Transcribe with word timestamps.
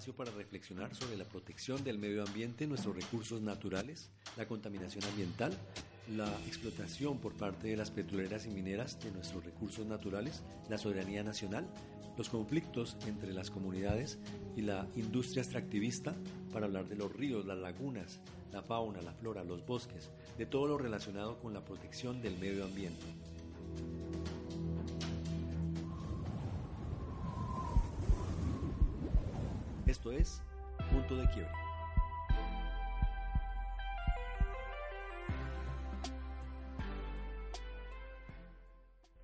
espacio 0.00 0.14
para 0.14 0.30
reflexionar 0.30 0.94
sobre 0.94 1.18
la 1.18 1.26
protección 1.26 1.84
del 1.84 1.98
medio 1.98 2.22
ambiente, 2.22 2.66
nuestros 2.66 2.96
recursos 2.96 3.42
naturales, 3.42 4.08
la 4.38 4.48
contaminación 4.48 5.04
ambiental, 5.04 5.52
la 6.16 6.26
explotación 6.46 7.18
por 7.18 7.34
parte 7.34 7.68
de 7.68 7.76
las 7.76 7.90
petroleras 7.90 8.46
y 8.46 8.48
mineras 8.48 8.98
de 9.00 9.10
nuestros 9.10 9.44
recursos 9.44 9.84
naturales, 9.84 10.42
la 10.70 10.78
soberanía 10.78 11.22
nacional, 11.22 11.66
los 12.16 12.30
conflictos 12.30 12.96
entre 13.06 13.34
las 13.34 13.50
comunidades 13.50 14.18
y 14.56 14.62
la 14.62 14.88
industria 14.96 15.42
extractivista, 15.42 16.14
para 16.50 16.64
hablar 16.64 16.88
de 16.88 16.96
los 16.96 17.12
ríos, 17.12 17.44
las 17.44 17.58
lagunas, 17.58 18.20
la 18.52 18.62
fauna, 18.62 19.02
la 19.02 19.12
flora, 19.12 19.44
los 19.44 19.66
bosques, 19.66 20.08
de 20.38 20.46
todo 20.46 20.66
lo 20.66 20.78
relacionado 20.78 21.38
con 21.40 21.52
la 21.52 21.62
protección 21.62 22.22
del 22.22 22.38
medio 22.38 22.64
ambiente. 22.64 23.04
Esto 29.90 30.12
es 30.12 30.40
Punto 30.92 31.16
de 31.16 31.28
Quiebre. 31.30 31.50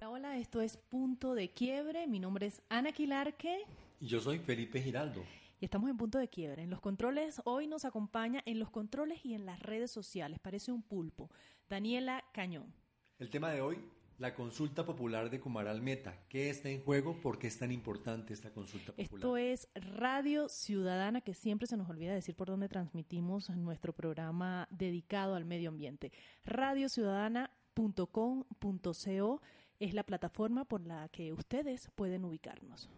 Hola, 0.04 0.36
esto 0.38 0.60
es 0.60 0.76
Punto 0.76 1.36
de 1.36 1.52
Quiebre. 1.52 2.08
Mi 2.08 2.18
nombre 2.18 2.46
es 2.46 2.62
Ana 2.68 2.90
Quilarque. 2.90 3.60
Y 4.00 4.08
yo 4.08 4.18
soy 4.18 4.40
Felipe 4.40 4.82
Giraldo. 4.82 5.22
Y 5.60 5.66
estamos 5.66 5.88
en 5.88 5.96
Punto 5.96 6.18
de 6.18 6.26
Quiebre. 6.26 6.64
En 6.64 6.70
los 6.70 6.80
controles, 6.80 7.40
hoy 7.44 7.68
nos 7.68 7.84
acompaña 7.84 8.42
en 8.44 8.58
los 8.58 8.70
controles 8.70 9.24
y 9.24 9.34
en 9.34 9.46
las 9.46 9.60
redes 9.60 9.92
sociales. 9.92 10.40
Parece 10.40 10.72
un 10.72 10.82
pulpo. 10.82 11.30
Daniela 11.68 12.24
Cañón. 12.32 12.74
El 13.20 13.30
tema 13.30 13.52
de 13.52 13.60
hoy, 13.60 13.78
la 14.18 14.34
consulta 14.34 14.84
popular 14.84 15.30
de 15.30 15.40
Cumaral 15.40 15.80
Meta. 15.82 16.24
¿Qué 16.28 16.50
está 16.50 16.68
en 16.68 16.82
juego? 16.82 17.20
¿Por 17.20 17.38
qué 17.38 17.46
es 17.46 17.56
tan 17.58 17.72
importante 17.72 18.32
esta 18.32 18.52
consulta 18.52 18.92
popular? 18.92 19.14
Esto 19.14 19.36
es 19.36 19.68
Radio 19.74 20.48
Ciudadana, 20.48 21.20
que 21.20 21.34
siempre 21.34 21.66
se 21.66 21.76
nos 21.76 21.90
olvida 21.90 22.14
decir 22.14 22.34
por 22.34 22.48
dónde 22.48 22.68
transmitimos 22.68 23.50
nuestro 23.50 23.92
programa 23.92 24.66
dedicado 24.70 25.34
al 25.34 25.44
medio 25.44 25.68
ambiente. 25.68 26.12
Radiociudadana.com.co 26.44 29.42
es 29.78 29.92
la 29.92 30.04
plataforma 30.04 30.64
por 30.64 30.80
la 30.80 31.10
que 31.10 31.32
ustedes 31.32 31.90
pueden 31.94 32.24
ubicarnos. 32.24 32.88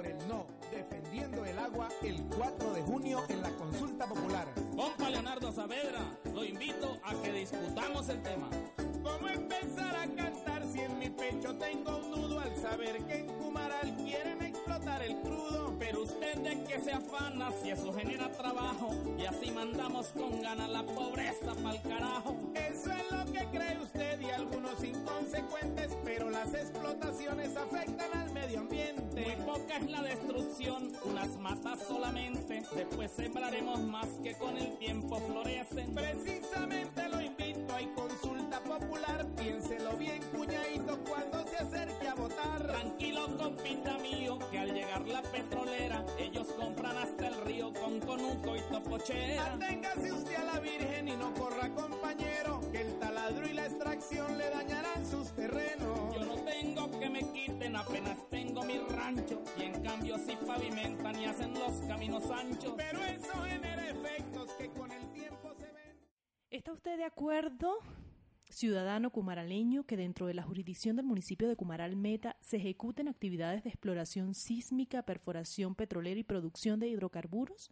Por 0.00 0.08
el 0.08 0.28
no, 0.28 0.46
defendiendo 0.70 1.44
el 1.44 1.58
agua 1.58 1.90
el 2.02 2.22
4 2.34 2.72
de 2.72 2.82
junio 2.82 3.22
en 3.28 3.42
la 3.42 3.50
consulta 3.50 4.06
popular. 4.06 4.48
Compa 4.74 5.10
Leonardo 5.10 5.52
Saavedra, 5.52 6.00
lo 6.32 6.42
invito 6.42 6.98
a 7.04 7.14
que 7.20 7.30
discutamos 7.32 8.08
el 8.08 8.22
tema. 8.22 8.48
¿Cómo 9.02 9.28
empezar 9.28 9.94
a 9.94 10.06
cantar 10.06 10.59
en 10.80 10.98
mi 10.98 11.10
pecho 11.10 11.54
tengo 11.56 11.96
un 11.96 12.10
nudo 12.10 12.40
al 12.40 12.56
saber 12.56 12.98
que 13.04 13.18
en 13.18 13.26
Cumaral 13.26 13.96
quieren 13.96 14.42
explotar 14.42 15.02
el 15.02 15.16
crudo? 15.20 15.74
Pero 15.78 16.02
usted 16.02 16.36
de 16.36 16.64
que 16.64 16.80
se 16.80 16.92
afana 16.92 17.50
si 17.62 17.70
eso 17.70 17.92
genera 17.92 18.30
trabajo 18.32 18.90
y 19.18 19.24
así 19.24 19.50
mandamos 19.50 20.08
con 20.08 20.40
ganas 20.40 20.68
la 20.70 20.82
pobreza 20.82 21.54
pa'l 21.62 21.80
carajo. 21.82 22.36
Eso 22.54 22.90
es 22.92 23.10
lo 23.10 23.32
que 23.32 23.46
cree 23.46 23.78
usted 23.82 24.20
y 24.20 24.30
algunos 24.30 24.82
inconsecuentes, 24.82 25.96
pero 26.04 26.30
las 26.30 26.52
explotaciones 26.54 27.56
afectan 27.56 28.12
al 28.14 28.30
medio 28.32 28.60
ambiente. 28.60 29.20
Muy 29.20 29.46
poca 29.46 29.76
es 29.76 29.90
la 29.90 30.02
destrucción, 30.02 30.92
unas 31.04 31.36
matas 31.38 31.80
solamente, 31.86 32.62
después 32.74 33.10
sembraremos 33.10 33.80
más 33.80 34.06
que 34.22 34.34
con 34.34 34.56
el 34.56 34.76
tiempo 34.78 35.16
florecen. 35.16 35.94
Precisamente 35.94 37.08
lo 37.08 37.20
invito, 37.20 37.74
hay 37.74 37.86
consulta 37.94 38.60
popular, 38.60 39.26
bien 39.36 39.62
cuñadito 40.90 41.10
cuando 41.10 41.46
se 41.48 41.56
acerque 41.56 42.08
a 42.08 42.14
votar. 42.14 42.66
Tranquilo 42.66 43.36
compita 43.36 43.98
mío, 43.98 44.38
que 44.50 44.58
al 44.58 44.74
llegar 44.74 45.06
la 45.06 45.22
petrolera, 45.22 46.04
ellos 46.18 46.48
compran 46.58 46.96
hasta 46.96 47.28
el 47.28 47.40
río 47.42 47.72
con 47.72 48.00
conuco 48.00 48.56
y 48.56 48.60
topochera. 48.72 49.54
Aténgase 49.54 50.12
usted 50.12 50.34
a 50.36 50.44
la 50.44 50.60
virgen 50.60 51.08
y 51.08 51.16
no 51.16 51.32
corra 51.34 51.68
compañero, 51.74 52.60
que 52.72 52.80
el 52.82 52.98
taladro 52.98 53.46
y 53.46 53.52
la 53.52 53.66
extracción 53.66 54.38
le 54.38 54.50
dañarán 54.50 55.06
sus 55.06 55.32
terrenos. 55.32 56.14
Yo 56.14 56.24
no 56.24 56.36
tengo 56.42 56.98
que 56.98 57.10
me 57.10 57.32
quiten, 57.32 57.76
apenas 57.76 58.28
tengo 58.28 58.62
mi 58.62 58.78
rancho, 58.78 59.42
y 59.56 59.62
en 59.62 59.82
cambio 59.82 60.16
si 60.18 60.36
pavimentan 60.36 61.18
y 61.18 61.26
hacen 61.26 61.54
los 61.54 61.72
caminos 61.86 62.30
anchos. 62.30 62.74
Pero 62.76 63.04
eso 63.04 63.42
genera 63.42 63.88
efectos 63.88 64.50
que 64.52 64.70
con 64.70 64.90
el 64.90 65.12
tiempo 65.12 65.52
se 65.54 65.66
ven. 65.72 65.96
¿Está 66.50 66.72
usted 66.72 66.96
de 66.96 67.04
acuerdo, 67.04 67.78
ciudadano 68.50 69.10
cumaraleño, 69.10 69.84
que 69.84 69.96
dentro 69.96 70.26
de 70.26 70.34
la 70.34 70.42
jurisdicción 70.42 70.96
del 70.96 71.06
municipio 71.06 71.48
de 71.48 71.56
Cumaral 71.56 71.96
Meta 71.96 72.36
se 72.40 72.58
ejecuten 72.58 73.08
actividades 73.08 73.62
de 73.62 73.70
exploración 73.70 74.34
sísmica, 74.34 75.02
perforación 75.02 75.74
petrolera 75.74 76.20
y 76.20 76.24
producción 76.24 76.80
de 76.80 76.88
hidrocarburos? 76.88 77.70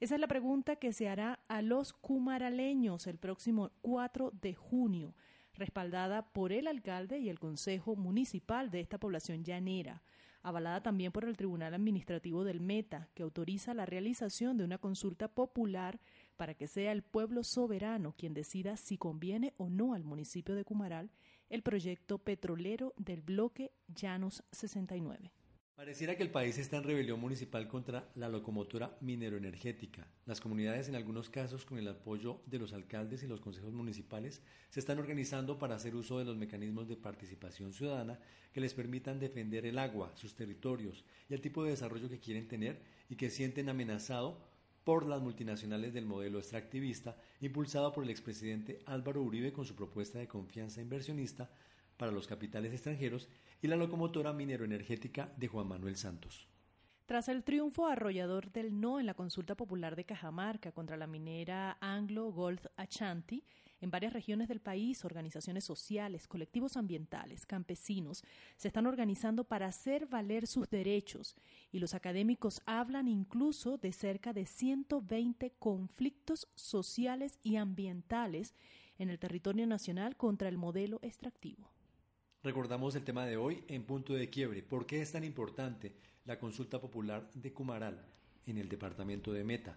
Esa 0.00 0.14
es 0.14 0.20
la 0.20 0.28
pregunta 0.28 0.76
que 0.76 0.92
se 0.92 1.08
hará 1.08 1.40
a 1.48 1.60
los 1.60 1.92
cumaraleños 1.92 3.06
el 3.06 3.18
próximo 3.18 3.72
4 3.82 4.32
de 4.40 4.54
junio, 4.54 5.14
respaldada 5.54 6.32
por 6.32 6.52
el 6.52 6.68
alcalde 6.68 7.18
y 7.18 7.28
el 7.28 7.38
consejo 7.38 7.96
municipal 7.96 8.70
de 8.70 8.80
esta 8.80 8.98
población 8.98 9.44
llanera, 9.44 10.02
avalada 10.42 10.82
también 10.82 11.12
por 11.12 11.24
el 11.24 11.36
Tribunal 11.36 11.74
Administrativo 11.74 12.44
del 12.44 12.60
Meta, 12.60 13.08
que 13.14 13.24
autoriza 13.24 13.74
la 13.74 13.86
realización 13.86 14.56
de 14.56 14.64
una 14.64 14.78
consulta 14.78 15.28
popular 15.28 16.00
para 16.38 16.54
que 16.54 16.68
sea 16.68 16.92
el 16.92 17.02
pueblo 17.02 17.44
soberano 17.44 18.14
quien 18.16 18.32
decida 18.32 18.78
si 18.78 18.96
conviene 18.96 19.52
o 19.58 19.68
no 19.68 19.92
al 19.92 20.04
municipio 20.04 20.54
de 20.54 20.64
Cumaral 20.64 21.10
el 21.50 21.62
proyecto 21.62 22.18
petrolero 22.18 22.94
del 22.96 23.20
bloque 23.20 23.72
Llanos 23.88 24.44
69. 24.52 25.32
Pareciera 25.74 26.16
que 26.16 26.24
el 26.24 26.30
país 26.30 26.58
está 26.58 26.78
en 26.78 26.82
rebelión 26.82 27.20
municipal 27.20 27.68
contra 27.68 28.10
la 28.16 28.28
locomotora 28.28 28.96
mineroenergética. 29.00 30.08
Las 30.26 30.40
comunidades, 30.40 30.88
en 30.88 30.96
algunos 30.96 31.30
casos 31.30 31.64
con 31.64 31.78
el 31.78 31.86
apoyo 31.86 32.40
de 32.46 32.58
los 32.58 32.72
alcaldes 32.72 33.22
y 33.22 33.28
los 33.28 33.40
consejos 33.40 33.72
municipales, 33.72 34.42
se 34.70 34.80
están 34.80 34.98
organizando 34.98 35.56
para 35.56 35.76
hacer 35.76 35.94
uso 35.94 36.18
de 36.18 36.24
los 36.24 36.36
mecanismos 36.36 36.88
de 36.88 36.96
participación 36.96 37.72
ciudadana 37.72 38.18
que 38.52 38.60
les 38.60 38.74
permitan 38.74 39.20
defender 39.20 39.66
el 39.66 39.78
agua, 39.78 40.10
sus 40.16 40.34
territorios 40.34 41.04
y 41.28 41.34
el 41.34 41.40
tipo 41.40 41.62
de 41.62 41.70
desarrollo 41.70 42.08
que 42.08 42.18
quieren 42.18 42.48
tener 42.48 42.82
y 43.08 43.14
que 43.14 43.30
sienten 43.30 43.68
amenazado 43.68 44.47
por 44.88 45.06
las 45.06 45.20
multinacionales 45.20 45.92
del 45.92 46.06
modelo 46.06 46.38
extractivista 46.38 47.14
impulsado 47.42 47.92
por 47.92 48.04
el 48.04 48.08
expresidente 48.08 48.80
Álvaro 48.86 49.20
Uribe 49.20 49.52
con 49.52 49.66
su 49.66 49.76
propuesta 49.76 50.18
de 50.18 50.28
confianza 50.28 50.80
inversionista 50.80 51.50
para 51.98 52.10
los 52.10 52.26
capitales 52.26 52.72
extranjeros 52.72 53.28
y 53.60 53.66
la 53.66 53.76
locomotora 53.76 54.32
mineroenergética 54.32 55.30
de 55.36 55.46
Juan 55.46 55.68
Manuel 55.68 55.96
Santos. 55.96 56.48
Tras 57.04 57.28
el 57.28 57.44
triunfo 57.44 57.86
arrollador 57.86 58.50
del 58.50 58.80
no 58.80 58.98
en 58.98 59.04
la 59.04 59.12
consulta 59.12 59.56
popular 59.56 59.94
de 59.94 60.06
Cajamarca 60.06 60.72
contra 60.72 60.96
la 60.96 61.06
minera 61.06 61.76
Anglo 61.82 62.32
Gold 62.32 62.70
Ashanti, 62.78 63.44
en 63.80 63.90
varias 63.90 64.12
regiones 64.12 64.48
del 64.48 64.60
país, 64.60 65.04
organizaciones 65.04 65.64
sociales, 65.64 66.26
colectivos 66.26 66.76
ambientales, 66.76 67.46
campesinos 67.46 68.24
se 68.56 68.68
están 68.68 68.86
organizando 68.86 69.44
para 69.44 69.66
hacer 69.66 70.06
valer 70.06 70.46
sus 70.46 70.68
derechos 70.68 71.36
y 71.70 71.78
los 71.78 71.94
académicos 71.94 72.62
hablan 72.66 73.08
incluso 73.08 73.78
de 73.78 73.92
cerca 73.92 74.32
de 74.32 74.46
120 74.46 75.52
conflictos 75.58 76.48
sociales 76.54 77.38
y 77.42 77.56
ambientales 77.56 78.54
en 78.98 79.10
el 79.10 79.18
territorio 79.18 79.66
nacional 79.66 80.16
contra 80.16 80.48
el 80.48 80.58
modelo 80.58 80.98
extractivo. 81.02 81.70
Recordamos 82.42 82.94
el 82.94 83.04
tema 83.04 83.26
de 83.26 83.36
hoy 83.36 83.64
en 83.68 83.84
punto 83.84 84.14
de 84.14 84.30
quiebre. 84.30 84.62
¿Por 84.62 84.86
qué 84.86 85.02
es 85.02 85.12
tan 85.12 85.24
importante 85.24 85.94
la 86.24 86.38
consulta 86.38 86.80
popular 86.80 87.28
de 87.34 87.52
Cumaral 87.52 88.04
en 88.46 88.58
el 88.58 88.68
departamento 88.68 89.32
de 89.32 89.44
Meta? 89.44 89.76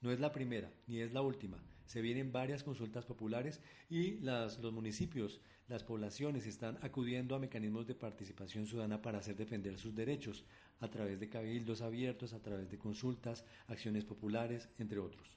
No 0.00 0.10
es 0.10 0.20
la 0.20 0.32
primera 0.32 0.70
ni 0.86 1.00
es 1.00 1.12
la 1.12 1.22
última. 1.22 1.58
Se 1.86 2.02
vienen 2.02 2.32
varias 2.32 2.62
consultas 2.62 3.06
populares 3.06 3.60
y 3.88 4.18
las, 4.18 4.58
los 4.58 4.72
municipios, 4.72 5.40
las 5.68 5.82
poblaciones 5.82 6.46
están 6.46 6.78
acudiendo 6.82 7.34
a 7.34 7.38
mecanismos 7.38 7.86
de 7.86 7.94
participación 7.94 8.66
ciudadana 8.66 9.00
para 9.00 9.18
hacer 9.18 9.36
defender 9.36 9.78
sus 9.78 9.94
derechos 9.94 10.44
a 10.80 10.88
través 10.88 11.18
de 11.18 11.28
cabildos 11.28 11.80
abiertos, 11.80 12.32
a 12.32 12.42
través 12.42 12.70
de 12.70 12.78
consultas, 12.78 13.44
acciones 13.66 14.04
populares, 14.04 14.68
entre 14.78 14.98
otros. 14.98 15.36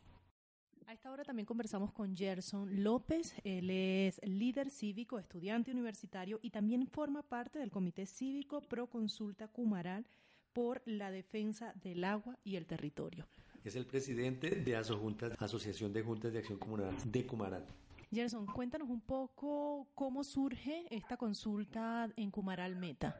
A 0.89 0.93
esta 0.93 1.11
hora 1.11 1.23
también 1.23 1.45
conversamos 1.45 1.91
con 1.91 2.17
Gerson 2.17 2.83
López. 2.83 3.35
Él 3.43 3.69
es 3.69 4.19
líder 4.23 4.71
cívico, 4.71 5.19
estudiante 5.19 5.69
universitario 5.71 6.39
y 6.41 6.49
también 6.49 6.87
forma 6.87 7.21
parte 7.21 7.59
del 7.59 7.69
Comité 7.69 8.07
Cívico 8.07 8.59
Pro 8.61 8.87
Consulta 8.87 9.47
Cumaral 9.47 10.07
por 10.51 10.81
la 10.85 11.11
defensa 11.11 11.73
del 11.83 12.03
agua 12.03 12.39
y 12.43 12.55
el 12.55 12.65
territorio. 12.65 13.27
Es 13.63 13.75
el 13.75 13.85
presidente 13.85 14.49
de 14.49 14.75
ASOJuntas, 14.75 15.41
Asociación 15.41 15.93
de 15.93 16.01
Juntas 16.01 16.33
de 16.33 16.39
Acción 16.39 16.59
Comunal 16.59 16.95
de 17.05 17.25
Cumaral. 17.25 17.65
Gerson, 18.11 18.45
cuéntanos 18.47 18.89
un 18.89 19.01
poco 19.01 19.87
cómo 19.93 20.23
surge 20.23 20.85
esta 20.89 21.17
consulta 21.17 22.09
en 22.15 22.31
Cumaral 22.31 22.75
Meta. 22.75 23.15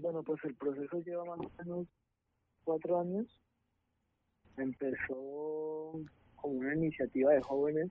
Bueno, 0.00 0.22
pues 0.22 0.42
el 0.44 0.54
proceso 0.54 0.98
lleva 1.00 1.24
más 1.24 1.38
o 1.38 1.50
menos 1.62 1.86
cuatro 2.64 3.00
años 3.00 3.26
empezó 4.62 6.00
como 6.36 6.54
una 6.54 6.74
iniciativa 6.74 7.32
de 7.32 7.42
jóvenes. 7.42 7.90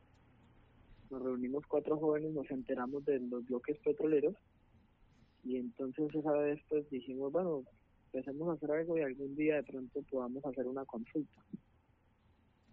Nos 1.10 1.22
reunimos 1.22 1.66
cuatro 1.68 1.98
jóvenes, 1.98 2.34
nos 2.34 2.50
enteramos 2.52 3.06
de 3.06 3.20
los 3.20 3.46
bloques 3.46 3.78
petroleros 3.80 4.36
y 5.44 5.58
entonces 5.58 6.14
esa 6.14 6.32
vez 6.34 6.60
pues 6.68 6.90
dijimos, 6.90 7.32
bueno, 7.32 7.64
empecemos 8.14 8.50
a 8.50 8.54
hacer 8.54 8.72
algo 8.72 8.98
y 8.98 9.02
algún 9.02 9.36
día 9.36 9.56
de 9.56 9.64
pronto 9.64 10.02
podamos 10.10 10.46
hacer 10.46 10.68
una 10.68 10.86
consulta. 10.86 11.42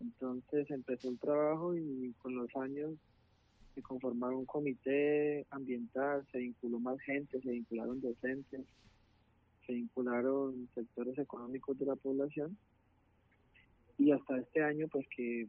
Entonces 0.01 0.71
empezó 0.71 1.09
el 1.09 1.19
trabajo 1.19 1.77
y 1.77 2.13
con 2.19 2.35
los 2.35 2.55
años 2.57 2.95
se 3.75 3.83
conformaron 3.83 4.41
un 4.41 4.47
comité 4.47 5.47
ambiental, 5.51 6.25
se 6.31 6.39
vinculó 6.39 6.79
más 6.79 7.01
gente, 7.01 7.41
se 7.41 7.51
vincularon 7.51 8.01
docentes, 8.01 8.63
se 9.67 9.73
vincularon 9.73 10.69
sectores 10.75 11.19
económicos 11.19 11.79
de 11.79 11.87
la 11.87 11.97
población 11.97 12.57
y 13.99 14.13
hasta 14.13 14.39
este 14.39 14.63
año 14.63 14.87
pues 14.89 15.07
que, 15.09 15.49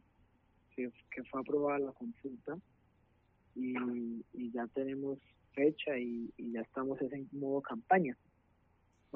que, 0.74 0.90
fue 1.30 1.40
aprobada 1.40 1.78
la 1.78 1.92
consulta 1.92 2.58
y, 3.54 3.74
ya 4.52 4.66
tenemos 4.68 5.18
fecha 5.52 5.98
y, 5.98 6.32
ya 6.38 6.62
estamos 6.62 7.00
en 7.00 7.28
modo 7.32 7.60
campaña. 7.60 8.16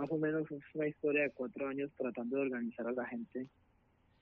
Más 0.00 0.10
o 0.10 0.16
menos 0.16 0.50
es 0.50 0.62
una 0.72 0.88
historia 0.88 1.24
de 1.24 1.30
cuatro 1.32 1.68
años 1.68 1.90
tratando 1.98 2.36
de 2.36 2.42
organizar 2.42 2.86
a 2.86 2.92
la 2.92 3.04
gente 3.04 3.46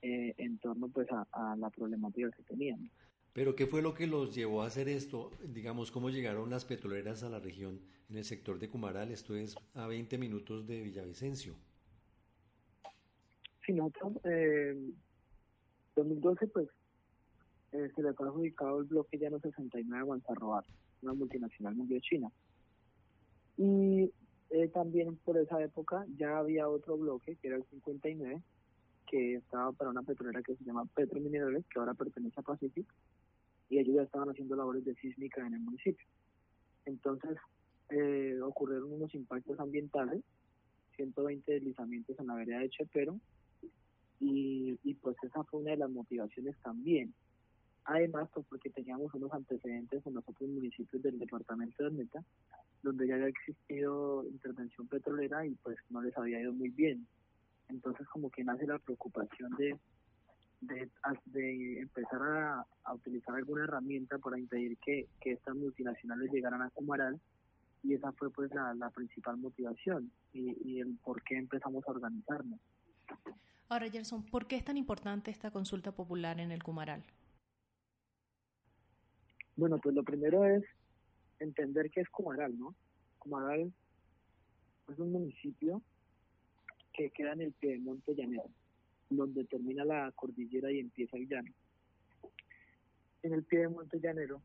eh, 0.03 0.35
en 0.37 0.59
torno 0.59 0.89
pues 0.89 1.07
a, 1.13 1.55
la 1.57 1.71
problemática 1.71 2.29
que 2.37 2.43
teníamos. 2.43 2.91
Pero 3.33 3.55
¿qué 3.55 3.69
fue 3.69 3.81
lo 3.81 3.95
que 3.95 4.09
los 4.09 4.35
llevó 4.35 4.63
a 4.63 4.67
hacer 4.67 4.89
esto? 4.89 5.31
Digamos, 5.41 5.93
¿cómo 5.93 6.11
llegaron 6.11 6.51
las 6.51 6.65
petroleras 6.65 7.23
a 7.23 7.29
la 7.29 7.39
región 7.39 7.81
en 8.11 8.17
el 8.17 8.25
sector 8.25 8.59
de 8.59 8.69
Cumaral? 8.69 9.13
Esto 9.13 9.37
es 9.37 9.55
a 9.75 9.87
20 9.87 10.19
minutos 10.19 10.67
de 10.67 10.83
Villavicencio. 10.83 11.55
Sí, 13.65 13.73
nosotros, 13.73 14.15
eh, 14.25 14.77
2012, 15.95 16.49
pues, 16.49 16.69
eh, 17.71 17.89
se 17.95 18.03
le 18.03 18.15
fue 18.15 18.27
adjudicado 18.27 18.81
el 18.81 18.87
bloque 18.87 19.17
llano 19.17 19.39
69 19.39 20.01
a 20.01 20.05
Guanzarroar, 20.05 20.65
una 21.03 21.13
multinacional 21.13 21.77
mundial 21.77 22.01
china. 22.01 22.33
Y 23.57 24.11
eh, 24.51 24.69
también 24.69 25.17
por 25.17 25.37
esa 25.37 25.63
época 25.63 26.07
ya 26.17 26.39
había 26.39 26.69
otro 26.69 26.97
bloque, 26.97 27.37
que 27.37 27.49
era 27.49 27.57
el 27.57 27.65
59, 27.65 28.43
que 29.07 29.35
estaba 29.35 29.73
para 29.73 29.91
una 29.91 30.03
petrolera 30.03 30.43
que 30.43 30.57
se 30.57 30.65
llama 30.65 30.87
Petro 30.95 31.21
Minerales, 31.21 31.67
que 31.67 31.79
ahora 31.79 31.95
pertenece 31.95 32.41
a 32.41 32.43
Pacific, 32.43 32.87
y 33.69 33.79
ellos 33.79 33.97
ya 33.97 34.03
estaban 34.03 34.31
haciendo 34.31 34.57
labores 34.57 34.85
de 34.85 34.95
sísmica 34.97 35.47
en 35.47 35.55
el 35.55 35.61
municipio. 35.61 36.07
Entonces, 36.87 37.37
eh, 37.91 38.39
ocurrieron 38.43 38.93
unos 38.93 39.15
impactos 39.15 39.61
ambientales, 39.61 40.23
120 40.97 41.53
deslizamientos 41.53 42.19
en 42.19 42.27
la 42.27 42.35
vereda 42.35 42.61
de 42.61 42.71
Chepero, 42.71 43.21
y, 44.21 44.79
y 44.83 44.95
pues 44.95 45.17
esa 45.23 45.45
fue 45.45 45.61
una 45.61 45.73
de 45.73 45.77
las 45.77 45.91
motivaciones 45.91 46.57
también. 46.63 47.15
Además, 47.85 48.29
pues 48.35 48.47
porque 48.49 48.71
teníamos 48.71 49.13
unos 49.15 49.33
antecedentes 49.33 50.07
en 50.07 50.15
los 50.15 50.25
otros 50.27 50.49
municipios 50.49 51.03
del 51.03 51.19
departamento 51.19 51.85
de 51.85 51.91
Meta, 51.91 52.25
donde 52.83 53.07
ya 53.07 53.15
había 53.15 53.29
existido 53.29 54.25
intervención 54.25 54.87
petrolera 54.89 55.47
y 55.47 55.55
pues 55.57 55.77
no 55.91 56.01
les 56.01 56.17
había 56.17 56.41
ido 56.41 56.53
muy 56.53 56.71
bien. 56.71 57.07
Entonces 57.69 58.07
como 58.09 58.31
que 58.31 58.45
nace 58.45 58.67
la 58.67 58.79
preocupación 58.79 59.51
de, 59.59 59.77
de, 60.61 60.91
de 61.27 61.81
empezar 61.81 62.23
a, 62.23 62.67
a, 62.85 62.95
utilizar 62.95 63.35
alguna 63.35 63.65
herramienta 63.65 64.19
para 64.19 64.39
impedir 64.39 64.79
que, 64.79 65.09
que 65.21 65.33
estas 65.33 65.55
multinacionales 65.57 66.33
llegaran 66.33 66.63
a 66.63 66.71
Cumaral 66.71 67.21
y 67.83 67.95
esa 67.95 68.13
fue 68.13 68.31
pues 68.31 68.51
la, 68.55 68.75
la 68.75 68.91
principal 68.91 69.37
motivación 69.37 70.11
y, 70.33 70.57
y 70.69 70.81
el 70.81 70.97
por 71.05 71.23
qué 71.23 71.37
empezamos 71.37 71.87
a 71.87 71.93
organizarnos. 71.93 72.59
Ahora, 73.69 73.91
Gerson, 73.91 74.25
¿por 74.25 74.47
qué 74.47 74.57
es 74.57 74.65
tan 74.65 74.79
importante 74.79 75.31
esta 75.31 75.51
consulta 75.51 75.93
popular 75.93 76.41
en 76.41 76.53
el 76.53 76.63
Cumaral? 76.63 77.05
Bueno, 79.57 79.79
pues 79.79 79.95
lo 79.95 80.03
primero 80.05 80.45
es 80.45 80.65
entender 81.41 81.91
qué 81.91 82.01
es 82.01 82.09
Cumaral, 82.09 82.59
¿no? 82.59 82.75
Cumaral 83.19 83.73
es 84.89 84.99
un 84.99 85.13
municipio 85.13 85.83
que 86.93 87.11
queda 87.11 87.33
en 87.33 87.43
el 87.43 87.53
Piedemonte 87.53 88.15
Llanero, 88.15 88.51
donde 89.11 89.45
termina 89.45 89.85
la 89.85 90.13
cordillera 90.13 90.71
y 90.73 90.81
empieza 90.81 91.17
el 91.17 91.29
llano. 91.29 91.53
En 93.23 93.35
el 93.35 93.45
Piedemonte 93.45 94.01
Llanero, 94.01 94.43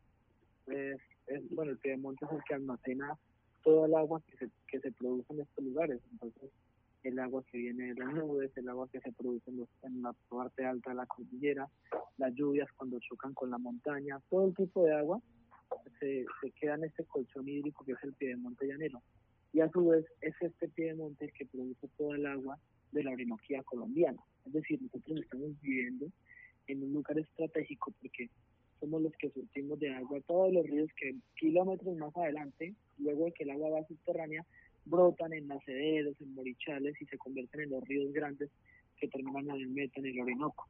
pues, 0.66 1.00
es, 1.28 1.50
bueno, 1.52 1.72
el 1.72 1.78
Piedemonte 1.78 2.26
es 2.26 2.32
el 2.32 2.44
que 2.48 2.54
almacena 2.56 3.18
todo 3.64 3.86
el 3.86 3.96
agua 3.96 4.22
que 4.28 4.38
se, 4.38 4.50
que 4.68 4.80
se 4.80 4.92
produce 4.92 5.34
en 5.34 5.42
estos 5.42 5.64
lugares. 5.64 6.02
Entonces, 6.12 6.52
el 7.04 7.20
agua 7.20 7.44
que 7.52 7.58
viene 7.58 7.94
de 7.94 7.96
las 7.96 8.14
nubes, 8.14 8.56
el 8.58 8.70
agua 8.70 8.88
que 8.90 9.00
se 9.02 9.12
produce 9.12 9.52
en, 9.84 10.02
la 10.02 10.14
parte 10.30 10.66
alta 10.66 10.92
de 10.92 10.96
la 10.96 11.06
cordillera, 11.06 11.68
las 12.18 12.34
lluvias 12.34 12.68
cuando 12.76 13.00
chocan 13.00 13.34
con 13.34 13.50
la 13.50 13.58
montaña, 13.58 14.20
todo 14.30 14.48
el 14.48 14.56
tipo 14.56 14.84
de 14.84 14.94
agua 14.94 15.22
se, 16.00 16.26
se 16.42 16.52
queda 16.52 16.76
en 16.76 16.86
este 16.86 17.04
colchón 17.06 17.48
hídrico 17.48 17.86
que 17.86 17.94
es 17.94 18.04
el 18.04 18.14
piedemonte 18.14 18.68
llanero. 18.68 19.02
Y 19.54 19.62
a 19.62 19.70
su 19.70 19.88
vez 19.88 20.06
es 20.22 20.34
este 20.42 20.68
piedemonte 20.70 21.26
el 21.26 21.34
que 21.34 21.46
produce 21.46 21.88
todo 21.98 22.16
el 22.16 22.26
agua 22.26 22.58
de 22.92 23.04
la 23.04 23.12
Orinoquía 23.12 23.62
colombiana. 23.64 24.22
Es 24.46 24.54
decir, 24.54 24.82
nosotros 24.82 25.20
estamos 25.22 25.60
viviendo 25.62 26.08
en 26.68 26.84
un 26.84 26.94
lugar 26.94 27.18
estratégico 27.20 27.92
porque 28.02 28.30
somos 28.80 29.02
los 29.02 29.14
que 29.14 29.30
surtimos 29.30 29.80
de 29.80 29.94
agua 29.94 30.20
todos 30.28 30.52
los 30.52 30.66
ríos 30.66 30.90
que 30.98 31.16
kilómetros 31.36 31.96
más 31.98 32.16
adelante, 32.18 32.74
luego 32.98 33.26
de 33.26 33.32
que 33.32 33.44
el 33.44 33.52
agua 33.52 33.70
va 33.70 33.88
subterránea, 33.88 34.46
brotan 34.86 35.34
en 35.34 35.48
nacederos, 35.48 36.20
en 36.20 36.34
morichales 36.34 37.02
y 37.02 37.06
se 37.06 37.18
convierten 37.18 37.62
en 37.62 37.70
los 37.70 37.84
ríos 37.88 38.12
grandes 38.12 38.50
que 38.98 39.08
terminan 39.08 39.50
en 39.50 39.62
el 39.62 39.70
Meta, 39.70 40.00
en 40.00 40.08
el 40.08 40.20
Orinoco. 40.20 40.68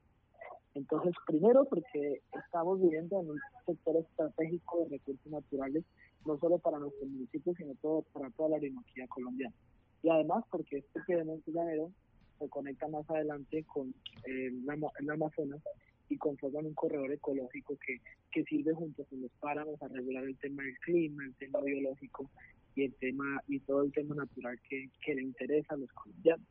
Entonces, 0.76 1.14
primero 1.28 1.66
porque 1.66 2.22
estamos 2.46 2.82
viviendo 2.82 3.22
en 3.22 3.30
un 3.32 3.40
sector 3.66 3.98
estratégico 3.98 4.84
de 4.84 4.98
recursos 4.98 5.32
naturales, 5.32 5.84
no 6.26 6.38
solo 6.40 6.58
para 6.58 6.80
nuestro 6.80 7.06
municipio, 7.08 7.54
sino 7.56 7.76
todo, 7.76 8.02
para 8.14 8.30
toda 8.32 8.50
la 8.50 8.56
Orinoquía 8.56 9.08
colombiana. 9.08 9.54
Y 10.02 10.10
además 10.10 10.44
porque 10.50 10.78
este 10.78 11.00
Piedemonte 11.06 11.52
Llanero 11.52 11.92
se 12.40 12.50
conecta 12.50 12.88
más 12.88 13.08
adelante 13.10 13.64
con 13.66 13.94
el, 14.26 15.10
Amazonas 15.10 15.62
y 16.10 16.18
conforman 16.18 16.66
un 16.66 16.74
corredor 16.74 17.12
ecológico 17.12 17.78
que, 17.86 18.00
que 18.32 18.44
sirve 18.44 18.74
junto 18.74 19.06
con 19.06 19.22
los 19.22 19.32
páramos 19.40 19.82
a 19.82 19.88
regular 19.88 20.24
el 20.24 20.38
tema 20.38 20.64
del 20.64 20.78
clima, 20.80 21.24
el 21.26 21.36
tema 21.36 21.62
biológico 21.62 22.30
y 22.76 22.86
el 22.86 22.94
tema 22.96 23.42
y 23.48 23.60
todo 23.60 23.84
el 23.84 23.92
tema 23.92 24.16
natural 24.16 24.60
que, 24.68 24.90
que 25.06 25.16
le 25.16 25.22
interesa 25.22 25.76
a 25.76 25.78
los 25.78 25.92
colombianos. 25.92 26.48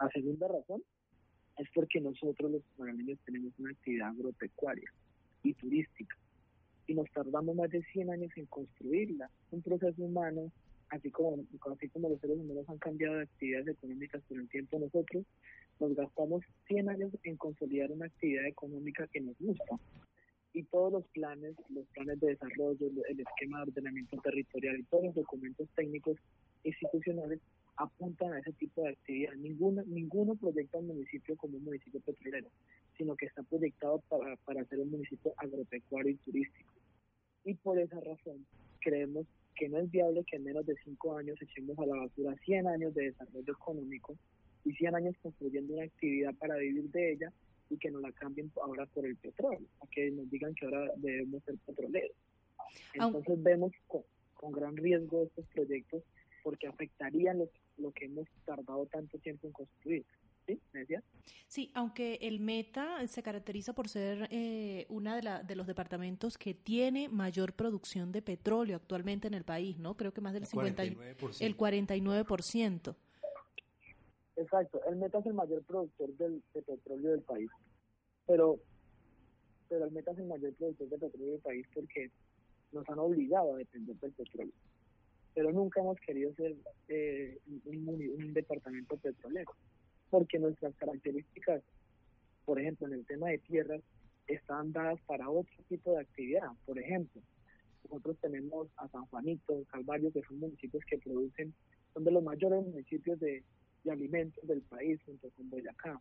La 0.00 0.08
segunda 0.10 0.48
razón 0.48 0.82
es 1.58 1.68
porque 1.74 2.00
nosotros 2.00 2.50
los 2.50 2.62
panameños 2.76 3.18
tenemos 3.24 3.52
una 3.58 3.70
actividad 3.70 4.08
agropecuaria 4.08 4.90
y 5.42 5.54
turística 5.54 6.16
y 6.86 6.94
nos 6.94 7.10
tardamos 7.10 7.54
más 7.54 7.70
de 7.70 7.82
100 7.82 8.10
años 8.10 8.30
en 8.36 8.46
construirla. 8.46 9.30
Un 9.50 9.62
proceso 9.62 10.02
humano, 10.02 10.50
así 10.88 11.10
como, 11.10 11.44
así 11.72 11.88
como 11.88 12.08
los 12.08 12.20
seres 12.20 12.38
humanos 12.38 12.68
han 12.68 12.78
cambiado 12.78 13.16
de 13.16 13.22
actividades 13.24 13.68
económicas 13.68 14.22
por 14.28 14.38
el 14.38 14.48
tiempo, 14.48 14.78
nosotros 14.78 15.24
nos 15.80 15.94
gastamos 15.94 16.42
100 16.66 16.88
años 16.88 17.12
en 17.24 17.36
consolidar 17.36 17.92
una 17.92 18.06
actividad 18.06 18.46
económica 18.46 19.06
que 19.08 19.20
nos 19.20 19.38
gusta 19.38 19.76
y 20.54 20.62
todos 20.64 20.92
los 20.92 21.04
planes, 21.08 21.54
los 21.68 21.86
planes 21.88 22.18
de 22.20 22.28
desarrollo, 22.28 22.86
el 23.08 23.20
esquema 23.20 23.58
de 23.58 23.70
ordenamiento 23.70 24.16
territorial 24.22 24.80
y 24.80 24.84
todos 24.84 25.04
los 25.04 25.14
documentos 25.14 25.68
técnicos 25.76 26.16
institucionales 26.64 27.40
apuntan 27.78 28.32
a 28.32 28.40
ese 28.40 28.52
tipo 28.52 28.82
de 28.82 28.90
actividad. 28.90 29.32
Ninguno, 29.34 29.82
ninguno 29.86 30.34
proyecta 30.34 30.78
un 30.78 30.88
municipio 30.88 31.36
como 31.36 31.56
un 31.56 31.64
municipio 31.64 32.00
petrolero, 32.00 32.48
sino 32.96 33.16
que 33.16 33.26
está 33.26 33.42
proyectado 33.42 34.00
para, 34.08 34.36
para 34.36 34.64
ser 34.64 34.80
un 34.80 34.90
municipio 34.90 35.32
agropecuario 35.36 36.12
y 36.12 36.16
turístico. 36.16 36.72
Y 37.44 37.54
por 37.54 37.78
esa 37.78 38.00
razón 38.00 38.44
creemos 38.80 39.26
que 39.54 39.68
no 39.68 39.78
es 39.78 39.90
viable 39.90 40.24
que 40.24 40.36
en 40.36 40.44
menos 40.44 40.66
de 40.66 40.76
cinco 40.84 41.16
años 41.16 41.40
echemos 41.40 41.78
a 41.78 41.86
la 41.86 41.96
basura 41.96 42.34
100 42.44 42.66
años 42.68 42.94
de 42.94 43.06
desarrollo 43.06 43.52
económico 43.52 44.16
y 44.64 44.72
100 44.72 44.94
años 44.94 45.16
construyendo 45.22 45.74
una 45.74 45.84
actividad 45.84 46.34
para 46.34 46.56
vivir 46.56 46.90
de 46.90 47.12
ella 47.12 47.32
y 47.70 47.76
que 47.76 47.90
nos 47.90 48.02
la 48.02 48.12
cambien 48.12 48.50
ahora 48.62 48.86
por 48.86 49.04
el 49.04 49.16
petróleo, 49.16 49.66
a 49.80 49.86
que 49.88 50.10
nos 50.10 50.30
digan 50.30 50.54
que 50.54 50.64
ahora 50.64 50.90
debemos 50.96 51.42
ser 51.44 51.56
petroleros. 51.66 52.16
Entonces 52.94 53.42
vemos 53.42 53.72
con, 53.86 54.52
gran 54.52 54.76
riesgo 54.76 55.24
estos 55.24 55.46
proyectos 55.46 56.02
porque 56.42 56.68
afectarían 56.68 57.38
lo, 57.38 57.48
lo 57.78 57.92
que 57.92 58.06
hemos 58.06 58.26
tardado 58.44 58.86
tanto 58.86 59.18
tiempo 59.18 59.46
en 59.46 59.52
construir. 59.52 60.04
¿Sí? 60.46 60.58
¿Me 60.72 60.80
decías? 60.80 61.04
Sí, 61.46 61.70
aunque 61.74 62.18
el 62.22 62.40
Meta 62.40 63.06
se 63.06 63.22
caracteriza 63.22 63.74
por 63.74 63.88
ser 63.88 64.28
eh, 64.30 64.86
uno 64.88 65.14
de, 65.14 65.22
la, 65.22 65.42
de 65.42 65.54
los 65.54 65.66
departamentos 65.66 66.38
que 66.38 66.54
tiene 66.54 67.08
mayor 67.08 67.52
producción 67.52 68.12
de 68.12 68.22
petróleo 68.22 68.76
actualmente 68.76 69.28
en 69.28 69.34
el 69.34 69.44
país, 69.44 69.78
¿no? 69.78 69.94
Creo 69.94 70.12
que 70.12 70.22
más 70.22 70.32
del 70.32 70.46
59%. 70.46 71.36
el 71.40 71.56
49%. 71.56 72.94
Exacto, 74.38 74.80
el 74.88 74.96
Meta 74.96 75.18
es 75.18 75.26
el 75.26 75.34
mayor 75.34 75.64
productor 75.64 76.16
del, 76.16 76.40
de 76.54 76.62
petróleo 76.62 77.10
del 77.10 77.22
país, 77.22 77.50
pero, 78.24 78.60
pero 79.68 79.84
el 79.84 79.90
Meta 79.90 80.12
es 80.12 80.18
el 80.18 80.26
mayor 80.26 80.54
productor 80.54 80.88
de 80.88 80.98
petróleo 80.98 81.32
del 81.32 81.40
país 81.40 81.66
porque 81.74 82.10
nos 82.70 82.88
han 82.88 83.00
obligado 83.00 83.54
a 83.54 83.58
depender 83.58 83.96
del 83.96 84.12
petróleo, 84.12 84.52
nunca 85.52 85.80
hemos 85.80 85.98
querido 86.00 86.32
ser 86.34 86.56
eh, 86.88 87.38
un 87.64 88.32
departamento 88.32 88.96
petrolero 88.96 89.52
porque 90.10 90.38
nuestras 90.38 90.74
características, 90.76 91.62
por 92.44 92.60
ejemplo, 92.60 92.86
en 92.86 92.94
el 92.94 93.06
tema 93.06 93.28
de 93.28 93.38
tierras, 93.38 93.82
están 94.26 94.72
dadas 94.72 95.00
para 95.06 95.28
otro 95.28 95.56
tipo 95.68 95.92
de 95.92 96.00
actividad. 96.00 96.48
Por 96.66 96.78
ejemplo, 96.78 97.22
nosotros 97.84 98.18
tenemos 98.20 98.68
a 98.76 98.88
San 98.88 99.06
Juanito, 99.06 99.64
Calvario, 99.70 100.12
que 100.12 100.22
son 100.22 100.40
municipios 100.40 100.84
que 100.84 100.98
producen, 100.98 101.54
son 101.94 102.04
de 102.04 102.10
los 102.10 102.22
mayores 102.22 102.64
municipios 102.64 103.18
de, 103.20 103.44
alimentos 103.90 104.46
del 104.46 104.60
país, 104.62 105.00
junto 105.06 105.30
con 105.30 105.48
Boyacá. 105.48 105.98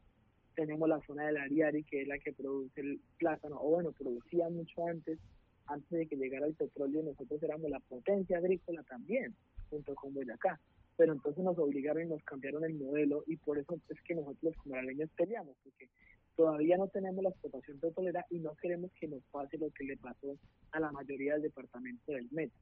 Tenemos 0.55 0.89
la 0.89 0.99
zona 1.07 1.27
del 1.27 1.37
Ariari, 1.37 1.85
que 1.85 2.01
es 2.01 2.07
la 2.07 2.19
que 2.19 2.33
produce 2.33 2.81
el 2.81 2.99
plátano, 3.17 3.57
o 3.61 3.69
bueno, 3.69 3.93
producía 3.93 4.49
mucho 4.49 4.85
antes, 4.87 5.19
antes 5.67 5.89
de 5.89 6.07
que 6.07 6.15
llegara 6.15 6.47
el 6.47 6.53
petróleo, 6.55 7.03
nosotros 7.03 7.41
éramos 7.43 7.69
la 7.69 7.79
potencia 7.79 8.37
agrícola 8.37 8.83
también, 8.83 9.35
junto 9.69 9.93
con 9.95 10.13
Boyacá 10.13 10.59
pero 10.97 11.13
entonces 11.13 11.43
nos 11.43 11.57
obligaron 11.59 12.03
y 12.03 12.07
nos 12.07 12.23
cambiaron 12.23 12.65
el 12.65 12.73
modelo 12.73 13.23
y 13.27 13.37
por 13.37 13.57
eso 13.59 13.79
es 13.87 14.01
que 14.01 14.15
nosotros 14.15 14.41
los 14.41 14.57
comaraleños 14.57 15.09
peleamos, 15.11 15.55
porque 15.63 15.89
todavía 16.35 16.75
no 16.77 16.87
tenemos 16.87 17.23
la 17.23 17.29
explotación 17.29 17.79
petrolera 17.79 18.25
y 18.31 18.39
no 18.39 18.55
queremos 18.55 18.91
que 18.99 19.07
nos 19.07 19.23
pase 19.31 19.59
lo 19.59 19.69
que 19.71 19.85
le 19.85 19.97
pasó 19.97 20.37
a 20.71 20.79
la 20.79 20.91
mayoría 20.91 21.33
del 21.33 21.43
departamento 21.43 22.11
del 22.11 22.27
Meta. 22.31 22.55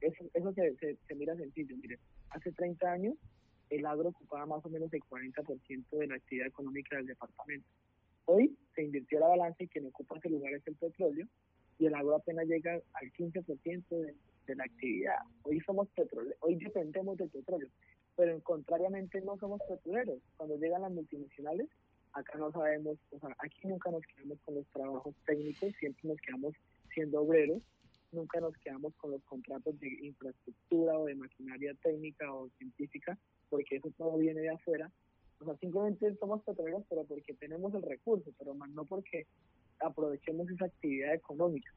Eso, 0.00 0.24
eso 0.32 0.52
se, 0.54 0.74
se, 0.76 1.14
mira 1.14 1.36
sencillo, 1.36 1.76
mire, 1.76 1.98
hace 2.30 2.50
30 2.52 2.90
años 2.90 3.14
el 3.68 3.84
agro 3.84 4.08
ocupaba 4.08 4.46
más 4.46 4.64
o 4.64 4.70
menos 4.70 4.92
el 4.92 5.00
40% 5.00 5.84
de 5.90 6.06
la 6.06 6.16
actividad 6.16 6.46
económica 6.46 6.96
del 6.96 7.06
departamento. 7.06 7.68
Hoy 8.24 8.56
se 8.74 8.84
invirtió 8.84 9.20
la 9.20 9.28
balanza 9.28 9.62
y 9.62 9.68
quien 9.68 9.86
ocupa 9.86 10.16
ese 10.18 10.30
lugar 10.30 10.54
es 10.54 10.66
el 10.66 10.76
petróleo 10.76 11.26
y 11.78 11.86
el 11.86 11.94
agro 11.94 12.16
apenas 12.16 12.46
llega 12.46 12.72
al 12.72 13.12
15% 13.12 13.88
de, 13.88 14.14
de 14.46 14.54
la 14.54 14.64
actividad. 14.64 15.18
Hoy 15.42 15.60
somos 15.60 15.88
petroleros, 15.90 16.36
hoy 16.40 16.56
dependemos 16.56 17.16
del 17.16 17.28
petróleo, 17.30 17.68
pero 18.16 18.40
contrariamente 18.42 19.20
no 19.20 19.36
somos 19.38 19.60
petroleros. 19.68 20.18
Cuando 20.36 20.56
llegan 20.56 20.82
las 20.82 20.92
multinacionales, 20.92 21.68
acá 22.12 22.38
no 22.38 22.50
sabemos, 22.50 22.96
o 23.10 23.18
sea, 23.18 23.36
aquí 23.38 23.68
nunca 23.68 23.90
nos 23.90 24.02
quedamos 24.06 24.38
con 24.44 24.54
los 24.54 24.66
trabajos 24.68 25.14
técnicos, 25.26 25.74
siempre 25.78 26.08
nos 26.08 26.18
quedamos 26.20 26.54
siendo 26.94 27.20
obreros, 27.20 27.62
nunca 28.12 28.40
nos 28.40 28.56
quedamos 28.58 28.94
con 28.96 29.10
los 29.10 29.22
contratos 29.24 29.78
de 29.80 29.88
infraestructura 30.02 30.98
o 30.98 31.04
de 31.04 31.14
maquinaria 31.14 31.74
técnica 31.82 32.32
o 32.32 32.48
científica, 32.56 33.18
porque 33.50 33.76
eso 33.76 33.90
todo 33.98 34.16
viene 34.16 34.40
de 34.40 34.50
afuera. 34.50 34.90
O 35.38 35.44
sea, 35.44 35.56
simplemente 35.58 36.14
somos 36.16 36.42
petroleros, 36.42 36.84
pero 36.88 37.04
porque 37.04 37.34
tenemos 37.34 37.74
el 37.74 37.82
recurso, 37.82 38.32
pero 38.38 38.54
más 38.54 38.70
no 38.70 38.86
porque 38.86 39.26
aprovechemos 39.80 40.48
esa 40.50 40.66
actividad 40.66 41.14
económica. 41.14 41.72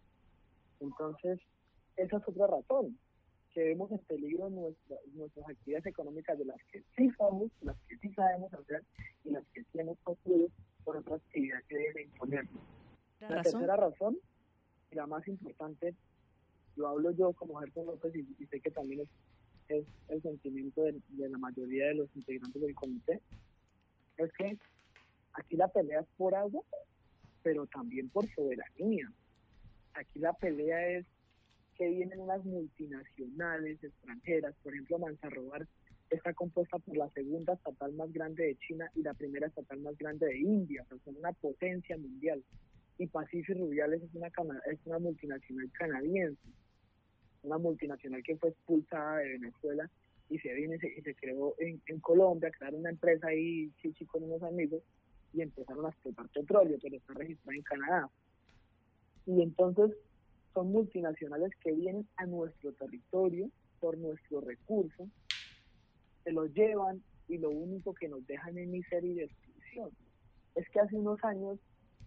Entonces, 0.79 1.39
esa 1.95 2.17
es 2.17 2.23
otra 2.27 2.47
razón, 2.47 2.97
que 3.51 3.63
vemos 3.63 3.91
en 3.91 3.99
peligro 3.99 4.49
nuestras 4.49 5.49
actividades 5.49 5.87
económicas 5.87 6.37
de 6.37 6.45
las 6.45 6.57
que 6.71 6.83
sí 6.95 7.09
somos, 7.17 7.51
las 7.61 7.77
que 7.87 7.97
sí 7.97 8.13
sabemos 8.13 8.53
hacer 8.53 8.83
y 9.25 9.31
las 9.31 9.45
que 9.47 9.63
sí 9.63 9.79
hemos 9.79 9.97
construido 9.99 10.47
por 10.83 10.97
otra 10.97 11.15
actividad 11.15 11.59
que 11.67 11.77
debe 11.77 12.03
imponernos. 12.03 12.63
La, 13.19 13.41
tercera 13.41 13.75
razón, 13.75 14.17
y 14.91 14.95
la 14.95 15.07
más 15.07 15.27
importante, 15.27 15.93
lo 16.75 16.87
hablo 16.87 17.11
yo 17.11 17.33
como 17.33 17.59
Gerson 17.59 17.87
López 17.87 18.15
y, 18.15 18.45
sé 18.45 18.61
que 18.61 18.71
también 18.71 19.01
es, 19.67 19.85
el 20.07 20.21
sentimiento 20.21 20.81
de, 20.83 20.99
de 21.09 21.29
la 21.29 21.37
mayoría 21.37 21.87
de 21.87 21.95
los 21.95 22.15
integrantes 22.15 22.61
del 22.61 22.73
comité, 22.73 23.21
es 24.17 24.31
que 24.33 24.57
aquí 25.33 25.55
la 25.57 25.67
pelea 25.67 26.01
es 26.01 26.07
por 26.17 26.33
agua, 26.33 26.63
pero 27.43 27.65
también 27.67 28.09
por 28.09 28.27
soberanía. 28.33 29.11
Aquí 29.93 30.19
la 30.19 30.33
pelea 30.33 30.97
es 30.97 31.05
que 31.75 31.89
vienen 31.89 32.19
unas 32.19 32.43
multinacionales 32.45 33.83
extranjeras, 33.83 34.55
por 34.63 34.73
ejemplo 34.73 34.99
Manzarrobar 34.99 35.67
está 36.09 36.33
compuesta 36.33 36.77
por 36.79 36.97
la 36.97 37.09
segunda 37.09 37.53
estatal 37.53 37.93
más 37.93 38.11
grande 38.11 38.43
de 38.43 38.55
China 38.57 38.89
y 38.95 39.03
la 39.03 39.13
primera 39.13 39.47
estatal 39.47 39.79
más 39.79 39.97
grande 39.97 40.25
de 40.25 40.39
India, 40.39 40.83
o 40.83 40.87
sea, 40.87 40.97
son 41.05 41.17
una 41.17 41.33
potencia 41.33 41.97
mundial. 41.97 42.43
Y 42.97 43.07
Pacific 43.07 43.57
Rubiales 43.57 44.01
es 44.01 44.13
una, 44.13 44.27
es 44.27 44.79
una 44.85 44.99
multinacional 44.99 45.71
canadiense, 45.71 46.49
una 47.43 47.57
multinacional 47.57 48.21
que 48.23 48.37
fue 48.37 48.49
expulsada 48.49 49.17
de 49.17 49.29
Venezuela 49.29 49.89
y 50.29 50.39
se 50.39 50.53
viene 50.53 50.75
y 50.75 51.01
se 51.01 51.15
creó 51.15 51.55
en, 51.59 51.81
en 51.87 51.99
Colombia, 51.99 52.51
crearon 52.51 52.81
una 52.81 52.89
empresa 52.89 53.27
ahí, 53.27 53.71
chichi, 53.81 54.05
con 54.05 54.23
unos 54.23 54.43
amigos, 54.43 54.83
y 55.33 55.41
empezaron 55.41 55.85
a 55.85 55.89
explotar 55.89 56.27
petróleo, 56.29 56.77
pero 56.81 56.95
está 56.97 57.13
registrada 57.13 57.55
en 57.55 57.63
Canadá. 57.63 58.09
Y 59.25 59.41
entonces 59.41 59.91
son 60.53 60.71
multinacionales 60.71 61.51
que 61.61 61.71
vienen 61.71 62.07
a 62.17 62.25
nuestro 62.25 62.73
territorio 62.73 63.49
por 63.79 63.97
nuestros 63.97 64.43
recursos, 64.43 65.07
se 66.23 66.31
los 66.31 66.53
llevan 66.53 67.01
y 67.27 67.37
lo 67.37 67.49
único 67.49 67.93
que 67.93 68.09
nos 68.09 68.25
dejan 68.27 68.57
es 68.57 68.67
miseria 68.67 69.11
y 69.11 69.15
destrucción. 69.15 69.91
Es 70.55 70.67
que 70.69 70.79
hace 70.79 70.95
unos 70.95 71.23
años 71.23 71.59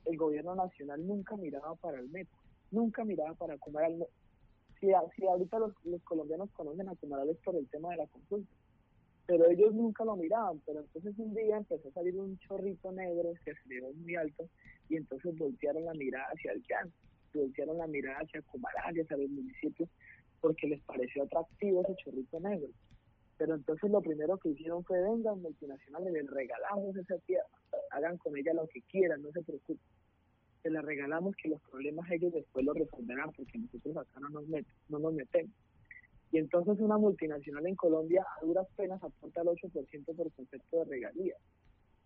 el 0.05 0.17
gobierno 0.17 0.55
nacional 0.55 1.07
nunca 1.07 1.37
miraba 1.37 1.75
para 1.77 2.01
el 2.01 2.09
metro, 2.11 2.37
nunca 2.71 3.05
miraba 3.05 3.35
para 3.35 3.57
Comaral. 3.59 4.07
Si, 4.81 4.89
si 5.17 5.27
ahorita 5.27 5.59
los, 5.59 5.73
colombianos 6.03 6.51
conocen 6.53 6.89
a 6.89 6.97
Comarales 6.97 7.37
por 7.45 7.57
el 7.57 7.69
tema 7.69 7.91
de 7.91 7.99
la 7.99 8.07
consulta, 8.09 8.51
pero 9.27 9.49
ellos 9.49 9.75
nunca 9.75 10.05
lo 10.05 10.17
miraban, 10.17 10.61
pero 10.67 10.81
entonces 10.81 11.15
un 11.19 11.35
día 11.35 11.57
empezó 11.57 11.89
a 11.89 11.93
salir 11.93 12.17
un 12.19 12.39
chorrito 12.39 12.91
negro 12.93 13.33
que 13.45 13.55
se 13.55 13.81
muy 13.95 14.17
alto 14.17 14.49
y 14.89 14.97
entonces 14.97 15.37
voltearon 15.37 15.85
la 15.85 15.95
mirada 15.95 16.27
hacia 16.33 16.53
el 16.53 16.63
llano 16.69 16.93
voltearon 17.39 17.79
la 17.79 17.87
mirada 17.87 18.21
hacia 18.21 18.43
Comaral 18.43 18.95
hacia 19.01 19.17
los 19.17 19.31
municipios 19.31 19.89
porque 20.41 20.67
les 20.67 20.83
pareció 20.83 21.23
atractivo 21.23 21.83
ese 21.83 21.95
chorrito 22.05 22.41
negro. 22.41 22.69
Pero 23.39 23.55
entonces 23.55 23.91
lo 23.91 24.01
primero 24.01 24.39
que 24.39 24.51
hicieron 24.51 24.85
fue, 24.85 25.01
vengan 25.01 25.41
multinacionales, 25.41 26.13
les 26.13 26.29
regalamos 26.29 26.97
esa 26.97 27.17
tierra, 27.19 27.47
hagan 27.91 28.17
con 28.19 28.37
ella 28.37 28.53
lo 28.53 28.67
que 28.69 28.83
quieran, 28.83 29.23
no 29.23 29.31
se 29.33 29.43
preocupen. 29.43 29.79
Se 30.63 30.71
la 30.71 30.81
regalamos 30.81 31.35
que 31.37 31.49
los 31.49 31.61
problemas 31.63 32.09
ellos 32.11 32.33
después 32.33 32.65
los 32.65 32.77
resolverán 32.77 33.33
porque 33.33 33.59
nosotros 33.59 33.97
acá 33.97 34.21
no 34.21 34.29
nos, 34.31 34.45
no 34.89 34.99
nos 34.99 35.15
metemos. 35.15 35.53
Y 36.33 36.39
entonces 36.39 36.81
una 36.81 36.99
multinacional 36.99 37.67
en 37.67 37.77
Colombia 37.77 38.27
a 38.37 38.45
duras 38.45 38.67
penas 38.75 39.03
aporta 39.03 39.43
el 39.43 39.49
8% 39.49 40.17
por 40.17 40.33
concepto 40.33 40.79
de 40.79 40.85
regalías 40.85 41.39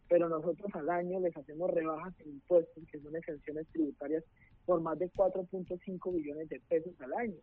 pero 0.09 0.29
nosotros 0.29 0.71
al 0.75 0.89
año 0.91 1.21
les 1.21 1.37
hacemos 1.37 1.71
rebajas 1.71 2.15
en 2.21 2.31
impuestos, 2.31 2.85
que 2.91 3.01
son 3.01 3.17
exenciones 3.17 3.67
tributarias, 3.69 4.25
por 4.65 4.81
más 4.81 4.99
de 4.99 5.11
4.5 5.11 6.15
billones 6.15 6.49
de 6.49 6.61
pesos 6.69 6.93
al 7.01 7.13
año. 7.15 7.39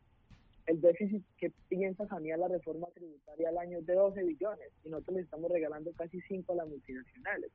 El 0.65 0.79
déficit 0.79 1.23
que 1.37 1.51
piensa 1.67 2.07
sanear 2.07 2.39
la 2.39 2.47
reforma 2.47 2.87
tributaria 2.93 3.49
al 3.49 3.57
año 3.57 3.79
es 3.79 3.85
de 3.85 3.95
12 3.95 4.23
billones 4.23 4.69
y 4.85 4.89
nosotros 4.89 5.17
les 5.17 5.25
estamos 5.25 5.51
regalando 5.51 5.91
casi 5.93 6.21
5 6.21 6.53
a 6.53 6.55
las 6.55 6.69
multinacionales. 6.69 7.51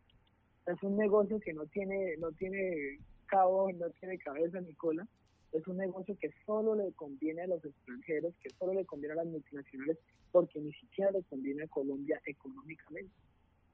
Es 0.67 0.83
un 0.83 0.97
negocio 0.97 1.41
que 1.41 1.55
no 1.55 1.65
tiene, 1.67 2.17
no 2.19 2.31
tiene 2.33 2.99
cabo, 3.27 3.73
no 3.73 3.89
tiene 4.01 4.19
cabeza 4.19 4.61
ni 4.61 4.75
cola. 4.75 5.07
Es 5.53 5.67
un 5.67 5.79
negocio 5.79 6.17
que 6.21 6.31
solo 6.45 6.75
le 6.75 6.93
conviene 6.93 7.43
a 7.43 7.47
los 7.47 7.65
extranjeros, 7.65 8.35
que 8.43 8.51
solo 8.59 8.75
le 8.75 8.85
conviene 8.85 9.15
a 9.15 9.17
las 9.17 9.27
multinacionales, 9.27 9.99
porque 10.31 10.61
ni 10.61 10.73
siquiera 10.75 11.11
le 11.11 11.23
conviene 11.25 11.65
a 11.65 11.69
Colombia 11.69 12.21
económicamente. 12.27 13.13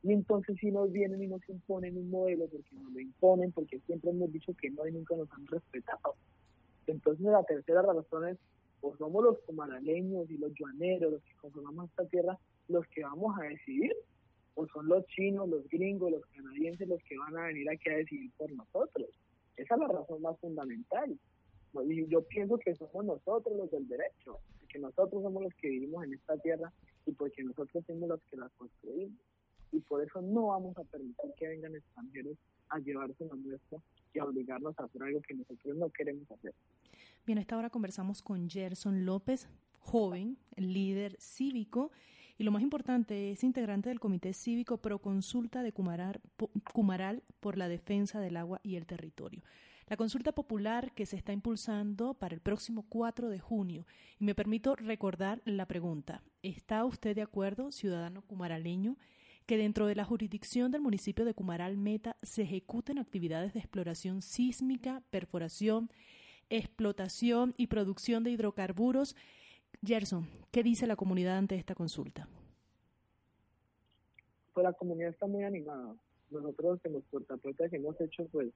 Y 0.03 0.13
entonces 0.13 0.57
si 0.61 0.71
nos 0.71 0.93
vienen 0.93 1.23
y 1.23 1.27
nos 1.27 1.49
imponen 1.49 1.97
un 1.97 2.11
modelo, 2.11 2.47
porque 2.47 2.77
nos 2.77 2.93
lo 2.93 3.01
imponen, 3.01 3.53
porque 3.53 3.81
siempre 3.81 4.11
hemos 4.11 4.31
dicho 4.31 4.55
que 4.55 4.71
no 4.71 4.87
y 4.87 4.93
nunca 4.93 5.17
nos 5.17 5.31
han 5.33 5.47
respetado. 5.47 6.15
Entonces 6.87 7.25
la 7.25 7.43
tercera 7.45 7.83
razón 7.83 8.29
es, 8.29 8.39
o 8.83 8.95
somos 8.97 9.25
los 9.25 9.39
comaraleños 9.41 10.31
y 10.31 10.37
los 10.37 10.53
llaneros, 10.59 11.13
los 11.13 11.23
que 11.23 11.35
conformamos 11.37 11.89
esta 11.89 12.07
tierra, 12.07 12.39
los 12.69 12.87
que 12.89 13.03
vamos 13.03 13.35
a 13.39 13.45
decidir, 13.45 13.95
o 14.55 14.67
son 14.69 14.89
los 14.89 15.07
chinos, 15.07 15.49
los 15.49 15.69
gringos, 15.69 16.13
los 16.13 16.27
canadienses 16.27 16.87
los 16.87 17.03
que 17.05 17.19
van 17.19 17.37
a 17.37 17.47
venir 17.47 17.69
aquí 17.71 17.91
a 17.91 17.97
decidir 17.97 18.31
por 18.37 18.53
nosotros. 18.53 19.09
Esa 19.57 19.75
es 19.75 19.81
la 19.81 19.89
razón 19.89 20.23
más 20.23 20.39
fundamental. 20.39 21.19
Y 21.83 22.07
yo 22.09 22.23
pienso 22.23 22.59
que 22.59 22.75
somos 22.75 23.05
nosotros 23.05 23.57
los 23.57 23.71
del 23.71 23.89
derecho, 23.89 24.39
que 24.69 24.79
nosotros 24.79 25.23
somos 25.23 25.43
los 25.43 25.55
que 25.55 25.69
vivimos 25.69 26.05
en 26.05 26.15
esta 26.15 26.37
tierra 26.39 26.73
y 27.07 27.13
porque 27.13 27.43
nosotros 27.43 27.85
somos 27.87 28.09
los 28.09 28.21
que 28.31 28.37
la 28.37 28.49
construimos 28.57 29.19
y 29.75 29.81
por 29.81 30.03
eso 30.03 30.23
no 30.23 30.49
vamos 30.49 30.77
a 30.79 30.85
permitir 30.85 31.33
que 31.37 31.49
vengan 31.49 31.75
extranjeros 31.75 32.37
a 32.69 32.79
llevarse 32.79 33.25
la 33.27 33.35
nuestra 33.35 33.79
y 34.13 34.19
a 34.21 34.25
obligarnos 34.25 34.79
a 34.79 34.85
hacer 34.85 35.03
algo 35.03 35.21
que 35.23 35.35
nosotros 35.35 35.77
no 35.77 35.91
queremos 35.91 36.31
hacer. 36.31 36.55
Bien, 37.27 37.39
a 37.39 37.41
esta 37.41 37.59
hora 37.59 37.71
conversamos 37.71 38.23
con 38.23 38.49
Gerson 38.49 39.05
López, 39.05 39.49
joven, 39.81 40.39
líder 40.57 41.17
cívico 41.19 41.91
y 42.39 42.45
lo 42.45 42.53
más 42.53 42.63
importante 42.63 43.33
es 43.33 43.43
integrante 43.43 43.89
del 43.89 44.01
Comité 44.01 44.33
Cívico 44.33 44.79
Pro 44.79 45.01
Consulta 45.01 45.63
de 45.63 45.73
Cumaral 45.73 47.23
por 47.41 47.57
la 47.57 47.69
defensa 47.69 48.21
del 48.21 48.37
agua 48.37 48.61
y 48.63 48.77
el 48.77 48.87
territorio. 48.87 49.43
La 49.87 49.99
consulta 49.99 50.33
popular 50.33 50.93
que 50.93 51.05
se 51.05 51.17
está 51.17 51.33
impulsando 51.33 52.15
para 52.15 52.35
el 52.35 52.41
próximo 52.41 52.87
4 52.89 53.29
de 53.29 53.39
junio. 53.39 53.87
Y 54.19 54.25
me 54.25 54.35
permito 54.35 54.77
recordar 54.77 55.43
la 55.45 55.67
pregunta. 55.67 56.23
¿Está 56.43 56.85
usted 56.87 57.15
de 57.15 57.23
acuerdo, 57.23 57.71
ciudadano 57.71 58.23
cumaraleño, 58.23 58.97
que 59.47 59.59
dentro 59.59 59.87
de 59.87 59.95
la 59.95 60.07
jurisdicción 60.07 60.71
del 60.71 60.81
municipio 60.81 61.27
de 61.27 61.35
Cumaral 61.35 61.77
Meta 61.77 62.17
se 62.23 62.43
ejecuten 62.43 62.99
actividades 62.99 63.53
de 63.53 63.61
exploración 63.61 64.23
sísmica, 64.23 65.03
perforación, 65.11 65.91
explotación 66.49 67.55
y 67.59 67.67
producción 67.67 68.25
de 68.25 68.31
hidrocarburos? 68.31 69.15
Gerson, 69.85 70.29
¿qué 70.51 70.63
dice 70.63 70.87
la 70.87 70.97
comunidad 70.97 71.37
ante 71.37 71.57
esta 71.57 71.75
consulta? 71.75 72.27
Pues 74.55 74.65
la 74.65 74.73
comunidad 74.73 75.11
está 75.11 75.27
muy 75.27 75.45
animada. 75.45 75.95
Nosotros 76.31 76.81
en 76.85 76.95
los 76.95 77.05
puerta 77.05 77.37
que 77.69 77.77
hemos 77.77 78.01
hecho, 78.01 78.27
pues 78.33 78.49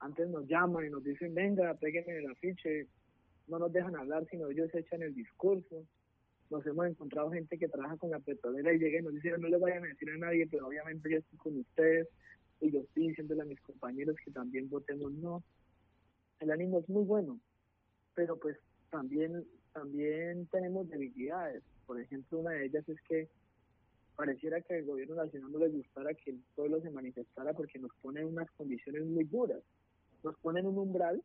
antes 0.00 0.28
nos 0.28 0.46
llaman 0.46 0.86
y 0.86 0.90
nos 0.90 1.02
dicen, 1.02 1.34
venga, 1.34 1.74
péguenme 1.74 2.18
el 2.18 2.30
afiche, 2.30 2.86
no 3.48 3.58
nos 3.58 3.72
dejan 3.72 3.96
hablar, 3.96 4.26
sino 4.30 4.50
ellos 4.50 4.74
echan 4.74 5.02
el 5.02 5.14
discurso. 5.14 5.84
Nos 6.50 6.64
hemos 6.66 6.86
encontrado 6.86 7.30
gente 7.30 7.58
que 7.58 7.68
trabaja 7.68 7.96
con 7.96 8.10
la 8.10 8.20
petrolera 8.20 8.72
y 8.72 8.78
llega 8.78 9.00
y 9.00 9.02
nos 9.02 9.14
dice, 9.14 9.36
no 9.38 9.48
le 9.48 9.58
vayan 9.58 9.84
a 9.84 9.88
decir 9.88 10.10
a 10.10 10.16
nadie, 10.16 10.46
pero 10.46 10.68
obviamente 10.68 11.10
yo 11.10 11.18
estoy 11.18 11.38
con 11.38 11.58
ustedes 11.58 12.08
y 12.60 12.70
yo 12.70 12.80
estoy 12.80 13.08
diciéndole 13.08 13.42
a 13.42 13.46
mis 13.46 13.60
compañeros 13.60 14.16
que 14.24 14.30
también 14.30 14.68
votemos 14.68 15.12
no. 15.12 15.42
El 16.40 16.50
ánimo 16.50 16.80
es 16.80 16.88
muy 16.88 17.04
bueno, 17.04 17.40
pero 18.14 18.38
pues 18.38 18.58
también, 18.90 19.44
también 19.72 20.46
tenemos 20.46 20.88
debilidades. 20.88 21.62
Por 21.86 22.00
ejemplo, 22.00 22.40
una 22.40 22.50
de 22.50 22.66
ellas 22.66 22.88
es 22.88 23.00
que 23.02 23.28
pareciera 24.14 24.60
que 24.60 24.78
el 24.78 24.84
gobierno 24.84 25.16
nacional 25.16 25.52
no 25.52 25.58
le 25.58 25.68
gustara 25.68 26.14
que 26.14 26.30
el 26.30 26.40
pueblo 26.54 26.80
se 26.80 26.90
manifestara 26.90 27.52
porque 27.54 27.78
nos 27.78 27.92
pone 28.02 28.24
unas 28.24 28.50
condiciones 28.52 29.04
muy 29.04 29.24
duras 29.24 29.62
nos 30.26 30.36
ponen 30.38 30.66
un 30.66 30.76
umbral 30.76 31.22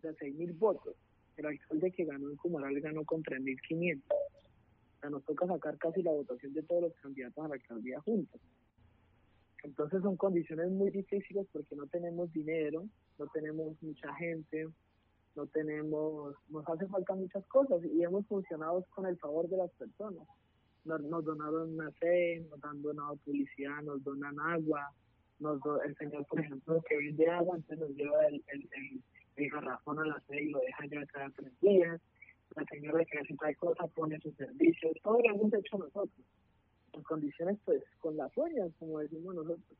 de 0.00 0.10
6.000 0.10 0.56
votos. 0.58 0.94
El 1.36 1.46
alcalde 1.46 1.90
que 1.90 2.04
ganó 2.04 2.30
en 2.30 2.36
Cumaral 2.36 2.80
ganó 2.80 3.04
con 3.04 3.22
3.500. 3.22 4.00
O 4.08 5.00
sea, 5.00 5.10
nos 5.10 5.24
toca 5.24 5.46
sacar 5.48 5.76
casi 5.76 6.02
la 6.02 6.12
votación 6.12 6.54
de 6.54 6.62
todos 6.62 6.82
los 6.82 6.94
candidatos 6.94 7.44
a 7.44 7.48
la 7.48 7.54
alcaldía 7.54 8.00
juntos. 8.00 8.40
Entonces 9.64 10.02
son 10.02 10.16
condiciones 10.16 10.70
muy 10.70 10.90
difíciles 10.90 11.48
porque 11.52 11.74
no 11.74 11.88
tenemos 11.88 12.32
dinero, 12.32 12.86
no 13.18 13.26
tenemos 13.34 13.82
mucha 13.82 14.14
gente, 14.14 14.68
no 15.34 15.46
tenemos, 15.48 16.36
nos 16.48 16.68
hace 16.68 16.86
falta 16.86 17.14
muchas 17.16 17.44
cosas 17.46 17.84
y 17.84 18.04
hemos 18.04 18.24
funcionado 18.28 18.86
con 18.94 19.06
el 19.06 19.18
favor 19.18 19.48
de 19.48 19.56
las 19.56 19.70
personas. 19.72 20.26
Nos, 20.84 21.02
nos 21.02 21.24
donaron 21.24 21.74
una 21.74 21.90
fe, 21.90 22.46
nos 22.48 22.62
han 22.62 22.80
donado 22.80 23.16
publicidad, 23.16 23.82
nos 23.82 24.04
donan 24.04 24.38
agua, 24.38 24.94
nos 25.38 25.60
el 25.84 25.96
señor, 25.96 26.26
por 26.26 26.40
ejemplo, 26.40 26.82
que 26.88 26.96
vende 26.96 27.28
agua, 27.28 27.56
entonces 27.56 27.88
nos 27.88 27.96
lleva 27.96 28.26
el, 28.26 28.44
el, 28.48 29.02
el, 29.36 29.50
garrafón 29.50 29.98
a 29.98 30.06
la 30.06 30.20
sede 30.26 30.44
y 30.44 30.50
lo 30.50 30.60
deja 30.60 30.86
ya 30.86 31.06
cada 31.06 31.30
tres 31.30 31.52
días. 31.60 32.00
La 32.54 32.64
señora 32.64 33.04
que 33.04 33.18
necesita 33.18 33.54
cosas 33.54 33.90
pone 33.90 34.18
su 34.20 34.32
servicio, 34.32 34.90
todo 35.02 35.18
lo 35.20 35.34
hemos 35.34 35.52
hecho 35.52 35.78
nosotros. 35.78 36.26
En 36.92 37.02
condiciones, 37.02 37.58
pues, 37.64 37.82
con 38.00 38.16
las 38.16 38.34
uñas, 38.36 38.70
como 38.78 39.00
decimos 39.00 39.34
nosotros. 39.34 39.78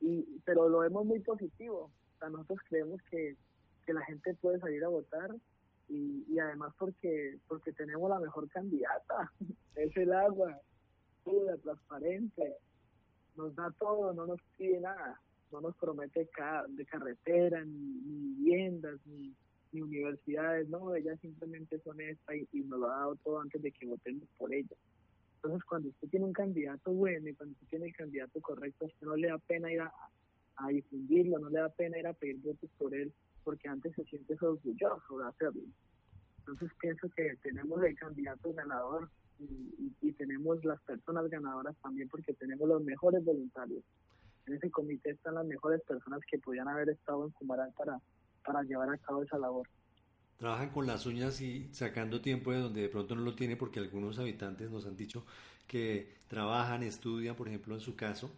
y 0.00 0.22
Pero 0.44 0.68
lo 0.68 0.80
vemos 0.80 1.04
muy 1.04 1.20
positivo. 1.20 1.90
O 2.14 2.18
sea, 2.18 2.28
nosotros 2.28 2.60
creemos 2.68 3.00
que, 3.10 3.36
que 3.84 3.92
la 3.92 4.04
gente 4.04 4.34
puede 4.34 4.60
salir 4.60 4.84
a 4.84 4.88
votar 4.88 5.30
y, 5.88 6.24
y 6.28 6.38
además 6.38 6.72
porque 6.78 7.38
porque 7.48 7.72
tenemos 7.72 8.08
la 8.08 8.20
mejor 8.20 8.48
candidata, 8.48 9.30
es 9.74 9.96
el 9.96 10.12
agua, 10.12 10.60
pura, 11.24 11.56
transparente, 11.58 12.56
nos 13.36 13.54
da 13.54 13.70
todo, 13.78 14.12
no 14.12 14.26
nos 14.26 14.40
pide 14.56 14.80
nada, 14.80 15.20
no 15.50 15.60
nos 15.60 15.76
promete 15.76 16.28
de 16.68 16.86
carretera, 16.86 17.64
ni, 17.64 17.98
viviendas, 18.04 18.98
ni, 19.06 19.34
universidades, 19.72 20.68
no, 20.68 20.94
ella 20.94 21.16
simplemente 21.16 21.76
es 21.76 21.86
honesta 21.86 22.34
y, 22.36 22.46
nos 22.64 22.78
lo 22.78 22.90
ha 22.90 22.96
dado 22.96 23.16
todo 23.16 23.40
antes 23.40 23.62
de 23.62 23.72
que 23.72 23.86
votemos 23.86 24.28
por 24.36 24.52
ella. 24.52 24.76
Entonces, 25.36 25.64
cuando 25.64 25.88
usted 25.88 26.08
tiene 26.08 26.26
un 26.26 26.34
candidato 26.34 26.92
bueno 26.92 27.28
y 27.28 27.34
cuando 27.34 27.54
usted 27.54 27.66
tiene 27.68 27.86
el 27.86 27.96
candidato 27.96 28.38
correcto, 28.42 28.84
a 28.84 28.88
usted 28.88 29.06
no 29.06 29.16
le 29.16 29.28
da 29.28 29.38
pena 29.38 29.72
ir 29.72 29.80
a, 29.80 29.92
difundirlo, 30.68 31.38
no 31.38 31.48
le 31.48 31.58
da 31.58 31.70
pena 31.70 31.98
ir 31.98 32.06
a 32.06 32.12
pedir 32.12 32.36
votos 32.42 32.70
por 32.76 32.94
él, 32.94 33.12
porque 33.44 33.66
antes 33.66 33.94
se 33.94 34.04
siente 34.04 34.36
orgulloso 34.40 35.18
de 35.18 35.26
hacerlo. 35.26 35.62
Entonces, 36.40 36.70
pienso 36.78 37.08
que 37.08 37.34
tenemos 37.42 37.82
el 37.82 37.96
candidato 37.96 38.52
ganador, 38.52 39.08
y, 39.42 40.12
tenemos 40.12 40.64
las 40.64 40.80
personas 40.82 41.28
ganadoras 41.28 41.74
también 41.82 42.08
porque 42.08 42.32
tenemos 42.34 42.68
los 42.68 42.82
mejores 42.82 43.24
voluntarios. 43.24 43.82
En 44.46 44.54
ese 44.54 44.70
comité 44.70 45.10
están 45.10 45.34
las 45.34 45.46
mejores 45.46 45.80
personas 45.82 46.20
que 46.30 46.38
podían 46.38 46.68
haber 46.68 46.90
estado 46.90 47.24
en 47.24 47.30
Cumaral 47.32 47.72
para, 47.76 48.00
para 48.44 48.62
llevar 48.62 48.90
a 48.90 48.98
cabo 48.98 49.22
esa 49.22 49.38
labor. 49.38 49.66
Trabajan 50.36 50.70
con 50.70 50.86
las 50.86 51.06
uñas 51.06 51.40
y 51.40 51.72
sacando 51.72 52.20
tiempo 52.20 52.52
de 52.52 52.60
donde 52.60 52.82
de 52.82 52.88
pronto 52.88 53.16
no 53.16 53.22
lo 53.22 53.34
tiene 53.34 53.56
porque 53.56 53.80
algunos 53.80 54.18
habitantes 54.18 54.70
nos 54.70 54.86
han 54.86 54.96
dicho 54.96 55.24
que 55.66 56.18
trabajan, 56.28 56.82
estudian, 56.82 57.34
por 57.34 57.48
ejemplo 57.48 57.74
en 57.74 57.80
su 57.80 57.96
caso, 57.96 58.30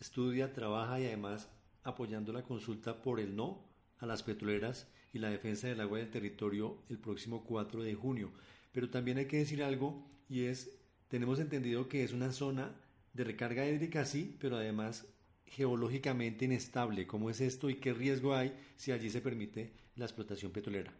estudia, 0.00 0.52
trabaja 0.52 0.98
y 0.98 1.06
además 1.06 1.50
apoyando 1.84 2.32
la 2.32 2.42
consulta 2.42 3.02
por 3.02 3.20
el 3.20 3.36
no 3.36 3.62
a 3.98 4.06
las 4.06 4.22
petroleras 4.22 4.88
y 5.12 5.18
la 5.18 5.30
defensa 5.30 5.68
del 5.68 5.80
agua 5.80 5.98
del 5.98 6.10
territorio 6.10 6.78
el 6.88 6.98
próximo 6.98 7.44
4 7.44 7.82
de 7.82 7.94
junio. 7.94 8.32
Pero 8.72 8.90
también 8.90 9.18
hay 9.18 9.26
que 9.26 9.38
decir 9.38 9.62
algo 9.62 10.02
y 10.28 10.46
es, 10.46 10.78
tenemos 11.08 11.38
entendido 11.40 11.88
que 11.88 12.04
es 12.04 12.12
una 12.12 12.32
zona 12.32 12.74
de 13.12 13.24
recarga 13.24 13.66
hídrica, 13.66 14.04
sí, 14.04 14.36
pero 14.40 14.56
además 14.56 15.06
geológicamente 15.44 16.46
inestable. 16.46 17.06
¿Cómo 17.06 17.28
es 17.28 17.40
esto 17.42 17.68
y 17.68 17.76
qué 17.76 17.92
riesgo 17.92 18.34
hay 18.34 18.56
si 18.76 18.90
allí 18.90 19.10
se 19.10 19.20
permite 19.20 19.72
la 19.96 20.06
explotación 20.06 20.50
petrolera? 20.50 20.92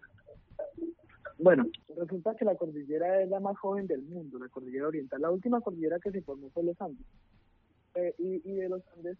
Bueno, 1.38 1.66
resulta 1.96 2.36
que 2.36 2.44
la 2.44 2.54
cordillera 2.54 3.22
es 3.22 3.30
la 3.30 3.40
más 3.40 3.58
joven 3.58 3.86
del 3.86 4.02
mundo, 4.02 4.38
la 4.38 4.48
cordillera 4.48 4.88
oriental. 4.88 5.22
La 5.22 5.30
última 5.30 5.60
cordillera 5.60 5.98
que 5.98 6.12
se 6.12 6.20
formó 6.20 6.50
fue 6.50 6.62
los 6.62 6.80
Andes. 6.80 7.06
Eh, 7.94 8.14
y, 8.18 8.52
de 8.52 8.68
los 8.68 8.82
Andes, 8.96 9.16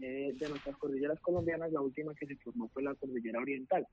eh, 0.00 0.34
de 0.34 0.48
nuestras 0.48 0.76
cordilleras 0.78 1.20
colombianas, 1.20 1.70
la 1.70 1.80
última 1.80 2.14
que 2.14 2.26
se 2.26 2.36
formó 2.36 2.68
fue 2.68 2.82
la 2.82 2.94
cordillera 2.94 3.40
oriental. 3.40 3.86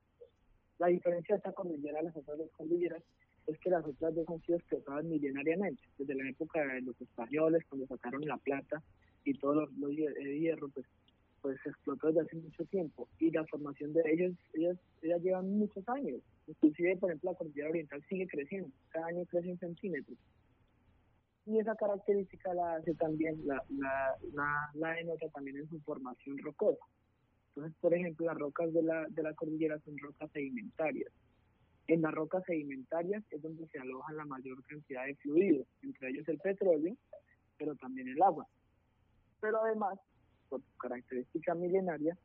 La 0.80 0.88
diferencia 0.88 1.36
de 1.36 1.38
esta 1.38 1.52
cordillera 1.52 2.00
a 2.00 2.04
las 2.04 2.16
otras 2.16 2.38
dos 2.38 2.50
cordilleras 2.58 3.04
es 3.48 3.60
que 3.60 3.70
las 3.70 3.86
otras 3.86 4.16
dos 4.16 4.28
han 4.30 4.42
sido 4.42 4.58
explotadas 4.58 5.06
milenariamente, 5.06 5.82
desde 5.98 6.16
la 6.16 6.30
época 6.30 6.66
de 6.66 6.82
los 6.82 7.00
españoles, 7.00 7.64
cuando 7.70 7.88
sacaron 7.88 8.22
la 8.26 8.38
plata 8.38 8.82
y 9.24 9.34
todo 9.38 9.54
los, 9.62 9.74
los 9.78 9.92
hierro, 9.92 10.70
pues, 10.70 10.86
pues 11.42 11.60
se 11.64 11.70
explotó 11.70 12.08
desde 12.08 12.22
hace 12.22 12.36
mucho 12.38 12.66
tiempo. 12.66 13.08
Y 13.20 13.32
la 13.32 13.46
formación 13.46 13.94
de 13.94 14.02
ellos, 14.12 14.34
ellas, 14.54 14.78
ellas 15.02 15.22
llevan 15.22 15.58
muchos 15.58 15.88
años. 15.90 16.22
Inclusive, 16.48 16.98
por 16.98 17.10
ejemplo, 17.10 17.32
la 17.32 17.38
cordillera 17.38 17.70
oriental 17.70 18.04
sigue 18.10 18.28
creciendo, 18.28 18.70
cada 18.90 19.08
año 19.08 19.26
crece 19.26 19.52
un 19.52 19.60
centímetro. 19.60 20.16
Y 21.46 21.60
esa 21.60 21.76
característica 21.76 22.54
la 22.56 22.76
hace 22.76 22.96
también, 22.96 23.40
la, 23.46 23.64
la, 23.70 24.16
la, 24.34 24.72
la 24.74 24.92
denota 24.94 25.30
también 25.30 25.58
en 25.58 25.70
su 25.70 25.80
formación 25.82 26.40
rocosa. 26.40 26.84
Entonces, 27.50 27.78
por 27.80 27.94
ejemplo, 27.94 28.26
las 28.26 28.38
rocas 28.38 28.74
de 28.74 28.82
la, 28.82 29.06
de 29.08 29.22
la 29.22 29.34
cordillera 29.36 29.80
son 29.80 29.96
rocas 30.00 30.32
sedimentarias 30.32 31.12
en 31.88 32.02
las 32.02 32.14
rocas 32.14 32.44
sedimentarias 32.46 33.24
es 33.32 33.42
donde 33.42 33.68
se 33.68 33.80
aloja 33.80 34.14
la 34.14 34.26
mayor 34.26 34.64
cantidad 34.66 35.06
de 35.06 35.16
fluidos, 35.16 35.68
entre 35.84 36.10
ellos 36.10 36.28
el 36.28 36.40
petróleo, 36.40 36.96
pero 37.58 37.76
también 37.76 38.08
el 38.08 38.22
agua. 38.22 38.48
Pero 39.40 39.64
además, 39.64 40.00
por 40.50 40.62
su 40.62 40.78
característica 40.78 41.54
milenaria, 41.54 42.18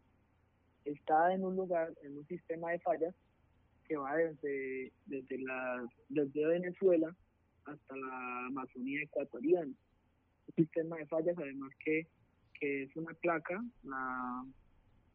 está 0.84 1.34
en 1.34 1.44
un 1.44 1.56
lugar, 1.56 1.92
en 2.02 2.16
un 2.16 2.26
sistema 2.26 2.70
de 2.70 2.80
fallas 2.80 3.14
que 3.86 3.96
va 3.96 4.16
desde, 4.16 4.92
desde, 5.06 5.38
la, 5.38 5.84
desde 6.08 6.46
Venezuela 6.46 7.14
hasta 7.64 7.96
la 7.96 8.46
Amazonía 8.46 9.02
ecuatoriana. 9.02 9.72
Un 10.46 10.54
sistema 10.54 10.96
de 10.96 11.06
fallas, 11.06 11.36
además 11.36 11.70
que, 11.84 12.06
que 12.58 12.84
es 12.84 12.96
una 12.96 13.12
placa, 13.14 13.62
la, 13.82 14.44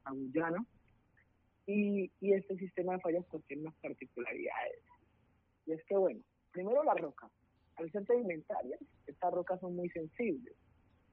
la 0.05 0.13
y, 1.67 2.11
y 2.21 2.33
este 2.33 2.55
sistema 2.57 2.93
de 2.93 2.99
fallas 2.99 3.25
pues 3.29 3.43
tiene 3.45 3.63
unas 3.63 3.75
particularidades. 3.75 4.81
Y 5.65 5.73
es 5.73 5.83
que, 5.85 5.97
bueno, 5.97 6.21
primero 6.51 6.83
la 6.83 6.93
roca. 6.93 7.29
Al 7.75 7.91
ser 7.91 8.05
sedimentarias, 8.05 8.79
estas 9.05 9.33
rocas 9.33 9.59
son 9.59 9.75
muy 9.75 9.89
sensibles. 9.89 10.55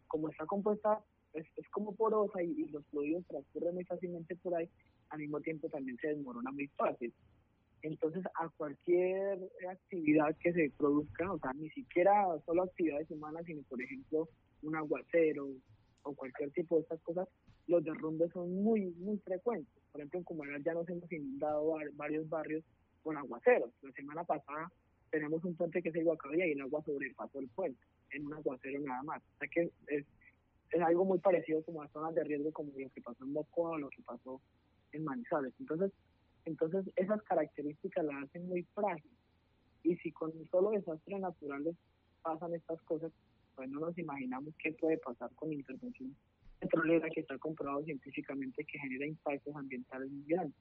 Como 0.07 0.29
está 0.29 0.47
compuesta, 0.47 1.03
es, 1.33 1.47
es 1.57 1.69
como 1.71 1.95
porosa 1.95 2.43
y, 2.43 2.67
los 2.69 2.87
fluidos 2.89 3.27
transcurren 3.27 3.75
muy 3.75 3.85
fácilmente 3.85 4.37
por 4.37 4.55
ahí, 4.55 4.69
al 5.11 5.21
mismo 5.21 5.41
tiempo 5.41 5.69
también 5.69 5.97
se 5.99 6.09
desmorona 6.09 6.51
muy 6.53 6.69
fácil. 6.69 7.13
Entonces, 7.83 8.23
a 8.41 8.49
cualquier 8.51 9.39
actividad 9.69 10.37
que 10.39 10.53
se 10.53 10.71
produzca, 10.77 11.33
o 11.33 11.39
sea, 11.41 11.53
ni 11.55 11.69
siquiera 11.71 12.25
solo 12.47 12.63
actividades 12.63 13.11
humanas, 13.11 13.45
sino 13.45 13.63
por 13.63 13.83
ejemplo 13.83 14.29
un 14.63 14.77
aguacero 14.77 15.49
o 16.03 16.15
cualquier 16.15 16.53
tipo 16.53 16.77
de 16.77 16.83
estas 16.83 17.01
cosas, 17.01 17.29
los 17.67 17.85
derrumbes 17.85 18.33
son 18.33 18.63
muy, 18.63 18.91
muy 18.99 19.19
frecuentes. 19.19 19.73
Por 19.91 20.01
ejemplo, 20.01 20.19
en 20.19 20.25
Comunidad 20.25 20.61
ya 20.65 20.75
nos 20.75 20.89
hemos 20.89 21.11
inundado 21.13 21.75
varios 21.95 22.29
barrios 22.29 22.65
con 23.03 23.17
aguaceros. 23.17 23.71
La 23.83 23.93
semana 23.93 24.25
pasada 24.25 24.71
tenemos 25.11 25.45
un 25.45 25.55
puente 25.55 25.83
que 25.83 25.91
es 25.91 25.95
el 25.95 26.05
Guacabía 26.05 26.47
y 26.47 26.53
el 26.53 26.61
agua 26.63 26.83
sobrepasó 26.85 27.39
el 27.39 27.49
puente 27.49 27.81
en 28.11 28.27
un 28.27 28.35
aguacero 28.35 28.81
nada 28.81 29.03
más. 29.03 29.23
O 29.23 29.39
sea 29.39 29.49
que 29.49 29.71
es, 29.89 30.05
es 30.71 30.81
algo 30.81 31.05
muy 31.05 31.19
parecido 31.19 31.63
como 31.63 31.83
a 31.83 31.89
zonas 31.89 32.15
de 32.15 32.25
riesgo 32.25 32.53
como 32.53 32.73
lo 32.77 32.91
que 32.91 33.03
pasó 33.03 33.25
en 33.25 33.33
Mocoa 33.33 33.71
o 33.71 33.79
lo 33.79 33.91
que 33.91 34.03
pasó 34.03 34.41
en 34.93 35.05
Manizales. 35.05 35.53
Entonces, 35.61 35.93
entonces 36.45 36.91
esas 36.97 37.23
características 37.23 38.05
la 38.05 38.21
hacen 38.21 38.49
muy 38.49 38.63
frágil. 38.75 39.11
Y 39.85 39.97
si 39.97 40.13
con 40.13 40.33
solo 40.51 40.71
desastres 40.71 41.21
naturales 41.21 41.77
pasan 42.23 42.55
estas 42.55 42.81
cosas, 42.83 43.13
pues 43.55 43.69
no 43.69 43.81
nos 43.81 43.99
imaginamos 43.99 44.55
qué 44.63 44.73
puede 44.73 44.97
pasar 44.99 45.31
con 45.35 45.53
intervención 45.53 46.17
petrolera 46.63 47.11
que 47.11 47.21
está 47.21 47.37
comprobado 47.39 47.85
científicamente 47.85 48.65
que 48.65 48.79
genera 48.79 49.07
impactos 49.07 49.55
ambientales 49.57 50.11
muy 50.11 50.25
grandes. 50.27 50.57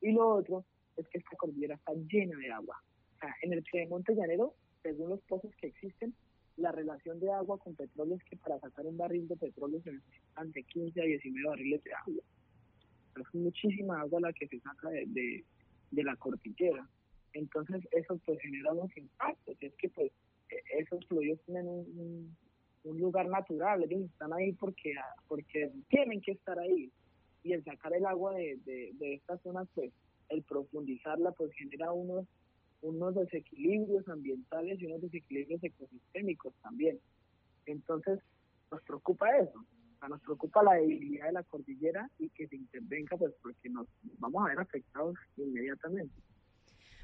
Y 0.00 0.12
lo 0.12 0.36
otro 0.36 0.64
es 0.96 1.08
que 1.08 1.18
esta 1.18 1.36
cordillera 1.36 1.74
está 1.74 1.92
llena 1.94 2.38
de 2.38 2.50
agua. 2.52 2.80
O 3.16 3.18
sea, 3.18 3.34
en 3.42 3.52
el 3.52 3.62
Piedemonte 3.62 4.14
Llanero, 4.14 4.54
según 4.82 5.10
los 5.10 5.20
pozos 5.22 5.54
que 5.56 5.68
existen, 5.68 6.14
la 6.56 6.72
relación 6.72 7.18
de 7.20 7.32
agua 7.32 7.58
con 7.58 7.74
petróleo 7.74 8.16
es 8.16 8.24
que 8.24 8.36
para 8.36 8.58
sacar 8.60 8.86
un 8.86 8.96
barril 8.96 9.26
de 9.28 9.36
petróleo 9.36 9.80
se 9.82 9.92
necesitan 9.92 10.52
de 10.52 10.62
15 10.62 11.00
a 11.00 11.04
19 11.04 11.48
barriles 11.48 11.82
de 11.84 11.94
agua. 11.94 12.22
Es 13.16 13.34
muchísima 13.34 14.00
agua 14.00 14.20
la 14.20 14.32
que 14.32 14.46
se 14.46 14.60
saca 14.60 14.90
de, 14.90 15.44
de, 15.90 16.04
la 16.04 16.16
cordillera. 16.16 16.88
Entonces 17.32 17.86
eso 17.92 18.20
pues 18.24 18.40
genera 18.40 18.72
unos 18.72 18.94
impactos. 18.96 19.56
Es 19.60 19.74
que 19.76 19.88
pues 19.88 20.12
e, 20.50 20.80
esos 20.80 21.04
fluidos 21.06 21.40
tienen 21.44 21.66
un, 21.66 21.86
un, 21.98 22.36
lugar 23.00 23.28
natural, 23.28 23.82
están 23.82 24.32
ahí 24.32 24.52
porque, 24.52 24.94
porque 25.28 25.70
tienen 25.88 26.20
que 26.20 26.32
estar 26.32 26.58
ahí. 26.58 26.90
Y 27.42 27.52
el 27.52 27.64
sacar 27.64 27.94
el 27.94 28.04
agua 28.04 28.34
de, 28.34 28.58
de, 28.64 28.92
de 28.94 29.14
estas 29.14 29.40
zonas, 29.42 29.66
pues 29.74 29.92
el 30.28 30.42
profundizarla, 30.42 31.32
pues 31.32 31.52
genera 31.54 31.92
unos 31.92 32.26
unos 32.82 33.14
desequilibrios 33.14 34.08
ambientales 34.08 34.80
y 34.80 34.86
unos 34.86 35.02
desequilibrios 35.02 35.62
ecosistémicos 35.62 36.54
también. 36.62 36.98
Entonces, 37.66 38.20
nos 38.70 38.82
preocupa 38.82 39.36
eso, 39.36 39.64
nos 40.08 40.20
preocupa 40.22 40.62
la 40.62 40.74
debilidad 40.74 41.26
de 41.26 41.32
la 41.32 41.42
cordillera 41.42 42.08
y 42.18 42.30
que 42.30 42.46
se 42.48 42.56
intervenga, 42.56 43.16
pues 43.16 43.34
porque 43.42 43.68
nos 43.68 43.86
vamos 44.18 44.44
a 44.44 44.48
ver 44.48 44.60
afectados 44.60 45.16
inmediatamente. 45.36 46.14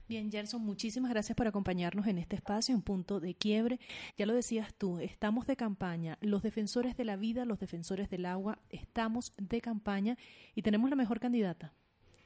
Bien, 0.08 0.30
Gerson, 0.30 0.62
muchísimas 0.62 1.10
gracias 1.10 1.34
por 1.34 1.48
acompañarnos 1.48 2.06
en 2.06 2.18
este 2.18 2.36
espacio, 2.36 2.72
en 2.74 2.82
punto 2.82 3.18
de 3.18 3.34
quiebre. 3.34 3.80
Ya 4.16 4.24
lo 4.24 4.34
decías 4.34 4.72
tú, 4.72 5.00
estamos 5.00 5.48
de 5.48 5.56
campaña. 5.56 6.16
Los 6.20 6.44
defensores 6.44 6.96
de 6.96 7.04
la 7.04 7.16
vida, 7.16 7.44
los 7.44 7.58
defensores 7.58 8.08
del 8.08 8.24
agua, 8.26 8.60
estamos 8.70 9.32
de 9.36 9.60
campaña 9.60 10.16
y 10.54 10.62
tenemos 10.62 10.90
la 10.90 10.96
mejor 10.96 11.18
candidata. 11.18 11.72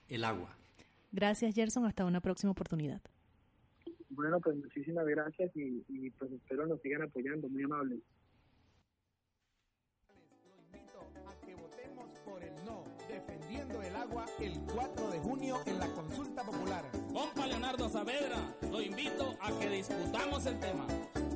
El 0.09 0.25
agua. 0.25 0.55
Gracias, 1.11 1.55
Gerson. 1.55 1.87
Hasta 1.87 2.05
una 2.05 2.21
próxima 2.21 2.53
oportunidad. 2.53 3.01
Bueno, 4.11 4.40
pues 4.40 4.57
muchísimas 4.57 5.07
gracias 5.07 5.51
y, 5.57 5.83
y 5.88 6.11
pues 6.11 6.31
espero 6.33 6.66
nos 6.66 6.83
sigan 6.83 7.03
apoyando, 7.03 7.49
muy 7.49 7.62
amables. 7.62 8.01
Defendiendo 13.70 13.83
el 13.83 13.96
agua 13.96 14.26
el 14.40 14.61
4 14.74 15.11
de 15.11 15.18
junio 15.20 15.61
en 15.66 15.78
la 15.78 15.87
consulta 15.88 16.42
popular. 16.42 16.85
Compa 17.12 17.46
Leonardo 17.46 17.88
Saavedra, 17.88 18.38
lo 18.70 18.80
invito 18.80 19.37
a 19.40 19.52
que 19.59 19.68
discutamos 19.68 20.46
el 20.46 20.59
tema. 20.59 20.87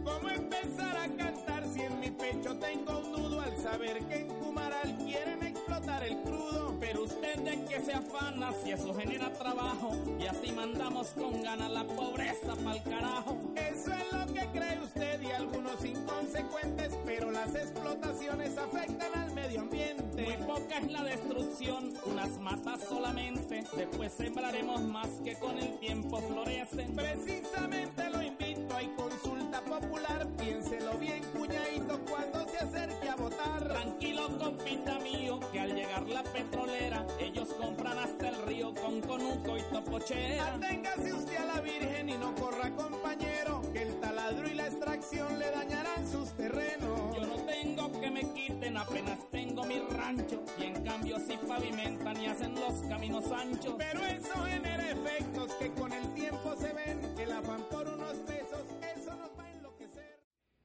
¿Cómo 0.04 0.28
empezar 0.28 0.96
a 0.96 1.08
cantar 1.08 1.66
si 1.68 1.82
en 1.82 2.00
mi 2.00 2.10
pecho 2.10 2.56
tengo 2.58 2.98
un 2.98 3.12
nudo 3.12 3.40
al 3.40 3.56
saber 3.58 4.04
que 4.06 4.16
en 4.16 4.28
Cumaral 4.28 4.96
quieren 4.98 5.42
explotar 5.42 6.04
el 6.04 6.20
crudo? 6.22 6.76
Pero 6.80 7.04
usted 7.04 7.36
de 7.36 7.64
que 7.64 7.80
se 7.80 7.94
afana 7.94 8.52
si 8.62 8.72
eso 8.72 8.94
genera 8.94 9.32
trabajo 9.32 9.92
y 10.18 10.26
así 10.26 10.52
mandamos 10.52 11.08
con 11.08 11.42
ganas 11.42 11.70
la 11.70 11.84
pobreza 11.84 12.54
pa'l 12.64 12.82
carajo. 12.82 13.38
Eso 13.56 13.92
es 13.92 14.12
lo 14.12 14.26
que 14.32 14.46
cree 14.52 14.80
usted 14.82 15.22
y 15.22 15.30
algunos 15.30 15.84
inconsecuentes, 16.34 16.92
pero 17.04 17.30
las 17.30 17.54
explotaciones 17.54 18.56
afectan 18.58 19.14
al 19.14 19.32
medio 19.32 19.60
ambiente. 19.60 20.22
Muy 20.22 20.36
poca 20.46 20.78
es 20.78 20.90
la 20.90 21.04
destrucción, 21.04 21.92
unas 22.06 22.38
matas 22.38 22.80
solamente, 22.88 23.64
después 23.76 24.12
sembraremos 24.12 24.80
más 24.82 25.08
que 25.22 25.34
con 25.36 25.58
el 25.58 25.78
tiempo 25.78 26.18
florecen. 26.18 26.94
Precisamente 26.94 28.10
lo 28.10 28.22
invito, 28.22 28.43
consulta 29.54 29.60
popular, 29.60 30.26
piénselo 30.36 30.98
bien 30.98 31.22
cuñadito 31.32 32.00
cuando 32.10 32.48
se 32.48 32.58
acerque 32.58 33.08
a 33.08 33.16
votar. 33.16 33.68
Tranquilo 33.68 34.38
compita 34.38 34.98
mío, 35.00 35.40
que 35.52 35.60
al 35.60 35.74
llegar 35.74 36.02
la 36.08 36.22
petrolera, 36.22 37.06
ellos 37.18 37.48
compran 37.54 37.98
hasta 37.98 38.28
el 38.28 38.42
río 38.46 38.74
con 38.74 39.00
conuco 39.00 39.56
y 39.56 39.62
topochera. 39.72 40.54
Aténgase 40.54 41.12
usted 41.12 41.36
a 41.36 41.44
la 41.46 41.60
virgen 41.60 42.08
y 42.08 42.16
no 42.18 42.34
corra 42.34 42.70
compañero, 42.70 43.62
que 43.72 43.82
el 43.82 44.00
taladro 44.00 44.48
y 44.48 44.54
la 44.54 44.66
extracción 44.66 45.38
le 45.38 45.50
dañarán 45.50 46.10
sus 46.10 46.30
terrenos. 46.32 47.16
Yo 47.16 47.26
no 47.26 47.36
tengo 47.36 48.00
que 48.00 48.10
me 48.10 48.32
quiten, 48.32 48.76
apenas 48.76 49.18
tengo 49.30 49.64
mi 49.64 49.78
rancho, 49.78 50.42
y 50.58 50.64
en 50.64 50.84
cambio 50.84 51.18
si 51.26 51.36
pavimentan 51.36 52.20
y 52.20 52.26
hacen 52.26 52.54
los 52.54 52.82
caminos 52.88 53.30
anchos. 53.30 53.74
Pero 53.78 54.04
eso 54.04 54.42
genera 54.44 54.90
efectos 54.90 55.52
que 55.54 55.70
con 55.72 55.92
el 55.92 56.14
tiempo 56.14 56.54
se 56.58 56.72
ven, 56.72 57.00
el 57.18 57.32
afán 57.32 57.62
por 57.70 57.86
unos 57.88 58.14
pesos, 58.26 58.53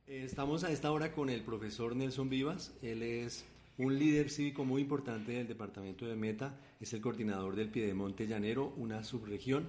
Estamos 0.10 0.64
a 0.64 0.72
esta 0.72 0.92
hora 0.92 1.12
con 1.12 1.30
el 1.30 1.44
profesor 1.44 1.96
Nelson 1.96 2.30
Vivas. 2.30 2.74
Él 2.82 3.04
es 3.04 3.46
un 3.78 4.00
líder 4.00 4.32
cívico 4.32 4.66
muy 4.66 4.82
importante 4.82 5.34
del 5.34 5.48
departamento 5.48 6.08
de 6.08 6.16
Meta. 6.16 6.60
Es 6.82 6.94
el 6.94 7.02
coordinador 7.02 7.56
del 7.56 7.70
Piedemonte 7.70 8.26
Llanero, 8.26 8.74
una 8.78 9.04
subregión 9.04 9.68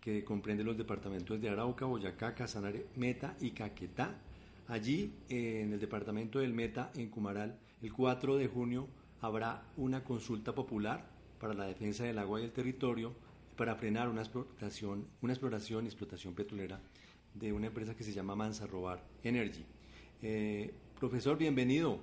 que 0.00 0.24
comprende 0.24 0.64
los 0.64 0.78
departamentos 0.78 1.38
de 1.42 1.50
Arauca, 1.50 1.84
Boyacá, 1.84 2.34
Casanare, 2.34 2.86
Meta 2.96 3.36
y 3.38 3.50
Caquetá. 3.50 4.18
Allí, 4.66 5.12
eh, 5.28 5.60
en 5.60 5.74
el 5.74 5.80
departamento 5.80 6.38
del 6.38 6.54
Meta, 6.54 6.90
en 6.94 7.10
Cumaral, 7.10 7.58
el 7.82 7.92
4 7.92 8.38
de 8.38 8.48
junio 8.48 8.88
habrá 9.20 9.62
una 9.76 10.02
consulta 10.02 10.54
popular 10.54 11.06
para 11.38 11.52
la 11.52 11.66
defensa 11.66 12.04
del 12.04 12.18
agua 12.18 12.38
y 12.38 12.44
del 12.44 12.52
territorio 12.52 13.12
para 13.58 13.74
frenar 13.74 14.08
una 14.08 14.22
explotación, 14.22 15.06
una 15.20 15.34
exploración 15.34 15.84
y 15.84 15.88
explotación 15.88 16.32
petrolera 16.32 16.80
de 17.34 17.52
una 17.52 17.66
empresa 17.66 17.94
que 17.94 18.04
se 18.04 18.14
llama 18.14 18.34
Mansa 18.34 18.66
Robar 18.66 19.04
Energy. 19.22 19.66
Eh, 20.24 20.72
profesor, 21.00 21.36
bienvenido. 21.36 21.98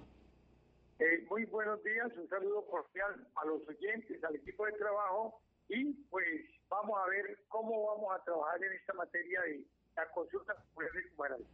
Eh, 0.99 1.25
muy 1.29 1.45
buenos 1.45 1.81
días, 1.85 2.11
un 2.17 2.27
saludo 2.27 2.65
cordial 2.65 3.25
a 3.33 3.45
los 3.45 3.61
oyentes, 3.65 4.21
al 4.25 4.35
equipo 4.35 4.65
de 4.65 4.73
trabajo 4.73 5.39
y 5.69 5.93
pues 6.09 6.25
vamos 6.67 6.99
a 6.99 7.09
ver 7.09 7.39
cómo 7.47 7.85
vamos 7.87 8.13
a 8.13 8.21
trabajar 8.25 8.61
en 8.61 8.73
esta 8.73 8.93
materia 8.93 9.39
de 9.43 9.63
la 9.95 10.11
consulta 10.11 10.53
popular 10.53 10.91
de 10.91 11.09
Cumaral. 11.11 11.45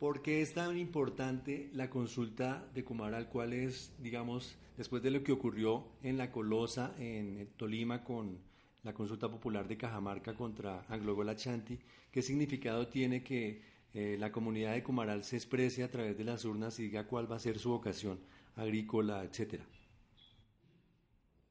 ¿Por 0.00 0.20
qué 0.20 0.42
es 0.42 0.52
tan 0.52 0.76
importante 0.76 1.70
la 1.72 1.88
consulta 1.88 2.68
de 2.74 2.84
Cumaral? 2.84 3.28
¿Cuál 3.28 3.52
es, 3.52 3.94
digamos, 4.02 4.58
después 4.76 5.00
de 5.04 5.12
lo 5.12 5.22
que 5.22 5.30
ocurrió 5.30 5.86
en 6.02 6.18
la 6.18 6.32
Colosa, 6.32 6.92
en 6.98 7.52
Tolima, 7.56 8.02
con 8.02 8.40
la 8.82 8.94
consulta 8.94 9.30
popular 9.30 9.68
de 9.68 9.76
Cajamarca 9.76 10.34
contra 10.34 10.84
Anglo 10.88 11.16
Chanti, 11.34 11.78
qué 12.10 12.20
significado 12.20 12.88
tiene 12.88 13.22
que 13.22 13.77
eh, 13.94 14.16
la 14.18 14.30
comunidad 14.30 14.74
de 14.74 14.82
Cumaral 14.82 15.24
se 15.24 15.36
exprese 15.36 15.82
a 15.82 15.90
través 15.90 16.16
de 16.16 16.24
las 16.24 16.44
urnas 16.44 16.78
y 16.78 16.84
diga 16.84 17.06
cuál 17.06 17.30
va 17.30 17.36
a 17.36 17.40
ser 17.40 17.58
su 17.58 17.70
vocación 17.70 18.20
agrícola, 18.56 19.24
etcétera? 19.24 19.64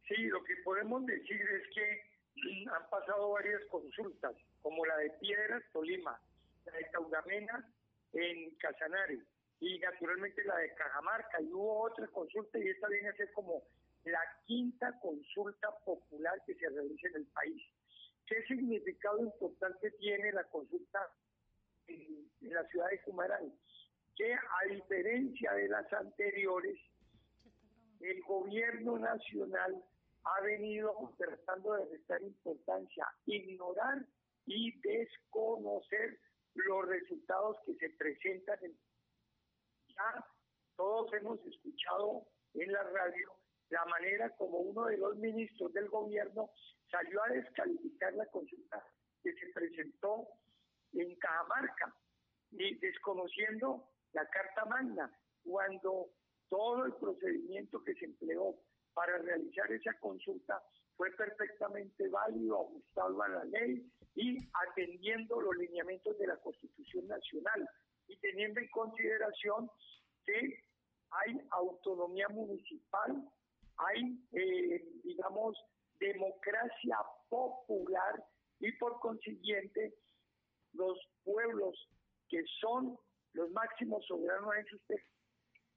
Sí, 0.08 0.23
lo 0.28 0.43
que 0.43 0.56
podemos 0.63 1.06
decir 1.06 1.41
es 1.41 1.76
que 1.76 2.08
han 2.71 2.89
pasado 2.89 3.32
varias 3.32 3.62
consultas, 3.69 4.36
como 4.62 4.86
la 4.86 4.97
de 4.97 5.10
Piedras, 5.19 5.63
Tolima, 5.73 6.19
la 6.65 6.71
de 6.73 6.89
Caugamena 6.91 7.73
en 8.13 8.56
Casanare 8.56 9.19
y 9.60 9.80
naturalmente 9.80 10.43
la 10.43 10.58
de 10.58 10.73
Cajamarca. 10.76 11.41
Y 11.41 11.52
hubo 11.52 11.84
otra 11.84 12.08
consulta 12.08 12.60
y 12.60 12.69
esta 12.69 12.88
viene 12.88 13.10
a 13.10 13.15
ser 13.15 13.32
como 13.34 13.63
la 14.06 14.21
quinta 14.45 14.97
consulta 15.00 15.69
popular 15.84 16.41
que 16.45 16.56
se 16.56 16.69
realiza 16.69 17.08
en 17.08 17.15
el 17.15 17.26
país. 17.28 17.63
¿Qué 18.26 18.43
significado 18.43 19.19
importante 19.19 19.91
tiene 19.91 20.32
la 20.32 20.43
consulta 20.45 21.00
en, 21.88 22.30
en 22.41 22.54
la 22.54 22.65
ciudad 22.67 22.89
de 22.89 23.02
Cumaral? 23.02 23.54
Que 24.15 24.34
a 24.34 24.73
diferencia 24.73 25.54
de 25.54 25.69
las 25.69 25.91
anteriores, 25.93 26.80
el 28.00 28.21
gobierno 28.23 28.97
nacional 28.97 29.84
ha 30.23 30.41
venido 30.41 31.13
tratando 31.17 31.73
de 31.73 31.86
restar 31.86 32.21
importancia, 32.21 33.08
ignorar 33.26 34.06
y 34.45 34.80
desconocer 34.82 36.19
los 36.54 36.88
resultados 36.88 37.58
que 37.65 37.76
se 37.76 37.89
presentan. 37.91 38.58
En... 38.63 38.78
Ya 39.89 40.26
todos 40.76 41.12
hemos 41.13 41.39
escuchado 41.45 42.28
en 42.54 42.71
la 42.71 42.84
radio 42.84 43.38
la 43.69 43.86
manera 43.86 44.30
como 44.38 44.60
uno 44.60 44.86
de 44.86 44.97
los 44.97 45.15
ministros 45.17 45.73
del 45.73 45.89
gobierno 45.89 46.50
salió 46.89 47.21
a 47.23 47.30
descalificar 47.30 48.13
la 48.13 48.26
consulta 48.28 48.82
que 49.21 49.34
se 49.34 49.47
presentó 49.54 50.28
en 50.93 51.15
Cajamarca 51.15 51.95
y 52.52 52.76
desconociendo 52.80 53.89
la 54.13 54.26
Carta 54.28 54.65
Magna, 54.65 55.12
cuando 55.43 56.10
todo 56.50 56.86
el 56.86 56.93
procedimiento 56.93 57.84
que 57.84 57.93
se 57.95 58.06
empleó 58.06 58.56
para 58.93 59.17
realizar 59.19 59.71
esa 59.71 59.93
consulta 60.00 60.62
fue 60.95 61.12
perfectamente 61.12 62.08
válido, 62.10 62.62
ajustado 62.62 63.21
a 63.21 63.28
la 63.30 63.43
ley 63.45 63.88
y 64.15 64.38
atendiendo 64.69 65.39
los 65.39 65.56
lineamientos 65.58 66.17
de 66.17 66.28
la 66.28 66.38
Constitución 66.38 67.08
Nacional 67.08 67.69
y 68.08 68.17
teniendo 68.17 68.60
en 68.60 68.67
consideración 68.69 69.69
que 70.26 70.63
hay 71.12 71.39
autonomía 71.52 72.28
municipal, 72.30 73.30
hay, 73.78 74.19
eh, 74.34 74.84
digamos, 75.04 75.56
democracia 76.00 76.97
popular 77.30 78.23
y 78.60 78.71
por 78.73 79.00
consiguiente 79.00 79.93
los 80.73 80.97
pueblos 81.23 81.76
que 82.30 82.43
son 82.60 82.97
los 83.34 83.52
máximos 84.08 84.48
soberanos 84.48 84.56
en 84.56 84.65
sus 84.67 84.82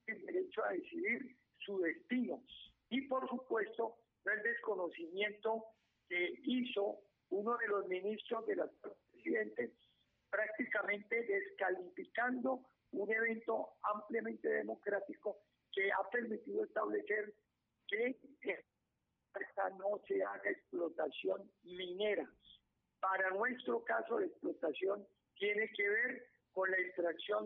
tienen 0.05 0.25
derecho 0.25 0.63
a 0.63 0.73
decidir 0.73 1.35
su 1.59 1.79
destino. 1.79 2.43
Y 2.89 3.01
por 3.07 3.27
supuesto, 3.29 3.95
el 4.25 4.41
desconocimiento 4.43 5.65
que 6.07 6.33
hizo 6.43 6.99
uno 7.29 7.57
de 7.57 7.67
los 7.67 7.87
ministros 7.87 8.45
de 8.45 8.55
la 8.55 8.69
presidente 9.11 9.73
prácticamente 10.29 11.23
descalificando 11.23 12.61
un 12.91 13.11
evento 13.11 13.69
ampliamente 13.83 14.47
democrático 14.47 15.37
que 15.71 15.91
ha 15.91 16.09
permitido 16.09 16.63
establecer 16.63 17.33
que 17.87 18.17
no 19.77 20.01
se 20.07 20.23
haga 20.23 20.49
explotación 20.49 21.49
minera. 21.63 22.29
Para 22.99 23.29
nuestro 23.31 23.83
caso, 23.83 24.19
la 24.19 24.25
explotación 24.25 25.07
tiene 25.35 25.69
que 25.75 25.89
ver 25.89 26.27
con 26.53 26.69
la 26.69 26.77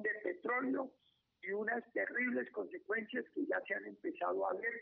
de 0.02 0.10
petróleo 0.24 0.92
y 1.42 1.52
unas 1.52 1.84
terribles 1.94 2.50
consecuencias 2.52 3.26
que 3.34 3.46
ya 3.46 3.62
se 3.68 3.76
han 3.76 3.86
empezado 3.86 4.48
a 4.48 4.54
ver 4.54 4.74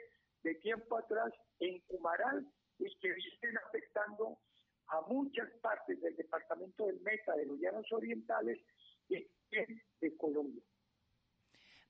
de 0.44 0.56
tiempo 0.56 0.98
atrás 0.98 1.34
en 1.60 1.80
Cumaral 1.82 2.48
y 2.80 2.86
que 3.00 3.14
vienen 3.14 3.58
afectando 3.68 4.40
a 4.88 5.02
muchas 5.08 5.50
partes 5.62 6.02
del 6.02 6.16
departamento 6.16 6.86
del 6.86 7.00
Meta, 7.02 7.36
de 7.36 7.46
los 7.46 7.60
Llanos 7.60 7.92
Orientales 7.92 8.60
y 9.10 9.26
de 10.02 10.18
Colombia. 10.18 10.62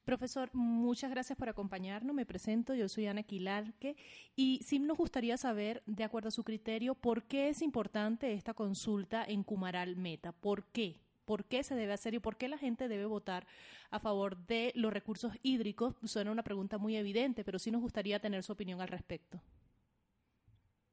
Profesor, 0.06 0.50
muchas 0.54 1.10
gracias 1.12 1.38
por 1.38 1.48
acompañarnos. 1.48 2.14
Me 2.14 2.26
presento, 2.26 2.76
yo 2.76 2.90
soy 2.90 3.08
Ana 3.08 3.24
Quilarque 3.24 3.96
y 4.36 4.60
sí 4.62 4.80
nos 4.80 4.98
gustaría 4.98 5.38
saber, 5.38 5.82
de 5.86 6.04
acuerdo 6.04 6.28
a 6.28 6.32
su 6.32 6.44
criterio, 6.44 6.94
por 6.94 7.24
qué 7.24 7.48
es 7.48 7.62
importante 7.62 8.34
esta 8.34 8.54
consulta 8.54 9.24
en 9.24 9.44
Cumaral 9.44 9.96
Meta. 9.96 10.34
¿Por 10.34 10.66
qué? 10.66 11.03
¿Por 11.26 11.46
qué 11.46 11.64
se 11.64 11.76
debe 11.76 11.94
hacer 11.94 12.14
y 12.14 12.20
por 12.20 12.38
qué 12.38 12.48
la 12.48 12.58
gente 12.58 12.88
debe 12.88 13.06
votar 13.06 13.48
a 13.92 14.00
favor 14.00 14.38
de 14.46 14.72
los 14.76 14.92
recursos 14.92 15.34
hídricos? 15.42 15.96
Suena 16.04 16.32
una 16.32 16.44
pregunta 16.44 16.78
muy 16.78 16.98
evidente, 16.98 17.44
pero 17.44 17.60
sí 17.60 17.72
nos 17.72 17.82
gustaría 17.82 18.20
tener 18.20 18.44
su 18.44 18.54
opinión 18.54 18.82
al 18.82 18.90
respecto. 18.90 19.40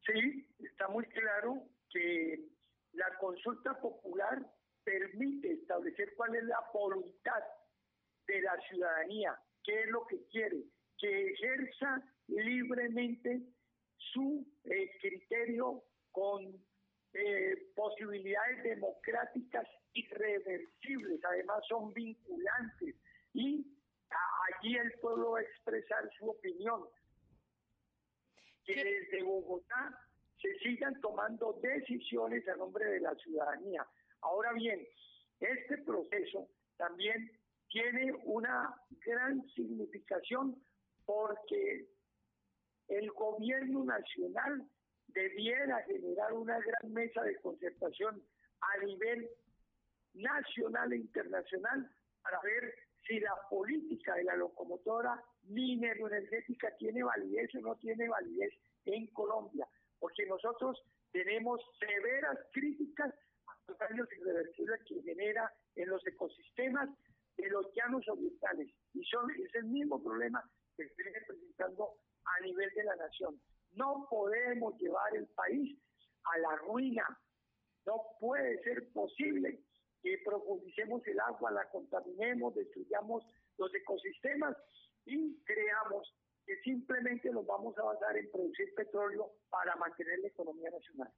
Sí, 0.06 0.46
está 0.58 0.88
muy 0.88 1.04
claro 1.06 1.62
que 1.90 2.48
la 2.92 3.06
consulta 3.18 3.78
popular 3.80 4.46
permite 4.84 5.52
establecer 5.52 6.14
cuál 6.16 6.34
es 6.36 6.44
la 6.44 6.58
voluntad 6.72 7.42
de 8.26 8.40
la 8.42 8.56
ciudadanía, 8.68 9.38
qué 9.64 9.82
es 9.82 9.88
lo 9.88 10.06
que 10.06 10.24
quiere, 10.26 10.64
que 10.98 11.32
ejerza 11.32 12.02
libremente 12.28 13.42
su 13.96 14.46
eh, 14.64 14.90
criterio 15.00 15.82
con 16.12 16.56
eh, 17.12 17.72
posibilidades 17.74 18.62
democráticas 18.62 19.66
irreversibles, 19.92 21.20
además 21.24 21.62
son 21.68 21.92
vinculantes 21.92 22.94
y 23.32 23.66
allí 24.48 24.76
el 24.76 24.92
pueblo 25.00 25.32
va 25.32 25.40
a 25.40 25.42
expresar 25.42 26.08
su 26.18 26.30
opinión. 26.30 26.82
Que 28.64 28.84
desde 28.84 29.22
Bogotá 29.24 29.98
se 30.40 30.54
sigan 30.60 31.00
tomando 31.00 31.58
decisiones 31.62 32.46
a 32.48 32.56
nombre 32.56 32.84
de 32.84 33.00
la 33.00 33.14
ciudadanía. 33.16 33.86
Ahora 34.22 34.52
bien, 34.52 34.86
este 35.40 35.78
proceso 35.78 36.48
también 36.76 37.30
tiene 37.68 38.12
una 38.24 38.74
gran 39.04 39.46
significación 39.50 40.56
porque 41.04 41.88
el 42.88 43.10
gobierno 43.12 43.84
nacional 43.84 44.68
debiera 45.12 45.82
generar 45.84 46.32
una 46.32 46.58
gran 46.58 46.92
mesa 46.92 47.22
de 47.22 47.36
concertación 47.40 48.22
a 48.60 48.84
nivel 48.84 49.28
nacional 50.14 50.92
e 50.92 50.96
internacional 50.96 51.90
para 52.22 52.40
ver 52.42 52.74
si 53.06 53.20
la 53.20 53.34
política 53.48 54.14
de 54.14 54.24
la 54.24 54.36
locomotora 54.36 55.22
minero-energética 55.44 56.76
tiene 56.76 57.02
validez 57.02 57.54
o 57.54 57.60
no 57.60 57.76
tiene 57.76 58.08
validez 58.08 58.52
en 58.84 59.06
Colombia, 59.08 59.66
porque 59.98 60.26
nosotros 60.26 60.82
tenemos 61.12 61.60
severas 61.78 62.38
críticas 62.52 63.12
a 63.46 63.56
los 63.66 63.78
daños 63.78 64.08
irreversibles 64.12 64.80
que 64.86 65.02
genera 65.02 65.52
en 65.76 65.88
los 65.88 66.06
ecosistemas 66.06 66.88
de 67.36 67.48
los 67.48 67.66
llanos 67.74 68.06
orientales. 68.08 68.68
Y 68.94 69.04
son, 69.04 69.30
es 69.30 69.54
el 69.54 69.64
mismo 69.64 70.02
problema 70.02 70.42
que 70.76 70.88
se 70.88 71.02
viene 71.02 71.18
presentando 71.26 71.94
a 72.24 72.40
nivel 72.44 72.70
de 72.74 72.84
la 72.84 72.96
nación. 72.96 73.40
No 73.72 74.06
podemos 74.10 74.76
llevar 74.78 75.14
el 75.16 75.26
país 75.28 75.78
a 76.24 76.38
la 76.38 76.56
ruina. 76.56 77.04
No 77.86 78.02
puede 78.18 78.62
ser 78.62 78.90
posible 78.92 79.60
que 80.02 80.18
profundicemos 80.24 81.06
el 81.06 81.20
agua, 81.20 81.50
la 81.50 81.68
contaminemos, 81.70 82.54
destruyamos 82.54 83.24
los 83.58 83.74
ecosistemas 83.74 84.56
y 85.04 85.36
creamos 85.44 86.14
que 86.46 86.56
simplemente 86.62 87.30
nos 87.30 87.46
vamos 87.46 87.76
a 87.78 87.82
basar 87.82 88.16
en 88.16 88.30
producir 88.30 88.74
petróleo 88.74 89.30
para 89.50 89.76
mantener 89.76 90.18
la 90.20 90.28
economía 90.28 90.70
nacional. 90.70 91.12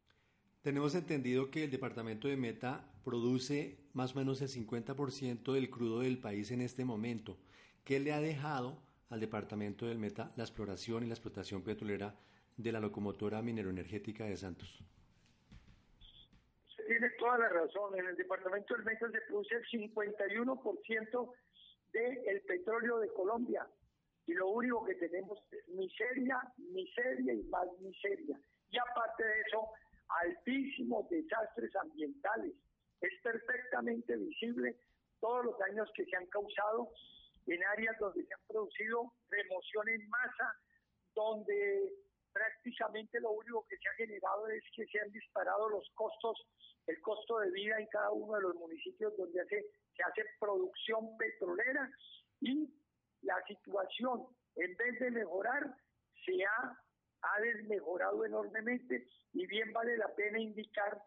Tenemos 0.63 0.95
entendido 0.95 1.51
que 1.51 1.65
el 1.65 1.71
departamento 1.71 2.29
de 2.29 2.37
Meta 2.37 2.85
produce 3.05 3.79
más 3.95 4.15
o 4.15 4.19
menos 4.19 4.41
el 4.43 4.49
50% 4.49 5.53
del 5.53 5.71
crudo 5.71 6.01
del 6.01 6.21
país 6.21 6.51
en 6.53 6.61
este 6.61 6.85
momento. 6.85 7.37
¿Qué 7.85 7.99
le 7.99 8.13
ha 8.13 8.21
dejado 8.21 8.81
al 9.09 9.21
departamento 9.21 9.87
del 9.87 9.99
Meta 9.99 10.33
la 10.37 10.45
exploración 10.45 11.03
y 11.03 11.09
la 11.09 11.15
explotación 11.15 11.63
petrolera 11.63 12.15
de 12.57 12.73
la 12.73 12.81
locomotora 12.81 13.43
mineroenergética 13.43 14.25
de 14.25 14.37
Santos? 14.37 14.83
tiene 16.93 17.11
toda 17.19 17.39
la 17.39 17.49
razón. 17.49 17.99
En 17.99 18.07
el 18.07 18.17
departamento 18.17 18.75
del 18.75 18.85
Meta 18.85 19.11
se 19.11 19.21
produce 19.23 19.55
el 19.55 19.65
51% 19.65 21.33
del 21.93 22.41
petróleo 22.43 22.99
de 22.99 23.09
Colombia. 23.15 23.67
Y 24.27 24.35
lo 24.35 24.49
único 24.49 24.85
que 24.85 24.95
tenemos 24.97 25.39
es 25.51 25.69
miseria, 25.69 26.41
miseria 26.59 27.33
y 27.33 27.43
más 27.45 27.67
miseria. 27.81 28.39
Y 28.71 28.79
aparte 28.79 29.25
de 29.25 29.41
eso, 29.41 29.69
altísimos 30.09 31.09
desastres 31.09 31.75
ambientales. 31.77 32.53
Es 33.01 33.13
perfectamente 33.23 34.17
visible 34.17 34.77
todos 35.21 35.45
los 35.47 35.59
daños 35.59 35.91
que 35.95 36.05
se 36.05 36.17
han 36.17 36.27
causado 36.27 36.91
en 37.47 37.65
áreas 37.65 37.99
donde 37.99 38.25
se 38.25 38.35
han 38.35 38.47
producido 38.47 39.13
remoción 39.29 39.89
en 39.89 40.09
masa, 40.09 40.55
donde 41.15 41.93
prácticamente 42.33 43.21
lo 43.21 43.33
único 43.33 43.67
que 43.69 43.77
se 43.77 43.89
ha 43.89 43.93
generado 43.95 44.49
es 44.49 44.63
que 44.75 44.87
se 44.87 45.01
han 45.01 45.11
disparado 45.11 45.69
los 45.69 45.89
costos, 45.95 46.47
el 46.87 47.01
costo 47.01 47.39
de 47.39 47.51
vida 47.51 47.79
en 47.79 47.87
cada 47.89 48.11
uno 48.11 48.35
de 48.37 48.43
los 48.43 48.55
municipios 48.55 49.17
donde 49.17 49.41
hace, 49.41 49.67
se 49.97 50.03
hace 50.03 50.25
producción 50.41 51.17
petrolera 51.17 51.89
y 52.41 52.69
la 53.23 53.43
situación, 53.47 54.27
en 54.57 54.77
vez 54.77 54.99
de 54.99 55.11
mejorar, 55.11 55.75
se 56.25 56.45
ha 56.45 56.79
ha 57.23 57.41
desmejorado 57.41 58.25
enormemente 58.25 59.09
y 59.33 59.47
bien 59.47 59.73
vale 59.73 59.97
la 59.97 60.13
pena 60.15 60.41
indicar 60.41 61.01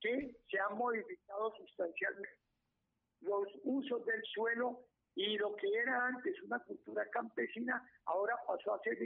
que 0.00 0.36
se 0.50 0.58
han 0.58 0.76
modificado 0.76 1.54
sustancialmente 1.56 2.38
los 3.20 3.48
usos 3.64 4.04
del 4.04 4.22
suelo 4.24 4.84
y 5.14 5.36
lo 5.36 5.54
que 5.56 5.68
era 5.68 6.06
antes 6.06 6.40
una 6.42 6.58
cultura 6.60 7.04
campesina 7.10 7.82
ahora 8.06 8.34
pasó 8.46 8.74
a 8.74 8.80
ser 8.80 8.98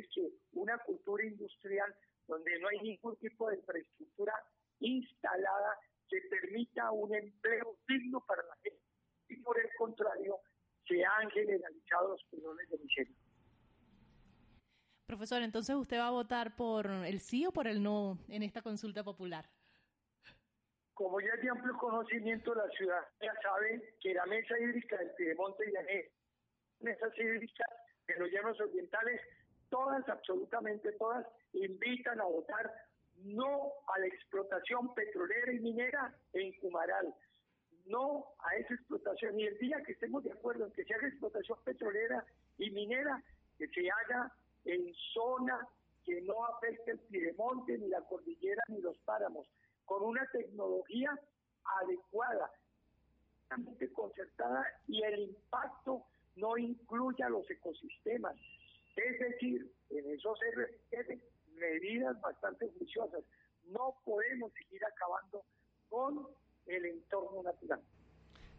una 0.53 0.79
cultura 0.79 1.25
industrial 1.25 1.95
donde 2.27 2.59
no 2.61 2.69
hay 2.69 2.81
ningún 2.81 3.17
tipo 3.17 3.49
de 3.49 3.57
infraestructura 3.57 4.35
instalada 4.81 5.79
que 6.09 6.21
permita 6.31 6.91
un 6.93 7.15
empleo 7.15 7.79
digno 7.89 8.25
para 8.27 8.43
la 8.43 8.57
gente 8.63 8.83
y 9.29 9.37
por 9.43 9.59
el 9.59 9.69
contrario 9.77 10.39
se 10.87 11.05
han 11.05 11.29
generalizado 11.31 12.11
los 12.11 12.23
problemas 12.31 12.69
de 12.71 12.79
miseria. 12.79 13.17
Profesor, 15.07 15.43
entonces 15.43 15.75
usted 15.77 15.99
va 15.99 16.09
a 16.09 16.13
votar 16.13 16.57
por 16.57 16.87
el 16.87 17.21
sí 17.21 17.47
o 17.47 17.53
por 17.53 17.67
el 17.67 17.83
no 17.83 18.19
en 18.29 18.43
esta 18.43 18.63
consulta 18.63 19.05
popular. 19.05 19.49
Como 20.97 21.21
ya 21.21 21.37
de 21.37 21.51
amplio 21.51 21.77
conocimiento, 21.77 22.55
la 22.55 22.67
ciudad 22.71 23.03
ya 23.21 23.35
sabe 23.43 23.97
que 24.01 24.15
la 24.15 24.25
mesa 24.25 24.59
hídrica 24.59 24.97
del 24.97 25.11
Piedemonte 25.11 25.65
y 25.69 26.83
mesas 26.83 27.13
hídricas 27.19 27.69
de 28.07 28.17
los 28.17 28.31
llanos 28.31 28.59
orientales, 28.59 29.21
todas, 29.69 30.09
absolutamente 30.09 30.93
todas, 30.93 31.27
invitan 31.53 32.19
a 32.19 32.25
votar 32.25 32.73
no 33.25 33.75
a 33.95 33.99
la 33.99 34.07
explotación 34.07 34.95
petrolera 34.95 35.53
y 35.53 35.61
minera 35.61 36.15
en 36.33 36.59
Cumaral, 36.61 37.15
no 37.85 38.25
a 38.39 38.57
esa 38.57 38.73
explotación. 38.73 39.39
Y 39.39 39.49
el 39.49 39.59
día 39.59 39.83
que 39.85 39.93
estemos 39.93 40.25
de 40.25 40.33
acuerdo 40.33 40.65
en 40.65 40.73
que 40.73 40.85
se 40.87 40.95
haga 40.95 41.09
explotación 41.09 41.59
petrolera 41.63 42.25
y 42.57 42.71
minera, 42.71 43.23
que 43.59 43.69
se 43.69 43.87
haga 43.91 44.33
en 44.65 44.95
zona 45.13 45.69
que 46.07 46.23
no 46.23 46.43
afecte 46.47 46.93
el 46.93 47.01
piedemonte, 47.01 47.77
ni 47.77 47.89
la 47.89 48.01
cordillera, 48.01 48.63
ni 48.69 48.81
los 48.81 48.97
páramos, 49.01 49.47
con 49.87 50.03
una 50.03 50.27
tecnología 50.31 51.19
adecuada, 51.83 52.51
concertada 53.95 54.65
y 54.89 55.03
el 55.03 55.21
impacto 55.21 56.05
no 56.37 56.59
incluya 56.59 57.29
los 57.29 57.49
ecosistemas. 57.51 58.37
Es 58.97 59.19
decir, 59.19 59.73
en 59.91 60.11
eso 60.11 60.35
se 60.37 60.51
requieren 60.51 61.23
medidas 61.55 62.21
bastante 62.21 62.69
juiciosas. 62.79 63.25
No 63.69 63.97
podemos 64.05 64.53
seguir 64.53 64.85
acabando 64.85 65.45
con 65.89 66.27
el 66.67 66.85
entorno 66.85 67.43
natural. 67.43 67.81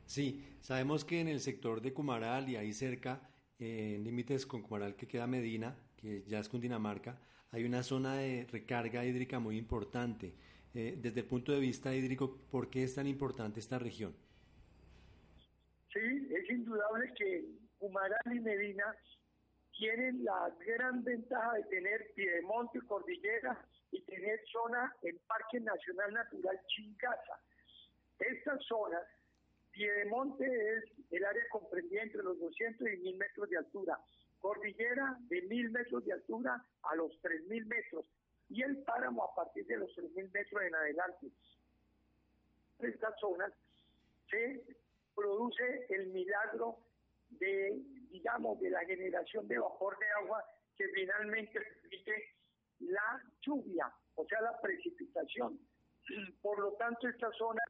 Sí, 0.06 0.58
sabemos 0.62 1.04
que 1.04 1.20
en 1.20 1.28
el 1.28 1.40
sector 1.40 1.82
de 1.82 1.94
Cumaral 1.94 2.50
y 2.50 2.56
ahí 2.56 2.74
cerca, 2.74 3.30
en 3.60 4.04
límites 4.04 4.46
con 4.46 4.62
Cumaral 4.62 4.96
que 4.96 5.08
queda 5.08 5.28
Medina, 5.28 5.76
que 5.98 6.24
ya 6.24 6.40
es 6.40 6.50
Cundinamarca, 6.50 7.20
hay 7.52 7.66
una 7.66 7.84
zona 7.84 8.16
de 8.16 8.46
recarga 8.50 9.06
hídrica 9.06 9.40
muy 9.40 9.58
importante. 9.58 10.36
Eh, 10.80 10.94
desde 10.96 11.22
el 11.22 11.26
punto 11.26 11.52
de 11.52 11.60
vista 11.60 11.92
hídrico, 11.92 12.38
¿por 12.52 12.70
qué 12.70 12.84
es 12.84 12.94
tan 12.94 13.08
importante 13.08 13.60
esta 13.60 13.80
región? 13.80 14.16
Sí, 15.92 16.28
es 16.30 16.48
indudable 16.52 17.12
que 17.18 17.46
Cumaral 17.80 18.32
y 18.32 18.40
Medina 18.42 18.96
tienen 19.76 20.24
la 20.24 20.56
gran 20.68 21.04
ventaja 21.04 21.54
de 21.54 21.64
tener 21.64 22.14
piedemonte, 22.14 22.80
cordillera 22.82 23.60
y 23.90 24.04
tener 24.04 24.40
zona 24.52 24.96
en 25.02 25.18
Parque 25.28 25.60
Nacional 25.62 26.14
Natural 26.14 26.62
Chingaza. 26.68 27.40
Estas 28.20 28.64
zonas, 28.66 29.02
piedemonte 29.72 30.46
es 30.46 30.84
el 31.10 31.26
área 31.26 31.50
comprendida 31.50 32.04
entre 32.04 32.22
los 32.22 32.40
200 32.40 32.88
y 32.88 32.98
1000 32.98 33.18
metros 33.18 33.50
de 33.50 33.58
altura, 33.58 34.00
cordillera 34.38 35.18
de 35.22 35.42
1000 35.42 35.72
metros 35.72 36.06
de 36.06 36.14
altura 36.14 36.64
a 36.84 36.96
los 36.96 37.20
3000 37.22 37.66
metros 37.66 38.06
y 38.50 38.62
el 38.62 38.78
páramo 38.84 39.24
a 39.24 39.36
partir 39.36 39.66
de 39.68 39.78
los 39.78 39.94
3000 39.94 40.32
metros 40.32 40.62
en 40.64 40.76
adelante. 40.76 41.28
Estas 42.80 43.20
zonas 43.20 43.52
se 44.30 44.64
produce 45.16 45.86
el 45.90 46.08
milagro 46.08 46.78
de, 47.30 47.82
digamos, 48.10 48.60
de 48.60 48.70
la 48.70 48.86
generación 48.86 49.48
de 49.48 49.58
vapor 49.58 49.98
de 50.00 50.06
agua 50.24 50.44
que 50.76 50.88
finalmente 50.90 51.60
permite 51.60 52.36
la 52.80 53.22
lluvia, 53.42 53.92
o 54.16 54.26
sea, 54.26 54.42
la 54.42 54.60
precipitación. 54.62 55.60
Por 56.42 56.60
lo 56.60 56.74
tanto, 56.74 57.08
estas 57.08 57.36
zonas 57.36 57.68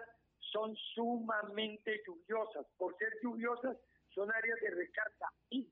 son 0.52 0.76
sumamente 0.94 2.02
lluviosas. 2.06 2.66
Por 2.78 2.98
ser 2.98 3.14
lluviosas, 3.24 3.78
son 4.14 4.32
áreas 4.32 4.60
de 4.62 4.70
recarga 4.72 5.32
y, 5.50 5.72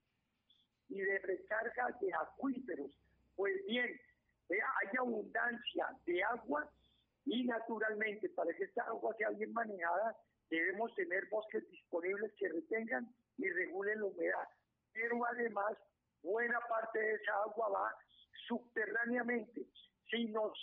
y 0.89 0.99
de 0.99 1.19
recarga 1.19 1.97
de 1.99 2.13
acuíferos. 2.13 2.91
Pues 3.35 3.53
bien, 3.65 3.99
eh, 4.49 4.59
hay 4.59 4.97
abundancia 4.99 5.87
de 6.05 6.23
agua 6.23 6.69
y 7.25 7.43
naturalmente 7.45 8.29
para 8.29 8.53
que 8.53 8.65
esta 8.65 8.83
agua 8.83 9.15
sea 9.17 9.29
bien 9.31 9.51
manejada 9.53 10.15
debemos 10.49 10.93
tener 10.95 11.27
bosques 11.29 11.67
disponibles 11.69 12.31
que 12.37 12.49
retengan 12.49 13.07
y 13.37 13.49
regulen 13.49 13.99
la 13.99 14.05
humedad. 14.05 14.47
Pero 14.93 15.25
además, 15.25 15.75
buena 16.21 16.59
parte 16.69 16.99
de 16.99 17.13
esa 17.13 17.33
agua 17.43 17.69
va 17.69 17.95
subterráneamente. 18.47 19.65
Si 20.09 20.25
nos 20.25 20.53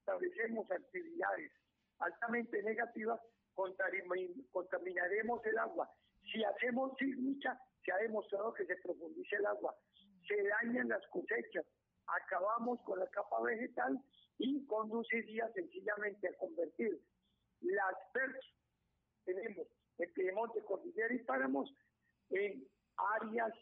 establecemos 0.00 0.70
actividades 0.70 1.50
altamente 1.98 2.62
negativas, 2.62 3.20
contaminaremos 3.54 5.46
el 5.46 5.58
agua. 5.58 5.90
Si 6.30 6.44
hacemos 6.44 6.92
sísmica, 6.98 7.58
se 7.84 7.92
ha 7.92 7.96
demostrado 7.98 8.52
que 8.54 8.66
se 8.66 8.76
profundice 8.76 9.36
el 9.36 9.46
agua, 9.46 9.74
se 10.26 10.42
dañan 10.42 10.88
las 10.88 11.06
cosechas, 11.08 11.64
acabamos 12.06 12.80
con 12.82 12.98
la 12.98 13.06
capa 13.08 13.40
vegetal 13.42 14.00
y 14.38 14.64
conduciría 14.66 15.50
sencillamente 15.52 16.28
a 16.28 16.36
convertir 16.38 17.00
las 17.60 17.94
personas 18.12 18.54
tenemos 19.24 19.66
en 19.98 20.12
Piedemonte, 20.12 20.62
Cordillera 20.64 21.14
y 21.14 21.18
Páramos 21.20 21.72
en 22.30 22.66
áreas 23.20 23.52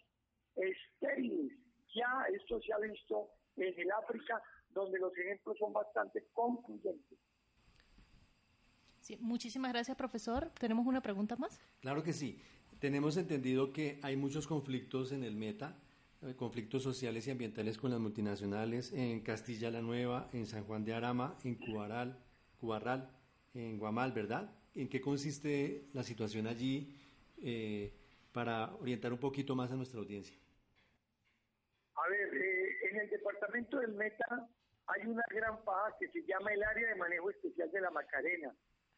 estériles. 0.56 1.52
Ya 1.94 2.24
esto 2.34 2.60
se 2.60 2.72
ha 2.72 2.78
visto 2.78 3.30
en 3.56 3.78
el 3.78 3.90
África, 3.92 4.42
donde 4.70 4.98
los 4.98 5.16
ejemplos 5.16 5.56
son 5.58 5.72
bastante 5.72 6.26
concluyentes. 6.32 7.18
Sí, 9.00 9.16
muchísimas 9.20 9.72
gracias, 9.72 9.96
profesor. 9.96 10.50
¿Tenemos 10.58 10.86
una 10.86 11.02
pregunta 11.02 11.36
más? 11.36 11.60
Claro 11.80 12.02
que 12.02 12.12
sí. 12.12 12.40
Tenemos 12.78 13.16
entendido 13.16 13.72
que 13.72 14.00
hay 14.02 14.16
muchos 14.16 14.46
conflictos 14.46 15.12
en 15.12 15.22
el 15.22 15.36
Meta, 15.36 15.76
conflictos 16.36 16.82
sociales 16.82 17.26
y 17.26 17.32
ambientales 17.32 17.78
con 17.78 17.90
las 17.90 17.98
multinacionales 17.98 18.92
en 18.92 19.20
Castilla 19.22 19.70
la 19.70 19.82
Nueva, 19.82 20.28
en 20.32 20.46
San 20.46 20.64
Juan 20.64 20.84
de 20.84 20.94
Arama, 20.94 21.36
en 21.42 21.56
Cubaral, 21.56 22.16
Cubarral, 22.60 23.10
en 23.54 23.78
Guamal, 23.78 24.12
¿verdad? 24.12 24.50
¿En 24.74 24.88
qué 24.88 25.00
consiste 25.00 25.88
la 25.92 26.02
situación 26.02 26.46
allí 26.46 26.96
eh, 27.42 27.92
para 28.32 28.72
orientar 28.76 29.12
un 29.12 29.18
poquito 29.18 29.56
más 29.56 29.72
a 29.72 29.76
nuestra 29.76 29.98
audiencia? 29.98 30.36
A 31.96 32.08
ver, 32.08 32.34
eh, 32.34 32.88
en 32.90 33.00
el 33.00 33.10
departamento 33.10 33.78
del 33.80 33.92
Meta 33.92 34.48
hay 34.86 35.06
una 35.06 35.24
gran 35.30 35.62
paja 35.64 35.94
que 35.98 36.08
se 36.08 36.22
llama 36.22 36.52
el 36.52 36.62
Área 36.62 36.88
de 36.88 36.94
Manejo 36.94 37.30
Especial 37.30 37.70
de 37.70 37.80
la 37.80 37.90
Macarena. 37.90 38.54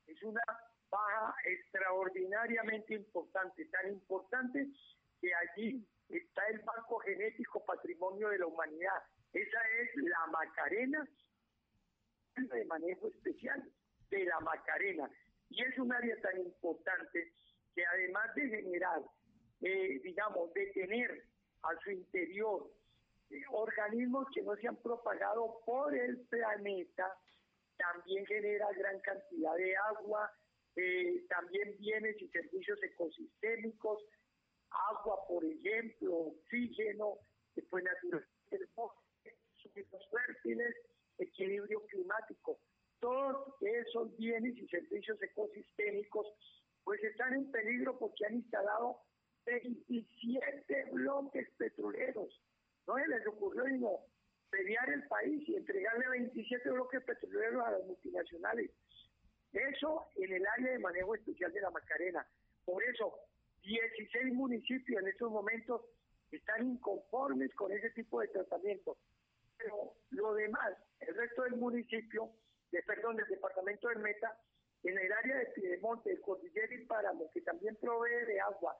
Es 0.06 0.22
una 0.22 0.42
paja 0.90 1.34
extraordinariamente 1.44 2.94
importante, 2.94 3.64
tan 3.66 3.88
importante 3.88 4.68
que 5.20 5.30
allí 5.34 5.86
está 6.08 6.46
el 6.48 6.60
Banco 6.60 6.98
Genético 6.98 7.64
Patrimonio 7.64 8.28
de 8.28 8.38
la 8.38 8.46
Humanidad. 8.46 9.02
Esa 9.32 9.58
es 9.80 9.96
la 9.96 10.26
Macarena 10.32 11.08
de 12.36 12.64
manejo 12.64 13.08
especial 13.08 13.62
de 14.10 14.24
la 14.24 14.40
Macarena. 14.40 15.10
Y 15.50 15.62
es 15.62 15.78
un 15.78 15.92
área 15.92 16.20
tan 16.20 16.40
importante 16.40 17.32
que 17.74 17.86
además 17.86 18.34
de 18.34 18.48
generar, 18.48 19.02
eh, 19.60 20.00
digamos, 20.02 20.52
de 20.54 20.66
tener 20.68 21.24
a 21.62 21.76
su 21.82 21.90
interior 21.90 22.70
eh, 23.30 23.42
organismos 23.50 24.26
que 24.34 24.42
no 24.42 24.54
se 24.56 24.68
han 24.68 24.76
propagado 24.76 25.60
por 25.64 25.94
el 25.94 26.20
planeta, 26.26 27.16
también 27.76 28.24
genera 28.26 28.66
gran 28.76 29.00
cantidad 29.00 29.54
de 29.56 29.76
agua, 29.76 30.32
eh, 30.76 31.24
también 31.28 31.76
bienes 31.78 32.20
y 32.20 32.28
servicios 32.28 32.82
ecosistémicos, 32.82 34.02
agua, 34.90 35.16
por 35.28 35.44
ejemplo, 35.44 36.14
oxígeno, 36.16 37.18
después 37.54 37.84
naturaleza 37.84 38.32
suelos 39.62 40.08
fértiles, 40.10 40.74
equilibrio 41.18 41.84
climático 41.86 42.58
todos 43.04 43.54
esos 43.60 44.16
bienes 44.16 44.56
y 44.56 44.66
servicios 44.68 45.20
ecosistémicos 45.20 46.26
pues 46.84 47.04
están 47.04 47.34
en 47.34 47.50
peligro 47.50 47.98
porque 47.98 48.24
han 48.24 48.36
instalado 48.36 48.96
27 49.44 50.90
bloques 50.90 51.46
petroleros. 51.58 52.40
No 52.86 52.96
se 52.96 53.06
les 53.08 53.26
ocurrió 53.26 53.64
sino 53.66 53.90
pelear 54.48 54.88
el 54.88 55.06
país 55.06 55.46
y 55.46 55.56
entregarle 55.56 56.08
27 56.08 56.70
bloques 56.70 57.02
petroleros 57.04 57.62
a 57.66 57.72
las 57.72 57.84
multinacionales. 57.84 58.70
Eso 59.52 60.06
en 60.16 60.32
el 60.32 60.46
área 60.46 60.72
de 60.72 60.78
manejo 60.78 61.14
especial 61.14 61.52
de 61.52 61.60
la 61.60 61.70
Macarena. 61.70 62.26
Por 62.64 62.82
eso, 62.84 63.14
16 63.64 64.34
municipios 64.34 65.02
en 65.02 65.08
estos 65.08 65.30
momentos 65.30 65.82
están 66.30 66.66
inconformes 66.66 67.54
con 67.54 67.72
ese 67.72 67.90
tipo 67.90 68.20
de 68.20 68.28
tratamiento. 68.28 68.96
Pero 69.56 69.94
lo 70.10 70.34
demás, 70.34 70.74
el 71.00 71.14
resto 71.14 71.42
del 71.42 71.56
municipio 71.56 72.30
perdón, 72.82 73.16
del 73.16 73.26
departamento 73.26 73.88
del 73.88 73.98
Meta, 73.98 74.36
en 74.82 74.98
el 74.98 75.12
área 75.12 75.38
de 75.38 75.46
Piedemonte, 75.46 76.10
el 76.10 76.20
Cordillera 76.20 76.74
y 76.74 76.84
Páramo, 76.84 77.30
que 77.32 77.40
también 77.42 77.76
provee 77.76 78.26
de 78.26 78.40
agua 78.40 78.76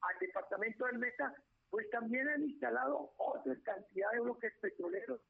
al 0.00 0.18
departamento 0.18 0.86
del 0.86 0.98
Meta, 0.98 1.34
pues 1.70 1.88
también 1.90 2.28
han 2.28 2.42
instalado 2.42 3.12
otra 3.16 3.54
cantidad 3.62 4.10
de 4.12 4.20
bloques 4.20 4.52
petroleros. 4.60 5.20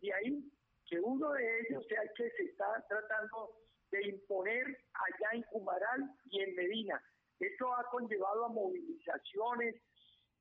Y 0.00 0.10
ahí 0.10 0.52
que 0.86 1.00
uno 1.00 1.30
de 1.32 1.60
ellos 1.60 1.86
sea 1.86 2.02
el 2.02 2.10
que 2.16 2.30
se 2.30 2.42
está 2.44 2.84
tratando 2.88 3.56
de 3.90 4.08
imponer 4.08 4.66
allá 4.66 5.30
en 5.32 5.42
Cumaral 5.44 6.10
y 6.24 6.40
en 6.40 6.54
Medina. 6.54 7.02
Esto 7.40 7.74
ha 7.74 7.84
conllevado 7.90 8.44
a 8.44 8.48
movilizaciones, 8.50 9.74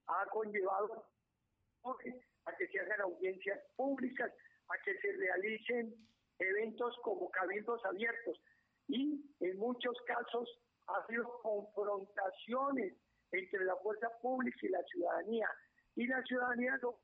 ha 0.08 0.26
conllevado 0.28 1.06
a 2.46 2.56
que 2.58 2.68
se 2.68 2.80
hagan 2.80 3.02
audiencias 3.02 3.60
públicas, 3.78 4.32
a 4.68 4.78
que 4.84 4.98
se 5.00 5.14
realicen 5.14 5.96
eventos 6.40 6.96
como 7.04 7.32
cabildos 7.32 7.84
abiertos. 7.86 8.38
Y 8.90 9.23
en 9.40 9.58
muchos 9.58 9.96
casos 10.06 10.60
ha 10.88 10.96
habido 11.04 11.40
confrontaciones 11.42 12.94
entre 13.32 13.63
la 13.63 13.76
fuerza 13.78 14.10
pública 14.21 14.58
y 14.62 14.69
la 14.69 14.84
ciudadanía. 14.84 15.50
Y 15.96 16.06
la 16.06 16.21
ciudadanía 16.23 16.78
no 16.82 17.00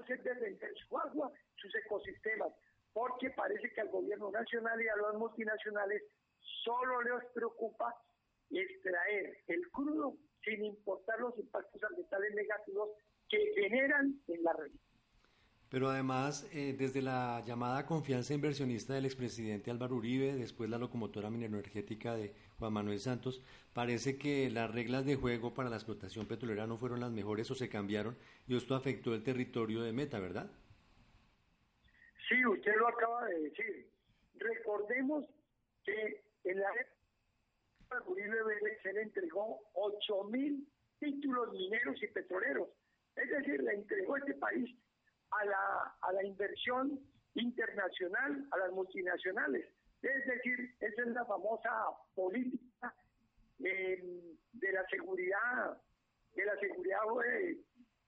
hace 0.00 0.16
defender 0.16 0.74
su 0.88 0.98
agua, 0.98 1.30
sus 1.56 1.72
ecosistemas, 1.76 2.52
porque 2.92 3.30
parece 3.30 3.70
que 3.72 3.80
al 3.82 3.88
gobierno 3.88 4.32
nacional 4.32 4.82
y 4.82 4.88
a 4.88 4.96
los 4.96 5.14
multinacionales 5.14 6.02
solo 6.64 7.02
les 7.02 7.30
preocupa 7.32 7.94
extraer 8.50 9.38
el 9.48 9.68
crudo 9.70 10.16
sin 10.44 10.64
importar 10.64 11.20
los 11.20 11.36
impactos 11.38 11.82
ambientales 11.82 12.34
negativos 12.34 12.90
que 13.28 13.52
generan 13.54 14.20
en 14.28 14.42
la 14.42 14.52
región. 14.52 14.86
Pero 15.68 15.88
además, 15.88 16.48
eh, 16.52 16.76
desde 16.78 17.02
la 17.02 17.42
llamada 17.44 17.86
confianza 17.86 18.32
inversionista 18.34 18.94
del 18.94 19.04
expresidente 19.04 19.72
Álvaro 19.72 19.96
Uribe, 19.96 20.36
después 20.36 20.70
la 20.70 20.78
locomotora 20.78 21.28
mineroenergética 21.28 22.14
de 22.14 22.32
Juan 22.58 22.72
Manuel 22.72 23.00
Santos, 23.00 23.42
parece 23.74 24.16
que 24.16 24.48
las 24.48 24.72
reglas 24.72 25.04
de 25.04 25.16
juego 25.16 25.54
para 25.54 25.68
la 25.68 25.76
explotación 25.76 26.26
petrolera 26.28 26.68
no 26.68 26.78
fueron 26.78 27.00
las 27.00 27.10
mejores 27.10 27.50
o 27.50 27.56
se 27.56 27.68
cambiaron 27.68 28.16
y 28.46 28.56
esto 28.56 28.76
afectó 28.76 29.12
el 29.12 29.24
territorio 29.24 29.82
de 29.82 29.92
Meta, 29.92 30.20
¿verdad? 30.20 30.52
Sí, 32.28 32.46
usted 32.46 32.74
lo 32.76 32.88
acaba 32.88 33.26
de 33.26 33.40
decir. 33.40 33.90
Recordemos 34.36 35.24
que 35.84 36.22
en 36.44 36.60
la 36.60 36.70
época 36.74 36.95
se 38.86 38.92
le 38.92 39.02
entregó 39.02 39.60
8 39.74 40.24
mil 40.24 40.64
títulos 41.00 41.52
mineros 41.52 42.00
y 42.00 42.06
petroleros. 42.06 42.68
Es 43.16 43.28
decir, 43.28 43.60
le 43.60 43.72
entregó 43.72 44.16
este 44.16 44.34
país 44.34 44.70
a 45.30 45.44
la, 45.44 45.96
a 46.02 46.12
la 46.12 46.24
inversión 46.24 47.00
internacional, 47.34 48.46
a 48.52 48.58
las 48.58 48.72
multinacionales. 48.72 49.66
Es 50.02 50.26
decir, 50.26 50.76
esa 50.78 51.02
es 51.02 51.08
la 51.08 51.24
famosa 51.24 51.70
política 52.14 52.94
eh, 53.64 54.36
de 54.52 54.72
la 54.72 54.86
seguridad, 54.86 55.82
de 56.34 56.44
la 56.44 56.56
seguridad 56.58 57.00
eh, 57.28 57.58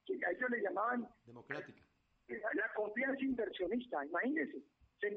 que 0.06 0.14
a 0.24 0.30
ellos 0.30 0.50
le 0.50 0.62
llamaban 0.62 1.08
democrática. 1.26 1.82
La 2.28 2.72
confianza 2.76 3.24
inversionista, 3.24 4.04
imagínense, 4.04 4.62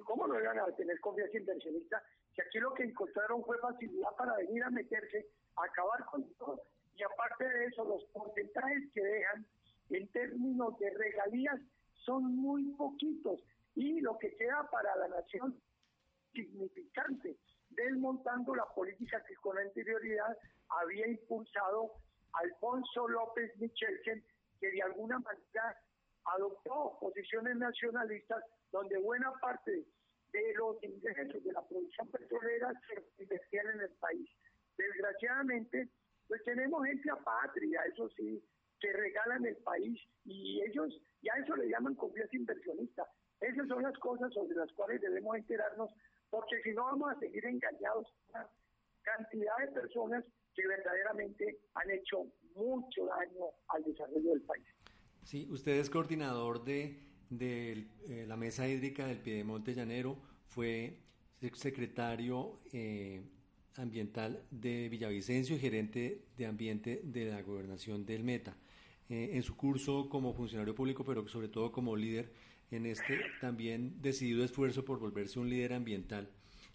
¿cómo 0.05 0.27
no 0.27 0.39
iban 0.39 0.57
a 0.59 0.75
tener 0.75 0.99
confianza 1.01 1.37
inversionista? 1.37 2.01
Si 2.35 2.41
aquí 2.41 2.59
lo 2.59 2.73
que 2.73 2.83
encontraron 2.83 3.43
fue 3.43 3.57
facilidad 3.59 4.15
para 4.17 4.35
venir 4.37 4.63
a 4.63 4.69
meterse, 4.69 5.27
a 5.57 5.65
acabar 5.65 6.05
con 6.05 6.23
todo. 6.35 6.61
Y 6.95 7.03
aparte 7.03 7.47
de 7.47 7.65
eso, 7.65 7.83
los 7.83 8.03
porcentajes 8.05 8.91
que 8.93 9.01
dejan 9.01 9.45
en 9.89 10.07
términos 10.11 10.77
de 10.79 10.89
regalías 10.91 11.59
son 12.05 12.35
muy 12.35 12.63
poquitos 12.75 13.39
y 13.75 14.01
lo 14.01 14.17
que 14.17 14.35
queda 14.35 14.67
para 14.69 14.95
la 14.97 15.07
nación 15.09 15.59
significante, 16.33 17.37
desmontando 17.69 18.55
la 18.55 18.65
política 18.73 19.23
que 19.25 19.35
con 19.35 19.57
anterioridad 19.57 20.37
había 20.69 21.07
impulsado 21.07 21.93
Alfonso 22.33 23.07
López 23.07 23.51
Michelsen, 23.57 24.23
que 24.59 24.71
de 24.71 24.81
alguna 24.81 25.19
manera 25.19 25.77
adoptó 26.25 26.97
posiciones 26.99 27.57
nacionalistas 27.57 28.43
donde 28.71 28.97
buena 28.99 29.31
parte 29.41 29.85
de 30.31 30.53
los 30.55 30.83
ingresos 30.83 31.43
de 31.43 31.51
la 31.51 31.67
producción 31.67 32.07
petrolera 32.09 32.71
se 32.87 33.23
investían 33.23 33.67
en 33.75 33.81
el 33.81 33.91
país. 33.99 34.29
Desgraciadamente, 34.77 35.89
pues 36.27 36.43
tenemos 36.43 36.85
gente 36.85 37.09
apátrida, 37.11 37.83
eso 37.85 38.09
sí, 38.15 38.43
que 38.79 38.93
regalan 38.93 39.45
el 39.45 39.57
país 39.57 39.99
y 40.25 40.61
ellos 40.61 40.99
ya 41.21 41.33
eso 41.43 41.55
le 41.55 41.69
llaman 41.69 41.95
confianza 41.95 42.35
inversionista. 42.35 43.07
Esas 43.39 43.67
son 43.67 43.83
las 43.83 43.97
cosas 43.99 44.33
sobre 44.33 44.55
las 44.55 44.71
cuales 44.73 45.01
debemos 45.01 45.35
enterarnos, 45.35 45.91
porque 46.29 46.61
si 46.63 46.71
no 46.71 46.83
vamos 46.83 47.11
a 47.11 47.19
seguir 47.19 47.45
engañados 47.45 48.07
una 48.29 48.47
cantidad 49.01 49.57
de 49.59 49.71
personas 49.71 50.23
que 50.55 50.67
verdaderamente 50.67 51.59
han 51.73 51.91
hecho 51.91 52.25
mucho 52.55 53.05
daño 53.05 53.45
al 53.69 53.83
desarrollo 53.83 54.31
del 54.31 54.41
país. 54.43 54.65
Sí, 55.23 55.47
usted 55.49 55.73
es 55.73 55.89
coordinador 55.89 56.63
de, 56.63 57.10
de 57.31 57.87
eh, 58.07 58.25
la 58.27 58.35
Mesa 58.35 58.67
Hídrica 58.67 59.07
del 59.07 59.17
Piedemonte 59.17 59.73
Llanero, 59.73 60.17
fue 60.45 60.97
secretario 61.53 62.59
eh, 62.71 63.21
ambiental 63.77 64.43
de 64.51 64.89
Villavicencio 64.89 65.55
y 65.55 65.59
gerente 65.59 66.25
de 66.37 66.45
ambiente 66.45 67.01
de 67.03 67.31
la 67.31 67.41
gobernación 67.41 68.05
del 68.05 68.23
Meta. 68.23 68.55
Eh, 69.09 69.31
en 69.33 69.43
su 69.43 69.55
curso 69.55 70.07
como 70.09 70.33
funcionario 70.33 70.75
público, 70.75 71.03
pero 71.03 71.27
sobre 71.27 71.47
todo 71.47 71.71
como 71.71 71.95
líder 71.95 72.31
en 72.69 72.85
este 72.85 73.19
también 73.39 74.01
decidido 74.01 74.43
esfuerzo 74.43 74.85
por 74.85 74.99
volverse 74.99 75.39
un 75.39 75.49
líder 75.49 75.73
ambiental. 75.73 76.29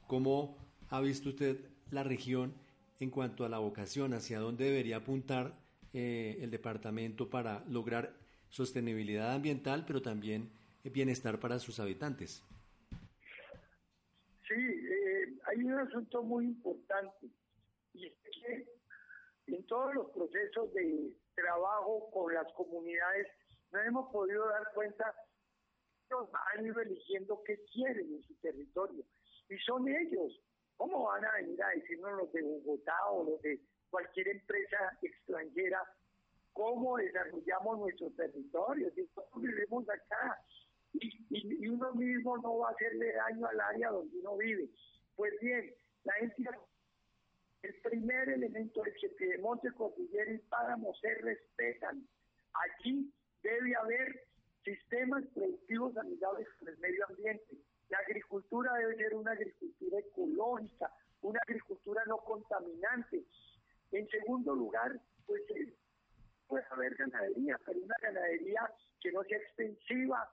¿Cómo 0.07 0.57
ha 0.89 1.01
visto 1.01 1.29
usted 1.29 1.59
la 1.91 2.03
región 2.03 2.55
en 2.99 3.11
cuanto 3.11 3.45
a 3.45 3.49
la 3.51 3.59
vocación, 3.59 4.15
hacia 4.15 4.41
dónde 4.41 4.65
debería 4.65 4.97
apuntar 4.97 5.59
el 5.93 6.51
departamento 6.51 7.31
para 7.31 7.65
lograr 7.69 8.26
sostenibilidad 8.57 9.35
ambiental, 9.35 9.85
pero 9.87 10.01
también 10.01 10.51
bienestar 10.83 11.39
para 11.39 11.59
sus 11.59 11.79
habitantes. 11.79 12.43
Sí, 14.49 14.55
eh, 14.55 15.39
hay 15.47 15.63
un 15.63 15.75
asunto 15.75 16.23
muy 16.23 16.47
importante 16.47 17.27
y 17.93 18.07
es 18.07 18.15
que 18.23 18.67
en 19.49 19.67
todos 19.67 19.95
los 19.95 20.11
procesos 20.11 20.73
de 20.73 21.13
trabajo 21.35 22.11
con 22.11 22.33
las 22.33 22.51
comunidades 22.55 23.27
no 23.73 23.83
hemos 23.83 24.11
podido 24.11 24.49
dar 24.49 24.73
cuenta 24.75 25.15
ellos 26.09 26.31
han 26.55 26.65
ido 26.65 26.81
eligiendo 26.81 27.43
qué 27.45 27.59
quieren 27.73 28.15
en 28.15 28.23
su 28.23 28.35
territorio 28.37 29.05
y 29.49 29.59
son 29.59 29.89
ellos. 29.89 30.41
¿Cómo 30.77 31.05
van 31.05 31.25
a 31.25 31.33
venir 31.33 31.63
a 31.63 31.71
decirnos 31.71 32.13
los 32.13 32.33
de 32.33 32.43
Bogotá 32.43 32.97
o 33.11 33.25
los 33.31 33.43
de 33.43 33.61
cualquier 33.91 34.29
empresa 34.29 34.99
extranjera 35.03 35.83
cómo 36.57 36.97
desarrollamos 36.97 37.79
nuestro 37.79 38.11
territorio, 38.13 38.91
si 38.95 39.07
todos 39.09 39.29
vivimos 39.37 39.87
acá 39.91 40.41
y, 40.95 41.69
uno 41.69 41.93
mismo 41.93 42.39
no 42.39 42.59
va 42.59 42.69
a 42.69 42.73
hacerle 42.73 43.13
daño 43.13 43.47
al 43.47 43.61
área 43.61 43.91
donde 43.91 44.19
uno 44.19 44.37
vive. 44.39 44.71
Pues 45.15 45.35
bien, 45.41 45.75
la 46.05 46.15
entidad, 46.21 46.55
el 47.63 47.75
primer 47.83 48.29
elemento 48.31 48.83
es 48.87 48.95
que 49.01 49.11
Piedemonte, 49.11 49.71
Cordillera 49.73 50.33
y 50.33 50.39
Páramo 50.39 50.95
se 50.95 51.15
respetan. 51.17 52.09
Aquí 52.71 53.13
debe 53.43 53.77
haber 53.77 54.25
sistemas 54.65 55.25
productivos 55.35 55.95
amigables 55.99 56.49
con 56.59 56.69
el 56.69 56.79
medio 56.79 57.05
ambiente. 57.09 57.57
La 57.91 57.99
agricultura 57.99 58.73
debe 58.75 58.97
ser 58.97 59.15
una 59.15 59.33
agricultura 59.33 59.99
ecológica, 59.99 60.91
una 61.21 61.41
agricultura 61.47 62.03
no 62.07 62.17
contaminante. 62.19 63.25
En 63.93 64.09
segundo 64.09 64.55
lugar, 64.55 64.99
pues 65.27 65.43
puede 66.49 66.65
haber 66.71 66.95
ganadería, 66.97 67.59
pero 67.65 67.81
una 67.81 67.95
ganadería 68.01 68.71
que 69.01 69.13
no 69.13 69.23
sea 69.25 69.39
extensiva, 69.39 70.29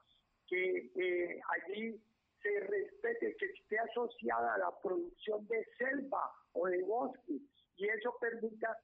que 0.46 0.90
eh, 0.96 1.40
allí 1.48 2.00
se 2.42 2.60
respete, 2.60 3.36
que 3.36 3.46
esté 3.46 3.78
asociada 3.78 4.54
a 4.54 4.58
la 4.58 4.70
producción 4.82 5.46
de 5.48 5.64
selva 5.78 6.30
o 6.52 6.66
de 6.66 6.82
bosque 6.82 7.38
y 7.76 7.88
eso 7.88 8.16
permita 8.20 8.76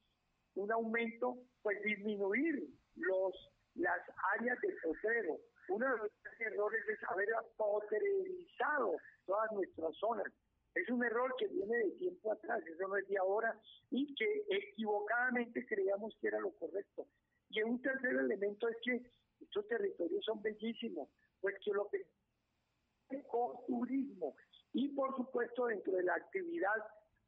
un 0.55 0.73
aumento, 0.73 1.37
pues 1.63 1.81
disminuir 1.83 2.69
los 2.97 3.35
las 3.75 4.01
áreas 4.37 4.61
de 4.61 4.75
potrero. 4.83 5.39
Uno 5.69 5.87
de 5.87 5.99
los 5.99 6.11
errores 6.41 6.89
es 6.89 6.99
haber 7.09 7.29
apotrerizado 7.35 8.97
todas 9.27 9.53
nuestras 9.53 9.95
zonas. 9.97 10.27
Es 10.75 10.89
un 10.89 11.05
error 11.05 11.35
que 11.39 11.49
viene 11.49 11.77
de 11.77 11.91
tiempo 11.93 12.33
atrás, 12.33 12.63
eso 12.67 12.87
no 12.87 12.97
es 12.97 13.07
de 13.09 13.19
ahora, 13.19 13.59
y 13.91 14.15
que 14.15 14.45
equivocadamente 14.49 15.67
creíamos 15.67 16.17
que 16.21 16.29
era 16.29 16.39
lo 16.39 16.53
correcto. 16.53 17.07
Y 17.49 17.63
un 17.63 17.83
tercer 17.83 18.15
elemento 18.15 18.69
es 18.69 18.77
que 18.83 19.03
estos 19.41 19.67
territorios 19.67 20.25
son 20.25 20.41
bellísimos, 20.43 21.09
pues 21.41 21.57
que 21.65 21.73
lo 21.73 21.89
que 21.89 21.99
es 21.99 23.25
turismo 23.67 24.37
y 24.73 24.89
por 24.91 25.17
supuesto 25.17 25.67
dentro 25.67 25.95
de 25.95 26.05
la 26.05 26.15
actividad 26.15 26.77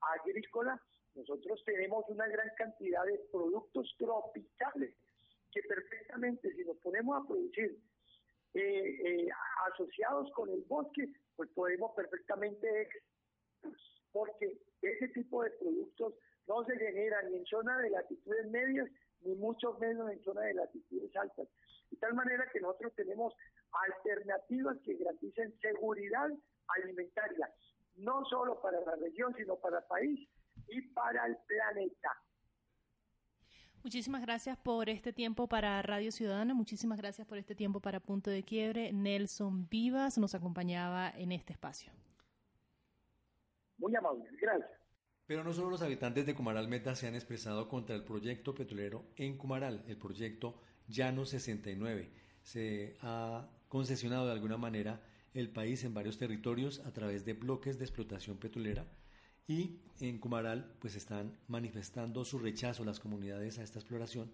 agrícola 0.00 0.80
nosotros 1.14 1.62
tenemos 1.64 2.04
una 2.08 2.26
gran 2.28 2.48
cantidad 2.56 3.04
de 3.04 3.18
productos 3.30 3.94
tropicales 3.98 4.94
que 5.50 5.62
perfectamente 5.62 6.54
si 6.54 6.64
nos 6.64 6.76
ponemos 6.78 7.22
a 7.22 7.26
producir 7.26 7.78
eh, 8.54 8.60
eh, 8.60 9.28
asociados 9.72 10.30
con 10.32 10.48
el 10.50 10.62
bosque, 10.62 11.08
pues 11.36 11.50
podemos 11.50 11.92
perfectamente 11.94 12.88
porque 14.12 14.58
ese 14.82 15.08
tipo 15.08 15.42
de 15.42 15.50
productos 15.50 16.14
no 16.46 16.64
se 16.64 16.76
generan 16.76 17.30
ni 17.30 17.38
en 17.38 17.46
zona 17.46 17.78
de 17.78 17.90
latitudes 17.90 18.50
medias 18.50 18.88
ni 19.24 19.34
mucho 19.36 19.74
menos 19.78 20.10
en 20.10 20.22
zona 20.22 20.42
de 20.42 20.54
latitudes 20.54 21.14
altas. 21.16 21.48
De 21.90 21.96
tal 21.98 22.14
manera 22.14 22.48
que 22.52 22.60
nosotros 22.60 22.92
tenemos 22.94 23.34
alternativas 23.70 24.78
que 24.84 24.94
garanticen 24.94 25.54
seguridad 25.60 26.30
alimentaria, 26.68 27.50
no 27.96 28.24
solo 28.26 28.60
para 28.60 28.80
la 28.80 28.96
región, 28.96 29.34
sino 29.36 29.56
para 29.56 29.78
el 29.78 29.84
país 29.84 30.28
y 30.68 30.80
para 30.92 31.26
el 31.26 31.36
planeta. 31.46 32.10
Muchísimas 33.84 34.22
gracias 34.22 34.56
por 34.58 34.88
este 34.88 35.12
tiempo 35.12 35.48
para 35.48 35.82
Radio 35.82 36.12
Ciudadana, 36.12 36.54
muchísimas 36.54 36.98
gracias 36.98 37.26
por 37.26 37.36
este 37.36 37.56
tiempo 37.56 37.80
para 37.80 37.98
Punto 37.98 38.30
de 38.30 38.44
Quiebre. 38.44 38.92
Nelson 38.92 39.68
Vivas 39.68 40.18
nos 40.18 40.36
acompañaba 40.36 41.10
en 41.10 41.32
este 41.32 41.52
espacio. 41.52 41.92
Muy 43.82 43.96
amable, 43.96 44.24
gracias. 44.40 44.70
Pero 45.26 45.42
no 45.42 45.52
solo 45.52 45.70
los 45.70 45.82
habitantes 45.82 46.24
de 46.24 46.36
Cumaral 46.36 46.68
Meta 46.68 46.94
se 46.94 47.08
han 47.08 47.16
expresado 47.16 47.68
contra 47.68 47.96
el 47.96 48.04
proyecto 48.04 48.54
petrolero 48.54 49.04
en 49.16 49.36
Cumaral, 49.36 49.82
el 49.88 49.96
proyecto 49.96 50.54
Llano 50.86 51.24
69. 51.24 52.12
Se 52.42 52.96
ha 53.02 53.48
concesionado 53.68 54.26
de 54.26 54.32
alguna 54.32 54.56
manera 54.56 55.00
el 55.34 55.50
país 55.50 55.82
en 55.82 55.94
varios 55.94 56.16
territorios 56.16 56.78
a 56.86 56.92
través 56.92 57.24
de 57.24 57.32
bloques 57.32 57.78
de 57.78 57.84
explotación 57.84 58.36
petrolera 58.36 58.86
y 59.48 59.80
en 60.00 60.18
Cumaral 60.20 60.76
pues 60.78 60.94
están 60.94 61.36
manifestando 61.48 62.24
su 62.24 62.38
rechazo 62.38 62.84
las 62.84 63.00
comunidades 63.00 63.58
a 63.58 63.64
esta 63.64 63.80
exploración 63.80 64.32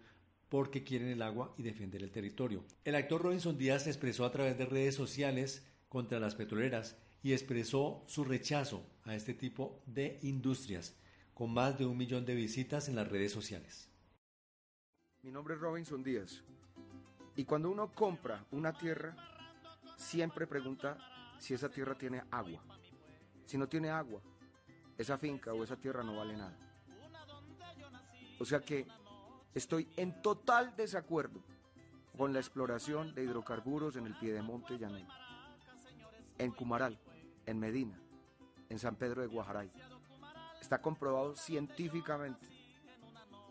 porque 0.50 0.84
quieren 0.84 1.08
el 1.08 1.22
agua 1.22 1.54
y 1.56 1.62
defender 1.62 2.02
el 2.02 2.10
territorio. 2.10 2.64
El 2.84 2.96
actor 2.96 3.22
Robinson 3.22 3.56
Díaz 3.56 3.84
se 3.84 3.90
expresó 3.90 4.26
a 4.26 4.32
través 4.32 4.58
de 4.58 4.66
redes 4.66 4.94
sociales 4.94 5.66
contra 5.88 6.20
las 6.20 6.34
petroleras 6.34 6.98
y 7.22 7.32
expresó 7.32 8.04
su 8.06 8.24
rechazo 8.24 8.84
a 9.04 9.14
este 9.14 9.34
tipo 9.34 9.82
de 9.86 10.18
industrias, 10.22 10.94
con 11.34 11.52
más 11.52 11.78
de 11.78 11.86
un 11.86 11.96
millón 11.96 12.24
de 12.24 12.34
visitas 12.34 12.88
en 12.88 12.96
las 12.96 13.08
redes 13.08 13.32
sociales. 13.32 13.88
Mi 15.22 15.30
nombre 15.30 15.54
es 15.54 15.60
Robinson 15.60 16.02
Díaz 16.02 16.42
y 17.36 17.44
cuando 17.44 17.70
uno 17.70 17.92
compra 17.92 18.44
una 18.50 18.72
tierra, 18.72 19.16
siempre 19.96 20.46
pregunta 20.46 20.98
si 21.38 21.54
esa 21.54 21.68
tierra 21.68 21.96
tiene 21.96 22.22
agua. 22.30 22.62
Si 23.44 23.56
no 23.56 23.68
tiene 23.68 23.90
agua, 23.90 24.20
esa 24.96 25.16
finca 25.18 25.52
o 25.52 25.62
esa 25.62 25.76
tierra 25.76 26.02
no 26.02 26.16
vale 26.16 26.36
nada. 26.36 26.56
O 28.40 28.44
sea 28.44 28.60
que 28.60 28.86
estoy 29.54 29.88
en 29.96 30.20
total 30.22 30.74
desacuerdo 30.76 31.42
con 32.16 32.32
la 32.32 32.40
exploración 32.40 33.14
de 33.14 33.22
hidrocarburos 33.22 33.96
en 33.96 34.06
el 34.06 34.16
Piedemonte 34.18 34.76
Llanero, 34.76 35.08
en 36.38 36.50
Cumaral, 36.50 36.98
en 37.48 37.58
Medina, 37.58 37.98
en 38.68 38.78
San 38.78 38.96
Pedro 38.96 39.22
de 39.22 39.28
Guajaray. 39.28 39.72
Está 40.60 40.82
comprobado 40.82 41.34
científicamente 41.34 42.46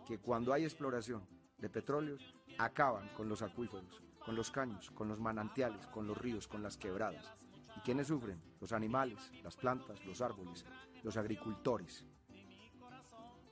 que 0.06 0.20
cuando 0.20 0.54
hay 0.54 0.66
exploración 0.66 1.28
de 1.58 1.68
petróleo, 1.68 2.18
acaban 2.60 3.10
con 3.16 3.28
los 3.28 3.42
acuíferos, 3.42 4.04
con 4.24 4.36
los 4.36 4.52
caños, 4.52 4.92
con 4.92 5.08
los 5.08 5.20
manantiales, 5.20 5.88
con 5.88 6.06
los 6.06 6.16
ríos, 6.16 6.48
con 6.48 6.62
las 6.62 6.78
quebradas. 6.78 7.34
¿Y 7.76 7.80
quiénes 7.80 8.08
sufren? 8.08 8.40
Los 8.62 8.72
animales, 8.72 9.32
las 9.44 9.58
plantas, 9.58 10.06
los 10.06 10.22
árboles, 10.22 10.64
los 11.02 11.18
agricultores. 11.18 12.06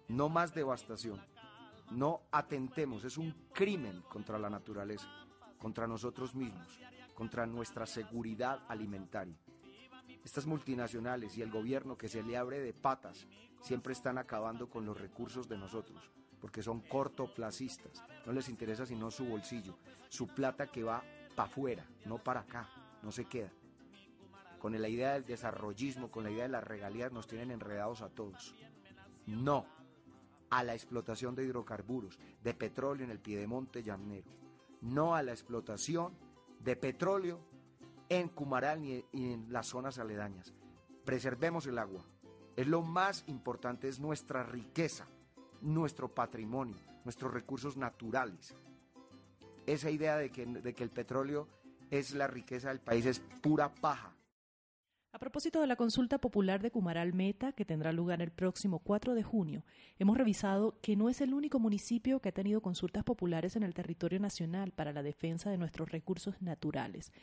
No 0.09 0.29
más 0.29 0.53
devastación. 0.53 1.19
No 1.89 2.21
atentemos, 2.31 3.03
es 3.03 3.17
un 3.17 3.31
crimen 3.51 4.03
contra 4.03 4.37
la 4.37 4.51
naturaleza, 4.51 5.09
contra 5.57 5.87
nosotros 5.87 6.35
mismos, 6.35 6.79
contra 7.15 7.47
nuestra 7.47 7.87
seguridad 7.87 8.63
alimentaria. 8.67 9.39
Estas 10.25 10.47
multinacionales 10.47 11.37
y 11.37 11.43
el 11.43 11.51
gobierno 11.51 11.99
que 11.99 12.09
se 12.09 12.23
le 12.23 12.35
abre 12.35 12.59
de 12.59 12.73
patas 12.73 13.27
siempre 13.61 13.93
están 13.93 14.17
acabando 14.17 14.67
con 14.67 14.83
los 14.83 14.99
recursos 14.99 15.47
de 15.47 15.55
nosotros, 15.55 16.09
porque 16.41 16.63
son 16.63 16.81
cortoplacistas, 16.81 18.03
no 18.25 18.33
les 18.33 18.49
interesa 18.49 18.87
sino 18.87 19.11
su 19.11 19.25
bolsillo, 19.25 19.77
su 20.09 20.27
plata 20.27 20.65
que 20.65 20.83
va 20.83 21.03
para 21.35 21.47
afuera, 21.47 21.85
no 22.05 22.17
para 22.17 22.39
acá, 22.39 22.67
no 23.03 23.11
se 23.11 23.25
queda. 23.25 23.51
Con 24.57 24.81
la 24.81 24.89
idea 24.89 25.13
del 25.13 25.25
desarrollismo, 25.25 26.09
con 26.09 26.23
la 26.23 26.31
idea 26.31 26.43
de 26.43 26.49
las 26.49 26.63
regalías 26.63 27.11
nos 27.11 27.27
tienen 27.27 27.51
enredados 27.51 28.01
a 28.01 28.09
todos. 28.09 28.55
No 29.27 29.67
a 30.49 30.63
la 30.63 30.73
explotación 30.73 31.35
de 31.35 31.43
hidrocarburos, 31.43 32.17
de 32.43 32.53
petróleo 32.55 33.05
en 33.05 33.11
el 33.11 33.19
piedemonte 33.19 33.83
llanero, 33.83 34.31
no 34.81 35.13
a 35.13 35.21
la 35.21 35.33
explotación 35.33 36.17
de 36.61 36.75
petróleo 36.75 37.39
en 38.09 38.29
Cumaral 38.29 38.83
y 38.83 39.03
en 39.13 39.51
las 39.51 39.67
zonas 39.67 39.99
aledañas. 39.99 40.53
Preservemos 41.05 41.67
el 41.67 41.77
agua. 41.77 42.05
Es 42.55 42.67
lo 42.67 42.81
más 42.81 43.23
importante, 43.27 43.87
es 43.87 43.99
nuestra 43.99 44.43
riqueza, 44.43 45.07
nuestro 45.61 46.13
patrimonio, 46.13 46.77
nuestros 47.03 47.33
recursos 47.33 47.77
naturales. 47.77 48.55
Esa 49.65 49.89
idea 49.89 50.17
de 50.17 50.31
que, 50.31 50.45
de 50.45 50.73
que 50.73 50.83
el 50.83 50.91
petróleo 50.91 51.47
es 51.91 52.13
la 52.13 52.27
riqueza 52.27 52.69
del 52.69 52.79
país 52.79 53.05
es 53.05 53.19
pura 53.41 53.73
paja. 53.73 54.15
A 55.15 55.17
propósito 55.17 55.61
de 55.61 55.67
la 55.67 55.77
consulta 55.77 56.17
popular 56.17 56.61
de 56.61 56.71
Cumaral 56.71 57.13
Meta, 57.13 57.53
que 57.53 57.63
tendrá 57.63 57.93
lugar 57.93 58.21
el 58.21 58.31
próximo 58.31 58.79
4 58.79 59.15
de 59.15 59.23
junio, 59.23 59.63
hemos 59.97 60.17
revisado 60.17 60.77
que 60.81 60.97
no 60.97 61.07
es 61.07 61.21
el 61.21 61.33
único 61.33 61.57
municipio 61.57 62.19
que 62.19 62.29
ha 62.29 62.33
tenido 62.33 62.61
consultas 62.61 63.05
populares 63.05 63.55
en 63.55 63.63
el 63.63 63.73
territorio 63.73 64.19
nacional 64.19 64.73
para 64.73 64.91
la 64.91 65.03
defensa 65.03 65.49
de 65.49 65.57
nuestros 65.57 65.89
recursos 65.89 66.41
naturales. 66.41 67.13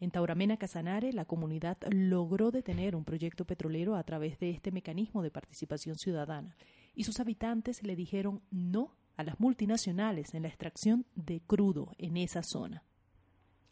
En 0.00 0.10
Tauramena, 0.10 0.56
Casanare, 0.56 1.12
la 1.12 1.26
comunidad 1.26 1.76
logró 1.90 2.50
detener 2.50 2.96
un 2.96 3.04
proyecto 3.04 3.44
petrolero 3.44 3.96
a 3.96 4.02
través 4.02 4.38
de 4.38 4.48
este 4.48 4.72
mecanismo 4.72 5.22
de 5.22 5.30
participación 5.30 5.98
ciudadana 5.98 6.56
y 6.94 7.04
sus 7.04 7.20
habitantes 7.20 7.82
le 7.82 7.94
dijeron 7.96 8.40
no 8.50 8.96
a 9.18 9.24
las 9.24 9.38
multinacionales 9.38 10.32
en 10.32 10.44
la 10.44 10.48
extracción 10.48 11.04
de 11.14 11.42
crudo 11.42 11.92
en 11.98 12.16
esa 12.16 12.42
zona. 12.42 12.82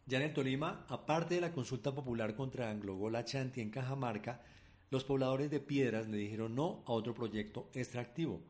Ya 0.05 0.19
en 0.19 0.25
el 0.25 0.35
Tolima, 0.35 0.85
aparte 0.89 1.37
de 1.37 1.41
la 1.41 1.53
consulta 1.53 1.95
popular 1.95 2.35
contra 2.35 2.71
Anglogola 2.71 3.25
Chanti 3.25 3.63
en 3.63 3.71
Cajamarca, 3.71 4.43
los 4.91 5.05
pobladores 5.05 5.51
de 5.51 5.61
Piedras 5.61 6.09
le 6.09 6.19
dijeron 6.19 6.55
no 6.55 6.83
a 6.87 6.93
otro 6.93 7.15
proyecto 7.15 7.71
extractivo. 7.73 8.43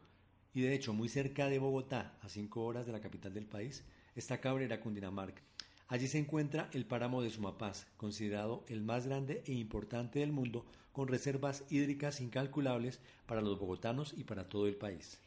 Y 0.52 0.62
de 0.62 0.74
hecho, 0.74 0.94
muy 0.94 1.08
cerca 1.08 1.48
de 1.48 1.60
Bogotá, 1.60 2.18
a 2.22 2.28
cinco 2.28 2.64
horas 2.64 2.86
de 2.86 2.92
la 2.92 3.00
capital 3.00 3.34
del 3.34 3.46
país, 3.46 3.84
está 4.16 4.40
Cabrera, 4.40 4.80
Cundinamarca. 4.80 5.42
Allí 5.88 6.06
se 6.06 6.18
encuentra 6.18 6.68
el 6.72 6.84
páramo 6.84 7.22
de 7.22 7.30
Sumapaz, 7.30 7.86
considerado 7.96 8.62
el 8.68 8.82
más 8.82 9.06
grande 9.06 9.42
e 9.46 9.54
importante 9.54 10.18
del 10.18 10.32
mundo, 10.32 10.66
con 10.92 11.08
reservas 11.08 11.64
hídricas 11.70 12.20
incalculables 12.20 13.00
para 13.24 13.40
los 13.40 13.58
bogotanos 13.58 14.12
y 14.14 14.24
para 14.24 14.48
todo 14.50 14.66
el 14.66 14.76
país. 14.76 15.18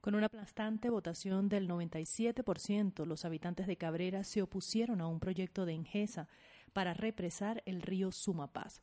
Con 0.00 0.14
una 0.14 0.26
aplastante 0.26 0.88
votación 0.88 1.50
del 1.50 1.68
97%, 1.68 3.04
los 3.04 3.24
habitantes 3.24 3.66
de 3.66 3.76
Cabrera 3.76 4.24
se 4.24 4.40
opusieron 4.40 5.00
a 5.00 5.06
un 5.06 5.20
proyecto 5.20 5.66
de 5.66 5.74
Engesa 5.74 6.28
para 6.72 6.94
represar 6.94 7.62
el 7.66 7.82
río 7.82 8.10
Sumapaz. 8.10 8.80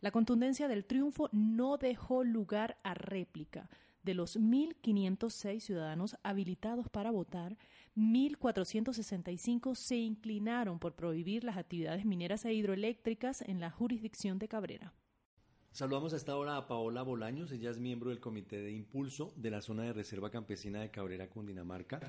La 0.00 0.10
contundencia 0.10 0.68
del 0.68 0.84
triunfo 0.84 1.30
no 1.32 1.78
dejó 1.78 2.22
lugar 2.22 2.78
a 2.84 2.94
réplica. 2.94 3.68
De 4.02 4.14
los 4.14 4.38
1.506 4.38 5.60
ciudadanos 5.60 6.16
habilitados 6.22 6.88
para 6.90 7.10
votar, 7.10 7.56
1.465 7.96 9.74
se 9.74 9.96
inclinaron 9.96 10.78
por 10.78 10.94
prohibir 10.94 11.44
las 11.44 11.56
actividades 11.56 12.04
mineras 12.04 12.44
e 12.44 12.52
hidroeléctricas 12.52 13.40
en 13.40 13.58
la 13.58 13.70
jurisdicción 13.70 14.38
de 14.38 14.48
Cabrera. 14.48 14.92
Saludamos 15.72 16.12
a 16.12 16.16
esta 16.16 16.36
hora 16.36 16.56
a 16.56 16.68
Paola 16.68 17.02
Bolaños, 17.02 17.52
ella 17.52 17.70
es 17.70 17.78
miembro 17.78 18.10
del 18.10 18.20
Comité 18.20 18.60
de 18.60 18.72
Impulso 18.72 19.32
de 19.36 19.50
la 19.50 19.60
Zona 19.60 19.84
de 19.84 19.92
Reserva 19.92 20.30
Campesina 20.30 20.80
de 20.80 20.90
Cabrera, 20.90 21.28
Cundinamarca, 21.28 22.00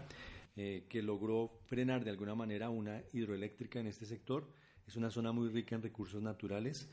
eh, 0.55 0.85
que 0.89 1.01
logró 1.01 1.51
frenar 1.65 2.03
de 2.03 2.11
alguna 2.11 2.35
manera 2.35 2.69
una 2.69 3.01
hidroeléctrica 3.13 3.79
en 3.79 3.87
este 3.87 4.05
sector. 4.05 4.47
Es 4.87 4.95
una 4.95 5.09
zona 5.09 5.31
muy 5.31 5.49
rica 5.49 5.75
en 5.75 5.83
recursos 5.83 6.21
naturales. 6.21 6.89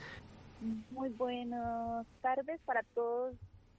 Muy 0.90 1.10
buenas 1.10 2.06
tardes 2.22 2.60
para 2.64 2.82
todos 2.94 3.34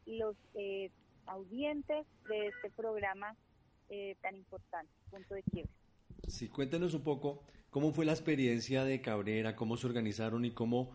los 0.06 0.36
eh, 0.54 0.90
audientes 1.26 2.06
de 2.30 2.48
este 2.48 2.70
programa 2.70 3.36
eh, 3.90 4.16
tan 4.22 4.36
importante, 4.36 4.92
Punto 5.10 5.36
de 5.36 5.44
Quiebre. 5.44 5.72
Sí, 6.28 6.50
cuéntenos 6.50 6.94
un 6.94 7.04
poco 7.04 7.44
cómo 7.70 7.92
fue 7.92 8.06
la 8.06 8.14
experiencia 8.14 8.84
de 8.84 9.02
Cabrera, 9.02 9.56
cómo 9.56 9.78
se 9.78 9.88
organizaron 9.88 10.46
y 10.46 10.52
cómo 10.52 10.92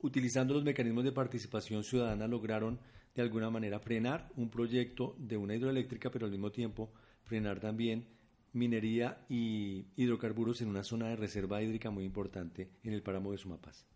utilizando 0.00 0.54
los 0.54 0.64
mecanismos 0.64 1.04
de 1.04 1.12
participación 1.12 1.84
ciudadana, 1.84 2.26
lograron 2.26 2.80
de 3.14 3.22
alguna 3.22 3.50
manera 3.50 3.80
frenar 3.80 4.30
un 4.36 4.50
proyecto 4.50 5.14
de 5.18 5.36
una 5.36 5.54
hidroeléctrica, 5.54 6.10
pero 6.10 6.26
al 6.26 6.32
mismo 6.32 6.52
tiempo 6.52 6.92
frenar 7.24 7.60
también 7.60 8.06
minería 8.52 9.24
y 9.28 9.86
hidrocarburos 9.96 10.62
en 10.62 10.68
una 10.68 10.84
zona 10.84 11.08
de 11.08 11.16
reserva 11.16 11.62
hídrica 11.62 11.90
muy 11.90 12.04
importante 12.04 12.70
en 12.82 12.92
el 12.92 13.02
páramo 13.02 13.32
de 13.32 13.38
Sumapaz. 13.38 13.86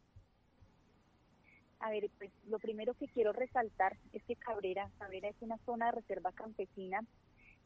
A 1.81 1.91
ver, 1.91 2.11
pues 2.19 2.31
lo 2.47 2.59
primero 2.59 2.95
que 2.95 3.09
quiero 3.09 3.33
resaltar 3.33 3.97
es 4.13 4.23
que 4.25 4.37
Cabrera, 4.37 4.91
Cabrera 4.99 5.29
es 5.29 5.37
una 5.41 5.59
zona 5.59 5.87
de 5.87 5.93
reserva 5.93 6.33
campesina 6.33 7.01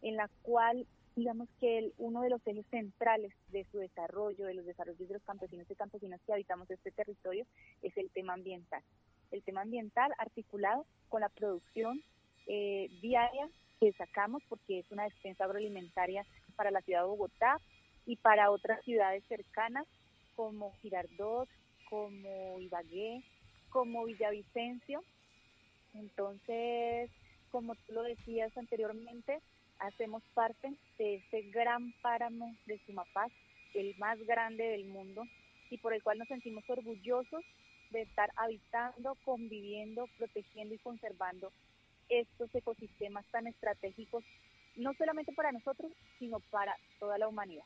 en 0.03 0.17
la 0.17 0.29
cual 0.43 0.87
digamos 1.17 1.49
que 1.59 1.93
uno 1.97 2.21
de 2.21 2.29
los 2.31 2.47
ejes 2.47 2.67
centrales 2.71 3.33
de 3.49 3.65
su 3.73 3.79
desarrollo, 3.79 4.45
de 4.45 4.55
los 4.55 4.67
desarrollos 4.67 5.09
de 5.09 5.15
los 5.15 5.23
campesinos 5.23 5.67
y 5.71 5.75
campesinas 5.75 6.21
que 6.27 6.33
habitamos 6.35 6.71
este 6.71 6.91
territorio, 6.91 7.47
es 7.83 7.97
el 7.97 8.11
tema 8.11 8.35
ambiental. 8.35 8.83
El 9.31 9.43
tema 9.43 9.63
ambiental 9.63 10.13
articulado 10.19 10.85
con 11.09 11.23
la 11.23 11.31
producción 11.31 12.03
eh, 12.47 12.91
diaria 13.01 13.49
que 13.81 13.93
sacamos, 13.93 14.43
porque 14.49 14.81
es 14.81 14.91
una 14.91 15.05
despensa 15.05 15.45
agroalimentaria 15.45 16.25
para 16.55 16.71
la 16.71 16.83
ciudad 16.83 17.01
de 17.01 17.09
Bogotá 17.09 17.61
y 18.05 18.17
para 18.17 18.51
otras 18.51 18.85
ciudades 18.85 19.25
cercanas 19.27 19.87
como 20.35 20.73
Girardot, 20.83 21.49
como 21.89 22.61
Ibagué, 22.61 23.25
como 23.71 24.05
Villavicencio. 24.05 25.03
Entonces, 25.95 27.11
como 27.51 27.75
tú 27.75 27.95
lo 27.95 28.03
decías 28.03 28.57
anteriormente, 28.57 29.41
hacemos 29.79 30.23
parte 30.35 30.73
de 30.99 31.17
este 31.17 31.43
gran 31.51 31.93
páramo 32.03 32.55
de 32.67 32.79
Sumapaz, 32.87 33.33
el 33.75 33.97
más 33.99 34.19
grande 34.27 34.65
del 34.65 34.87
mundo, 34.87 35.25
y 35.71 35.79
por 35.79 35.93
el 35.93 36.03
cual 36.03 36.19
nos 36.19 36.29
sentimos 36.29 36.69
orgullosos 36.69 37.45
de 37.91 38.03
estar 38.03 38.31
habitando, 38.37 39.17
conviviendo, 39.25 40.09
protegiendo 40.19 40.75
y 40.75 40.79
conservando 40.79 41.53
estos 42.09 42.55
ecosistemas 42.55 43.25
tan 43.31 43.47
estratégicos, 43.47 44.25
no 44.77 44.95
solamente 44.95 45.33
para 45.33 45.53
nosotros, 45.53 45.93
sino 46.19 46.41
para 46.51 46.77
toda 46.99 47.19
la 47.19 47.29
humanidad. 47.29 47.65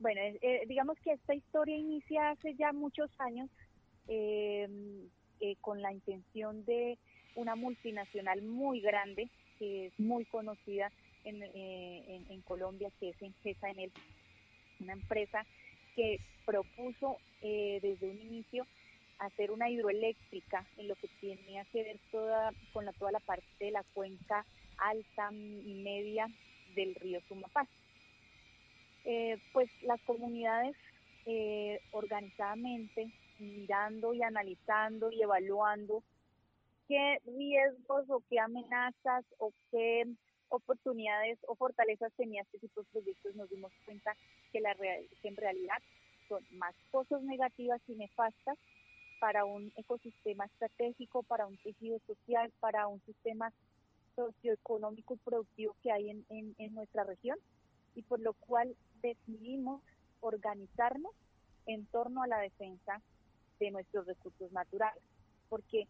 Bueno, 0.00 0.20
eh, 0.20 0.64
digamos 0.66 0.98
que 1.00 1.12
esta 1.12 1.34
historia 1.34 1.76
inicia 1.76 2.30
hace 2.30 2.54
ya 2.54 2.72
muchos 2.72 3.10
años 3.18 3.48
eh, 4.08 4.68
eh, 5.40 5.56
con 5.60 5.80
la 5.80 5.92
intención 5.92 6.64
de 6.64 6.98
una 7.36 7.54
multinacional 7.54 8.42
muy 8.42 8.80
grande 8.80 9.30
que 9.58 9.86
es 9.86 10.00
muy 10.00 10.24
conocida 10.26 10.90
en, 11.24 11.42
eh, 11.42 12.22
en, 12.28 12.40
Colombia, 12.42 12.90
que 13.00 13.10
es 13.10 13.22
Engesa 13.22 13.70
en 13.70 13.90
una 14.80 14.92
empresa 14.92 15.46
que 15.96 16.20
propuso 16.44 17.18
eh, 17.42 17.78
desde 17.82 18.10
un 18.10 18.20
inicio 18.20 18.66
hacer 19.18 19.50
una 19.50 19.70
hidroeléctrica 19.70 20.66
en 20.76 20.88
lo 20.88 20.96
que 20.96 21.08
tenía 21.20 21.64
que 21.66 21.82
ver 21.82 21.98
toda 22.10 22.52
con 22.72 22.84
la, 22.84 22.92
toda 22.92 23.12
la 23.12 23.20
parte 23.20 23.46
de 23.58 23.70
la 23.70 23.84
cuenca 23.94 24.44
alta 24.76 25.30
y 25.32 25.82
media 25.82 26.28
del 26.74 26.94
río 26.96 27.20
Sumapaz. 27.28 27.68
Eh, 29.04 29.38
pues 29.52 29.70
las 29.82 30.00
comunidades 30.02 30.76
organizadamente 31.92 33.10
mirando 33.38 34.12
y 34.12 34.22
analizando 34.22 35.10
y 35.10 35.22
evaluando 35.22 36.02
qué 36.88 37.18
riesgos 37.24 38.08
o 38.08 38.22
qué 38.28 38.38
amenazas 38.38 39.24
o 39.38 39.52
qué 39.70 40.06
oportunidades 40.48 41.38
o 41.48 41.54
fortalezas 41.54 42.12
tenía 42.16 42.42
este 42.42 42.58
tipo 42.58 42.82
de 42.82 42.88
proyectos, 42.92 43.34
nos 43.34 43.50
dimos 43.50 43.72
cuenta 43.84 44.16
que, 44.52 44.60
la 44.60 44.74
que 44.74 45.28
en 45.28 45.36
realidad 45.36 45.78
son 46.28 46.44
más 46.52 46.74
cosas 46.90 47.22
negativas 47.22 47.80
y 47.88 47.94
nefastas 47.94 48.58
para 49.20 49.44
un 49.44 49.72
ecosistema 49.76 50.44
estratégico, 50.46 51.22
para 51.22 51.46
un 51.46 51.56
tejido 51.58 51.98
social, 52.06 52.52
para 52.60 52.86
un 52.86 53.00
sistema 53.04 53.52
socioeconómico 54.14 55.14
y 55.14 55.18
productivo 55.18 55.74
que 55.82 55.90
hay 55.90 56.10
en, 56.10 56.24
en, 56.28 56.74
nuestra 56.74 57.04
región 57.04 57.38
y 57.94 58.02
por 58.02 58.20
lo 58.20 58.34
cual 58.34 58.76
decidimos 59.02 59.82
organizarnos 60.20 61.12
en 61.66 61.86
torno 61.86 62.22
a 62.22 62.26
la 62.26 62.38
defensa 62.38 63.00
de 63.58 63.70
nuestros 63.70 64.06
recursos 64.06 64.52
naturales, 64.52 65.02
porque 65.48 65.88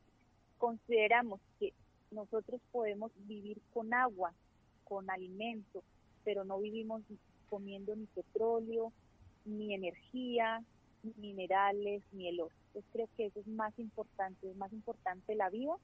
consideramos 0.65 1.41
que 1.61 1.75
nosotros 2.11 2.59
podemos 2.73 3.13
vivir 3.27 3.61
con 3.75 3.93
agua, 3.93 4.33
con 4.85 5.11
alimento, 5.11 5.83
pero 6.25 6.43
no 6.45 6.59
vivimos 6.59 7.03
comiendo 7.51 7.95
ni 7.95 8.07
petróleo, 8.07 8.91
ni 9.45 9.75
energía, 9.75 10.65
ni 11.03 11.13
minerales, 11.19 12.03
ni 12.13 12.29
el 12.29 12.41
oro. 12.41 12.55
Entonces 12.69 12.91
creo 12.95 13.09
que 13.15 13.27
eso 13.27 13.41
es 13.41 13.47
más 13.47 13.79
importante, 13.79 14.49
es 14.49 14.57
más 14.57 14.73
importante 14.73 15.35
la 15.35 15.51
vida 15.51 15.77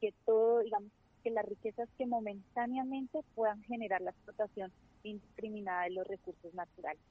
que 0.00 0.12
todo, 0.26 0.60
digamos, 0.60 0.90
que 1.22 1.30
las 1.30 1.44
riquezas 1.44 1.88
que 1.96 2.06
momentáneamente 2.06 3.20
puedan 3.36 3.62
generar 3.62 4.00
la 4.00 4.10
explotación 4.10 4.72
indiscriminada 5.04 5.84
de 5.84 5.90
los 5.90 6.08
recursos 6.08 6.52
naturales. 6.54 7.02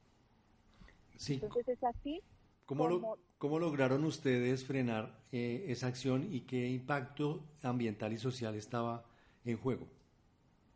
Sí. 1.15 1.35
Entonces 1.35 1.69
es 1.69 1.83
así. 1.85 2.21
¿Cómo, 2.67 3.17
¿Cómo 3.37 3.59
lograron 3.59 4.03
ustedes 4.03 4.65
frenar 4.65 5.17
eh, 5.31 5.67
esa 5.69 5.87
acción 5.87 6.27
y 6.29 6.41
qué 6.41 6.67
impacto 6.67 7.41
ambiental 7.63 8.11
y 8.11 8.17
social 8.17 8.55
estaba 8.55 9.05
en 9.45 9.57
juego? 9.57 9.87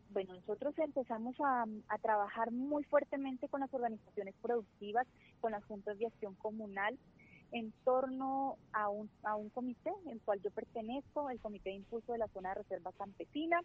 Bueno, 0.08 0.34
nosotros 0.34 0.74
empezamos 0.78 1.36
a, 1.40 1.66
a, 1.88 1.98
trabajar 1.98 2.50
muy 2.50 2.82
fuertemente 2.84 3.46
con 3.48 3.60
las 3.60 3.72
organizaciones 3.74 4.34
productivas, 4.40 5.06
con 5.42 5.52
las 5.52 5.62
juntas 5.64 5.98
de 5.98 6.06
acción 6.06 6.34
comunal, 6.36 6.98
en 7.50 7.74
torno 7.84 8.56
a 8.72 8.88
un, 8.88 9.10
a 9.22 9.36
un 9.36 9.50
comité, 9.50 9.90
en 10.06 10.12
el 10.12 10.20
cual 10.22 10.40
yo 10.42 10.50
pertenezco, 10.50 11.28
el 11.28 11.40
Comité 11.40 11.70
de 11.70 11.76
Impulso 11.76 12.12
de 12.12 12.18
la 12.18 12.28
Zona 12.28 12.50
de 12.50 12.62
Reserva 12.62 12.92
Campesina, 12.92 13.60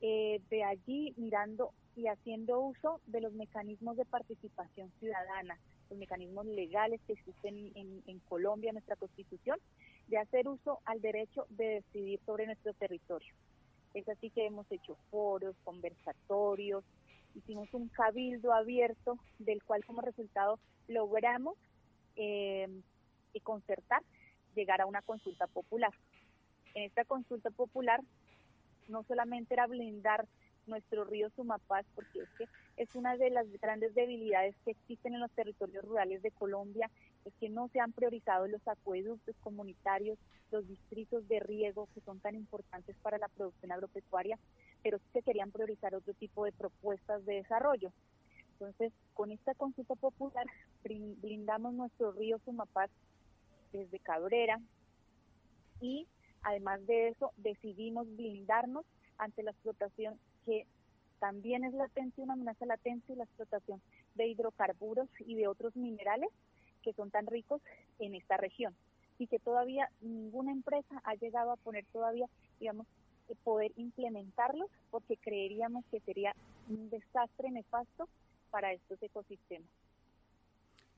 eh, 0.00 0.42
de 0.50 0.64
allí 0.64 1.14
mirando 1.16 1.70
y 1.94 2.08
haciendo 2.08 2.58
uso 2.58 3.00
de 3.06 3.20
los 3.20 3.32
mecanismos 3.32 3.96
de 3.96 4.04
participación 4.04 4.90
ciudadana, 4.98 5.56
los 5.90 5.98
mecanismos 5.98 6.46
legales 6.46 7.00
que 7.06 7.14
existen 7.14 7.72
en, 7.74 8.02
en 8.06 8.18
Colombia, 8.20 8.72
nuestra 8.72 8.96
Constitución, 8.96 9.58
de 10.08 10.18
hacer 10.18 10.48
uso 10.48 10.80
al 10.84 11.00
derecho 11.00 11.46
de 11.50 11.82
decidir 11.82 12.20
sobre 12.26 12.46
nuestro 12.46 12.72
territorio. 12.74 13.34
Es 13.94 14.08
así 14.08 14.30
que 14.30 14.46
hemos 14.46 14.70
hecho 14.72 14.96
foros, 15.10 15.56
conversatorios, 15.64 16.84
hicimos 17.34 17.72
un 17.72 17.88
cabildo 17.88 18.52
abierto 18.52 19.18
del 19.38 19.62
cual 19.62 19.84
como 19.84 20.00
resultado 20.00 20.58
logramos 20.88 21.56
eh, 22.16 22.68
concertar 23.42 24.02
llegar 24.54 24.80
a 24.80 24.86
una 24.86 25.02
consulta 25.02 25.46
popular. 25.46 25.92
En 26.74 26.84
esta 26.84 27.04
consulta 27.04 27.50
popular 27.50 28.00
no 28.88 29.02
solamente 29.04 29.54
era 29.54 29.66
blindar 29.66 30.26
nuestro 30.66 31.04
río 31.04 31.30
Sumapaz, 31.30 31.84
porque 31.94 32.20
es 32.20 32.28
que 32.38 32.46
es 32.76 32.94
una 32.94 33.16
de 33.16 33.30
las 33.30 33.46
grandes 33.60 33.94
debilidades 33.94 34.54
que 34.64 34.72
existen 34.72 35.14
en 35.14 35.20
los 35.20 35.30
territorios 35.32 35.84
rurales 35.84 36.22
de 36.22 36.30
Colombia, 36.30 36.90
es 37.24 37.32
que 37.40 37.48
no 37.48 37.68
se 37.68 37.80
han 37.80 37.92
priorizado 37.92 38.46
los 38.48 38.66
acueductos 38.66 39.34
comunitarios, 39.40 40.18
los 40.50 40.66
distritos 40.66 41.26
de 41.28 41.40
riego 41.40 41.88
que 41.94 42.00
son 42.00 42.20
tan 42.20 42.34
importantes 42.34 42.96
para 43.02 43.18
la 43.18 43.28
producción 43.28 43.72
agropecuaria, 43.72 44.38
pero 44.82 44.98
sí 44.98 45.04
se 45.12 45.22
querían 45.22 45.50
priorizar 45.50 45.94
otro 45.94 46.14
tipo 46.14 46.44
de 46.44 46.52
propuestas 46.52 47.24
de 47.24 47.34
desarrollo. 47.36 47.92
Entonces, 48.52 48.92
con 49.14 49.30
esta 49.32 49.54
consulta 49.54 49.94
popular 49.94 50.46
blindamos 50.84 51.74
nuestro 51.74 52.12
río 52.12 52.38
Sumapaz 52.44 52.90
desde 53.72 53.98
Cabrera 53.98 54.60
y 55.80 56.06
además 56.42 56.86
de 56.86 57.08
eso 57.08 57.32
decidimos 57.38 58.06
blindarnos 58.16 58.84
ante 59.18 59.42
la 59.42 59.50
explotación 59.50 60.18
que 60.44 60.66
también 61.24 61.64
es 61.64 61.72
latente, 61.72 62.20
una 62.20 62.34
amenaza 62.34 62.66
latente, 62.66 63.16
la 63.16 63.24
explotación 63.24 63.80
de 64.14 64.26
hidrocarburos 64.26 65.08
y 65.20 65.36
de 65.36 65.48
otros 65.48 65.74
minerales 65.74 66.28
que 66.82 66.92
son 66.92 67.10
tan 67.10 67.26
ricos 67.26 67.62
en 67.98 68.14
esta 68.14 68.36
región 68.36 68.74
y 69.18 69.26
que 69.26 69.38
todavía 69.38 69.90
ninguna 70.02 70.52
empresa 70.52 71.00
ha 71.02 71.14
llegado 71.14 71.52
a 71.52 71.56
poner 71.56 71.86
todavía, 71.94 72.26
digamos, 72.60 72.86
poder 73.42 73.72
implementarlos 73.76 74.68
porque 74.90 75.16
creeríamos 75.16 75.86
que 75.90 76.00
sería 76.00 76.36
un 76.68 76.90
desastre 76.90 77.50
nefasto 77.50 78.06
para 78.50 78.74
estos 78.74 79.02
ecosistemas. 79.02 79.70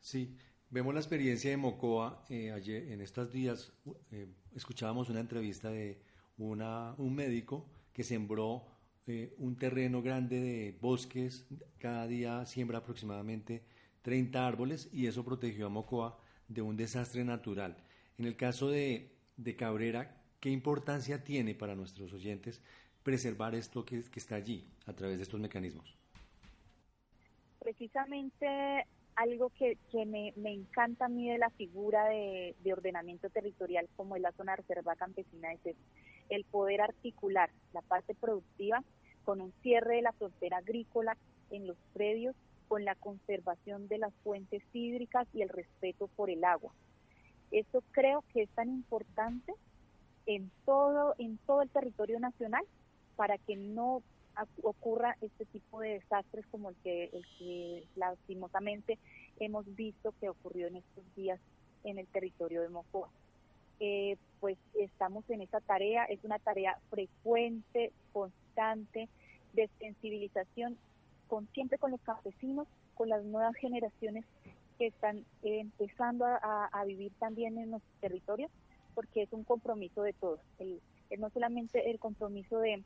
Sí, 0.01 0.37
vemos 0.70 0.93
la 0.93 0.99
experiencia 0.99 1.51
de 1.53 1.57
Mocoa. 1.57 2.24
Eh, 2.29 2.51
ayer, 2.51 2.91
en 2.91 3.01
estos 3.01 3.31
días 3.31 3.72
eh, 4.11 4.27
escuchábamos 4.57 5.09
una 5.09 5.20
entrevista 5.20 5.70
de 5.70 6.01
una, 6.37 6.97
un 6.99 7.14
médico 7.14 7.64
que 7.93 8.03
sembró 8.03 8.76
eh, 9.07 9.34
un 9.38 9.57
terreno 9.57 10.02
grande 10.02 10.40
de 10.40 10.76
bosques, 10.80 11.46
cada 11.78 12.07
día 12.07 12.44
siembra 12.46 12.78
aproximadamente 12.78 13.62
30 14.02 14.46
árboles 14.46 14.88
y 14.92 15.07
eso 15.07 15.24
protegió 15.24 15.66
a 15.66 15.70
Mocoa 15.70 16.18
de 16.48 16.62
un 16.62 16.76
desastre 16.76 17.24
natural. 17.24 17.76
En 18.18 18.26
el 18.26 18.36
caso 18.36 18.68
de, 18.68 19.11
de 19.36 19.57
Cabrera, 19.57 20.22
¿qué 20.40 20.50
importancia 20.50 21.24
tiene 21.24 21.54
para 21.54 21.74
nuestros 21.74 22.12
oyentes 22.12 22.62
preservar 23.02 23.54
esto 23.54 23.84
que, 23.84 24.02
que 24.02 24.18
está 24.18 24.36
allí 24.36 24.64
a 24.86 24.92
través 24.92 25.18
de 25.18 25.22
estos 25.24 25.40
mecanismos? 25.40 25.96
precisamente 27.66 28.86
algo 29.16 29.50
que, 29.50 29.76
me, 30.07 30.32
encanta 30.36 31.07
a 31.07 31.09
mí 31.09 31.28
de 31.28 31.38
la 31.38 31.50
figura 31.50 32.04
de, 32.04 32.54
ordenamiento 32.72 33.28
territorial 33.28 33.88
como 33.96 34.14
es 34.14 34.22
la 34.22 34.30
zona 34.30 34.52
de 34.52 34.59
reserva 34.59 34.94
campesina 34.94 35.52
es 35.52 35.74
el 36.29 36.45
poder 36.45 36.81
articular 36.81 37.51
la 37.72 37.83
parte 37.83 38.14
productiva 38.14 38.83
con 39.24 39.41
un 39.41 39.53
cierre 39.62 39.97
de 39.97 40.03
la 40.03 40.12
frontera 40.12 40.59
agrícola 40.59 41.16
en 41.51 41.66
los 41.66 41.77
predios, 41.93 42.35
con 42.68 42.85
la 42.85 42.95
conservación 42.95 43.89
de 43.89 43.99
las 43.99 44.14
fuentes 44.24 44.62
hídricas 44.72 45.29
y 45.33 45.43
el 45.43 45.49
respeto 45.49 46.09
por 46.09 46.31
el 46.31 46.45
agua. 46.45 46.72
Eso 47.51 47.83
creo 47.93 48.24
que 48.33 48.43
es 48.43 48.51
tan 48.51 48.68
importante 48.68 49.53
en 50.27 50.51
todo, 50.64 51.14
en 51.18 51.39
todo 51.39 51.62
el 51.62 51.70
territorio 51.70 52.18
nacional 52.18 52.64
para 53.14 53.39
que 53.39 53.57
no 53.57 54.03
ocurra 54.62 55.16
este 55.20 55.47
tipo 55.47 55.81
de 55.81 55.95
desastres 55.95 56.45
como 56.49 56.70
el 56.70 56.77
que, 56.83 57.05
el 57.05 57.24
que 57.39 57.89
lastimosamente 57.95 58.99
hemos 59.39 59.64
visto 59.74 60.12
que 60.20 60.29
ocurrió 60.29 60.66
en 60.66 60.77
estos 60.77 61.05
días 61.14 61.41
en 61.85 61.99
el 61.99 62.07
territorio 62.09 62.62
de 62.62 62.68
Mocoa. 62.68 63.09
Eh, 63.81 64.16
pues 64.41 64.59
estamos 64.74 65.29
en 65.31 65.43
esa 65.43 65.61
tarea, 65.61 66.05
es 66.05 66.22
una 66.24 66.39
tarea 66.39 66.79
frecuente, 66.91 67.93
constante, 68.12 69.09
de 69.53 69.68
sensibilización, 69.79 70.77
con, 71.29 71.49
siempre 71.53 71.79
con 71.79 71.91
los 71.91 72.01
campesinos, 72.03 72.68
con 72.95 73.09
las 73.09 73.24
nuevas 73.24 73.55
generaciones 73.57 74.24
que 74.79 74.87
están 74.89 75.24
empezando 75.43 76.27
a, 76.27 76.85
vivir 76.87 77.12
también 77.18 77.59
en 77.59 77.70
nuestro 77.70 77.91
territorio, 78.01 78.49
porque 78.95 79.22
es 79.22 79.33
un 79.33 79.45
compromiso 79.45 80.03
de 80.03 80.12
todos. 80.12 80.41
El, 80.59 80.81
no 81.18 81.31
solamente 81.31 81.91
el 81.91 81.99
compromiso 81.99 82.59
de, 82.61 82.83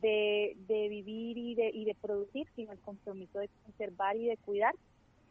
de, 0.00 0.88
vivir 0.88 1.38
y 1.38 1.54
de, 1.54 1.70
y 1.70 1.84
de 1.84 1.94
producir, 1.94 2.48
sino 2.56 2.72
el 2.72 2.80
compromiso 2.80 3.38
de 3.38 3.48
conservar 3.64 4.16
y 4.16 4.26
de 4.26 4.36
cuidar 4.38 4.74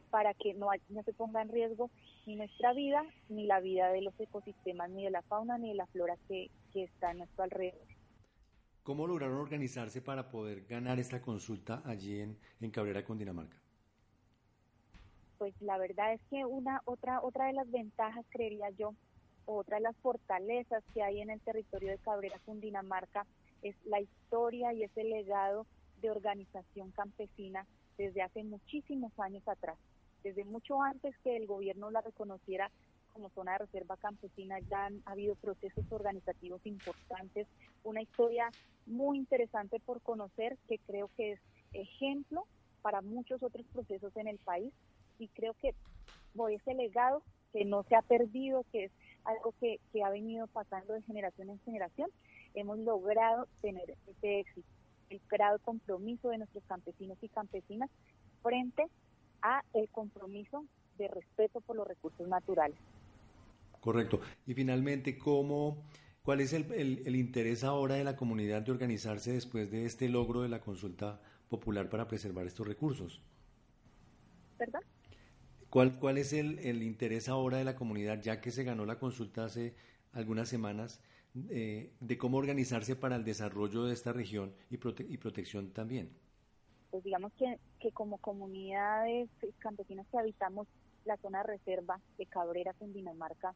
para 0.10 0.34
que 0.34 0.54
no, 0.54 0.70
no 0.90 1.04
se 1.04 1.14
ponga 1.14 1.42
en 1.42 1.50
riesgo 1.50 1.90
ni 2.26 2.36
nuestra 2.36 2.74
vida, 2.74 3.04
ni 3.30 3.46
la 3.46 3.60
vida 3.60 3.90
de 3.90 4.02
los 4.02 4.20
ecosistemas, 4.20 4.90
ni 4.90 5.04
de 5.04 5.12
la 5.12 5.22
fauna, 5.24 5.58
ni 5.58 5.70
de 5.70 5.76
la 5.76 5.88
flora 5.88 6.18
que, 6.28 6.50
que 6.74 6.84
está 6.84 7.10
a 7.10 7.14
nuestro 7.14 7.44
alrededor. 7.44 7.88
¿Cómo 8.84 9.06
lograron 9.06 9.38
organizarse 9.38 10.02
para 10.02 10.30
poder 10.30 10.66
ganar 10.66 10.98
esta 10.98 11.22
consulta 11.22 11.82
allí 11.86 12.22
en, 12.22 12.38
en 12.62 12.72
Cabrera, 12.72 13.04
Cundinamarca? 13.04 13.58
Pues 15.38 15.54
la 15.62 15.78
verdad 15.78 16.14
es 16.14 16.22
que 16.30 16.46
una 16.46 16.82
otra 16.86 17.22
otra 17.22 17.48
de 17.48 17.54
las 17.54 17.70
ventajas, 17.70 18.26
creería 18.30 18.70
yo, 18.72 18.94
otra 19.46 19.78
de 19.78 19.84
las 19.84 19.96
fortalezas 19.98 20.84
que 20.94 21.04
hay 21.04 21.22
en 21.22 21.30
el 21.30 21.42
territorio 21.42 21.90
de 21.90 21.98
Cabrera, 22.00 22.40
Cundinamarca, 22.46 23.26
es 23.62 23.76
la 23.86 24.00
historia 24.00 24.74
y 24.74 24.84
ese 24.84 25.04
legado 25.04 25.66
de 26.02 26.10
organización 26.10 26.92
campesina 26.92 27.66
desde 27.98 28.22
hace 28.22 28.44
muchísimos 28.44 29.12
años 29.20 29.48
atrás. 29.48 29.78
Desde 30.28 30.44
mucho 30.44 30.82
antes 30.82 31.18
que 31.20 31.38
el 31.38 31.48
gobierno 31.48 31.90
la 31.90 32.02
reconociera 32.02 32.70
como 33.14 33.30
zona 33.30 33.54
de 33.54 33.60
reserva 33.60 33.96
campesina 33.96 34.60
ya 34.70 34.88
han 34.88 35.02
habido 35.06 35.36
procesos 35.36 35.86
organizativos 35.90 36.60
importantes, 36.66 37.48
una 37.86 38.02
historia 38.02 38.52
muy 38.86 39.20
interesante 39.20 39.80
por 39.80 40.02
conocer 40.02 40.58
que 40.68 40.80
creo 40.80 41.10
que 41.16 41.32
es 41.32 41.40
ejemplo 41.72 42.46
para 42.82 43.00
muchos 43.02 43.42
otros 43.42 43.66
procesos 43.72 44.12
en 44.18 44.28
el 44.28 44.38
país 44.40 44.74
y 45.18 45.30
creo 45.30 45.54
que 45.54 45.74
por 46.36 46.52
ese 46.52 46.74
legado 46.74 47.24
que 47.54 47.64
no 47.64 47.84
se 47.84 47.96
ha 47.96 48.02
perdido, 48.02 48.66
que 48.74 48.84
es 48.84 48.92
algo 49.24 49.54
que, 49.62 49.80
que 49.94 50.04
ha 50.04 50.10
venido 50.10 50.48
pasando 50.48 50.92
de 50.92 51.04
generación 51.04 51.52
en 51.52 51.60
generación, 51.62 52.10
hemos 52.54 52.80
logrado 52.80 53.48
tener 53.62 53.96
ese 54.08 54.42
éxito, 54.42 54.68
el 55.10 55.22
grado 55.30 55.58
de 55.58 55.64
compromiso 55.64 56.28
de 56.32 56.40
nuestros 56.40 56.66
campesinos 56.66 57.18
y 57.22 57.30
campesinas 57.30 57.90
frente 58.44 58.88
a 59.42 59.64
el 59.74 59.90
compromiso 59.90 60.66
de 60.98 61.08
respeto 61.08 61.62
por 61.62 61.76
los 61.76 61.88
recursos 61.88 62.28
naturales. 62.28 62.78
Correcto. 63.80 64.20
Y 64.46 64.54
finalmente, 64.54 65.18
¿cómo, 65.18 65.86
¿cuál 66.24 66.42
es 66.42 66.54
el, 66.54 66.72
el, 66.72 67.16
interés 67.16 67.64
ahora 67.64 67.96
de 67.96 68.04
la 68.04 68.16
comunidad 68.16 68.62
de 68.64 68.72
organizarse 68.72 69.32
después 69.32 69.72
de 69.72 69.86
este 69.86 70.10
logro 70.10 70.42
de 70.42 70.50
la 70.50 70.60
consulta 70.60 71.22
popular 71.50 71.90
para 71.90 72.08
preservar 72.08 72.46
estos 72.48 72.68
recursos? 72.68 73.22
¿Perdón? 74.58 74.82
¿Cuál, 75.70 76.00
cuál 76.00 76.18
es 76.18 76.34
el, 76.34 76.60
el 76.60 76.82
interés 76.82 77.30
ahora 77.30 77.58
de 77.58 77.66
la 77.66 77.76
comunidad, 77.76 78.22
ya 78.22 78.42
que 78.42 78.52
se 78.52 78.64
ganó 78.64 78.86
la 78.86 78.98
consulta 79.00 79.46
hace 79.46 79.76
algunas 80.14 80.50
semanas, 80.50 81.00
eh, 81.50 81.92
de 82.00 82.18
cómo 82.18 82.38
organizarse 82.38 82.96
para 82.96 83.16
el 83.16 83.24
desarrollo 83.24 83.86
de 83.86 83.94
esta 83.94 84.12
región 84.12 84.54
y, 84.70 84.78
prote 84.78 85.06
y 85.08 85.18
protección 85.18 85.72
también? 85.72 86.10
Pues 86.92 87.04
digamos 87.04 87.34
que, 87.34 87.60
que 87.80 87.92
como 87.92 88.18
comunidades 88.18 89.30
campesinas 89.60 90.08
que 90.08 90.18
habitamos 90.18 90.68
la 91.06 91.18
zona 91.18 91.44
reserva 91.44 92.00
de 92.18 92.26
Cabrera, 92.26 92.74
Dinamarca, 92.80 93.54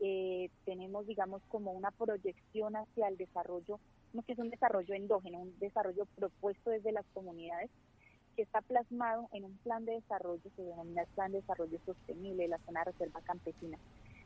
eh, 0.00 0.50
tenemos, 0.64 1.06
digamos, 1.06 1.42
como 1.48 1.72
una 1.72 1.90
proyección 1.90 2.76
hacia 2.76 3.08
el 3.08 3.16
desarrollo, 3.16 3.80
no 4.12 4.22
que 4.22 4.32
es 4.32 4.38
un 4.38 4.50
desarrollo 4.50 4.94
endógeno, 4.94 5.38
un 5.38 5.58
desarrollo 5.58 6.06
propuesto 6.14 6.70
desde 6.70 6.92
las 6.92 7.06
comunidades, 7.14 7.70
que 8.36 8.42
está 8.42 8.60
plasmado 8.60 9.28
en 9.32 9.44
un 9.44 9.56
plan 9.58 9.84
de 9.86 9.92
desarrollo, 9.92 10.42
se 10.54 10.62
denomina 10.62 11.02
el 11.02 11.08
Plan 11.08 11.32
de 11.32 11.40
Desarrollo 11.40 11.78
Sostenible 11.86 12.42
de 12.42 12.48
la 12.50 12.58
zona 12.58 12.80
de 12.80 12.92
reserva 12.92 13.22
campesina. 13.22 13.78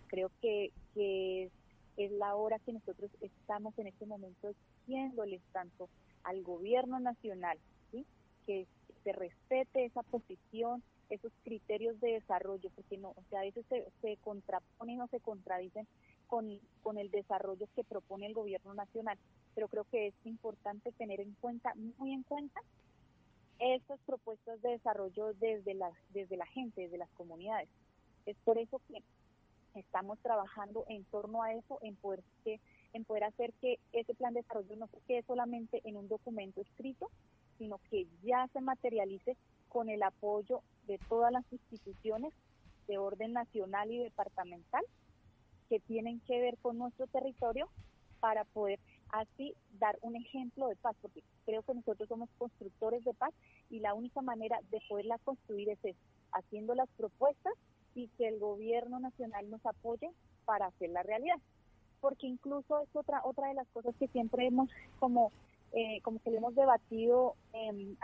Creo 0.09 0.33
que, 0.43 0.73
que 0.95 1.49
es 1.97 2.11
la 2.13 2.35
hora 2.35 2.59
que 2.59 2.73
nosotros 2.73 3.11
estamos 3.21 3.79
en 3.79 3.87
este 3.87 4.07
momento 4.07 4.49
exigiéndoles 4.49 5.41
tanto 5.53 5.89
al 6.25 6.43
gobierno 6.43 6.99
nacional. 6.99 7.59
Que 8.47 8.67
se 9.05 9.13
respete 9.13 9.85
esa 9.85 10.03
posición, 10.03 10.83
esos 11.09 11.33
criterios 11.43 12.01
de 12.01 12.13
desarrollo, 12.13 12.71
porque 12.75 12.99
no, 12.99 13.11
o 13.11 13.23
sea, 13.31 13.41
a 13.41 13.45
veces 13.45 13.65
se, 13.69 13.87
se 14.01 14.17
contraponen 14.19 15.01
o 15.01 15.09
se 15.09 15.21
contradicen 15.21 15.87
con, 16.27 16.61
con 16.83 16.99
el 16.99 17.11
desarrollo 17.11 17.67
que 17.75 17.85
propone 17.85 18.27
el 18.27 18.35
gobierno 18.35 18.73
nacional. 18.75 19.19
Pero 19.55 19.69
creo 19.69 19.85
que 19.85 20.09
es 20.09 20.15
importante 20.25 20.93
tener 20.93 21.21
en 21.21 21.35
cuenta, 21.41 21.75
muy 21.99 22.13
en 22.13 22.23
cuenta, 22.23 22.61
esas 23.59 23.99
propuestas 24.07 24.61
de 24.63 24.71
desarrollo 24.71 25.35
desde 25.35 25.75
la, 25.75 25.91
desde 26.11 26.37
la 26.37 26.47
gente, 26.47 26.83
desde 26.83 26.99
las 26.99 27.11
comunidades. 27.11 27.69
Es 28.27 28.37
por 28.45 28.59
eso 28.59 28.81
que 28.89 29.03
estamos 29.75 30.19
trabajando 30.21 30.85
en 30.89 31.05
torno 31.05 31.43
a 31.43 31.53
eso, 31.53 31.79
en 31.83 31.97
poder, 31.97 32.23
que, 32.45 32.61
en 32.93 33.05
poder 33.05 33.25
hacer 33.25 33.53
que 33.61 33.79
ese 33.93 34.15
plan 34.15 34.33
de 34.33 34.41
desarrollo 34.41 34.77
no 34.77 34.87
se 34.89 35.01
quede 35.07 35.23
solamente 35.23 35.81
en 35.85 35.97
un 35.97 36.09
documento 36.09 36.61
escrito, 36.61 37.11
sino 37.61 37.79
que 37.91 38.07
ya 38.23 38.49
se 38.55 38.63
materialice 38.63 39.37
con 39.69 39.91
el 39.91 40.03
apoyo 40.03 40.63
de 40.87 40.99
todas 41.11 41.31
las 41.31 41.45
instituciones 41.53 42.33
de 42.89 42.97
orden 42.97 43.35
nacional 43.35 43.93
y 43.93 43.99
departamental 43.99 44.83
que 45.69 45.79
tienen 45.79 46.21
que 46.21 46.41
ver 46.41 46.57
con 46.63 46.79
nuestro 46.79 47.07
territorio 47.07 47.69
para 48.19 48.45
poder 48.45 48.81
así 49.11 49.55
dar 49.79 49.99
un 50.01 50.17
ejemplo 50.17 50.69
de 50.69 50.77
paz, 50.77 50.97
porque 51.03 51.23
creo 51.45 51.63
que 51.63 51.75
nosotros 51.75 52.09
somos 52.09 52.31
constructores 52.39 53.05
de 53.05 53.13
paz 53.13 53.35
y 53.69 53.81
la 53.81 53.93
única 53.93 54.23
manera 54.23 54.59
de 54.71 54.81
poderla 54.89 55.19
construir 55.19 55.69
es 55.69 55.97
haciendo 56.33 56.75
las 56.75 56.89
propuestas 56.97 57.53
y 57.95 58.09
que 58.17 58.27
el 58.27 58.39
gobierno 58.39 59.01
nacional 59.01 59.51
nos 59.51 59.65
apoye 59.67 60.11
para 60.47 60.67
hacer 60.67 60.89
la 60.89 61.03
realidad. 61.03 61.37
Porque 62.01 62.27
incluso 62.27 62.81
es 62.81 62.89
otra 62.97 63.21
otra 63.23 63.49
de 63.49 63.55
las 63.55 63.69
cosas 63.69 63.95
que 63.99 64.09
siempre 64.09 64.47
hemos 64.47 64.71
como 64.99 65.31
eh, 65.73 66.01
como 66.03 66.21
que 66.21 66.31
le 66.31 66.39
hemos 66.39 66.55
debatido 66.55 67.37
en 67.53 67.97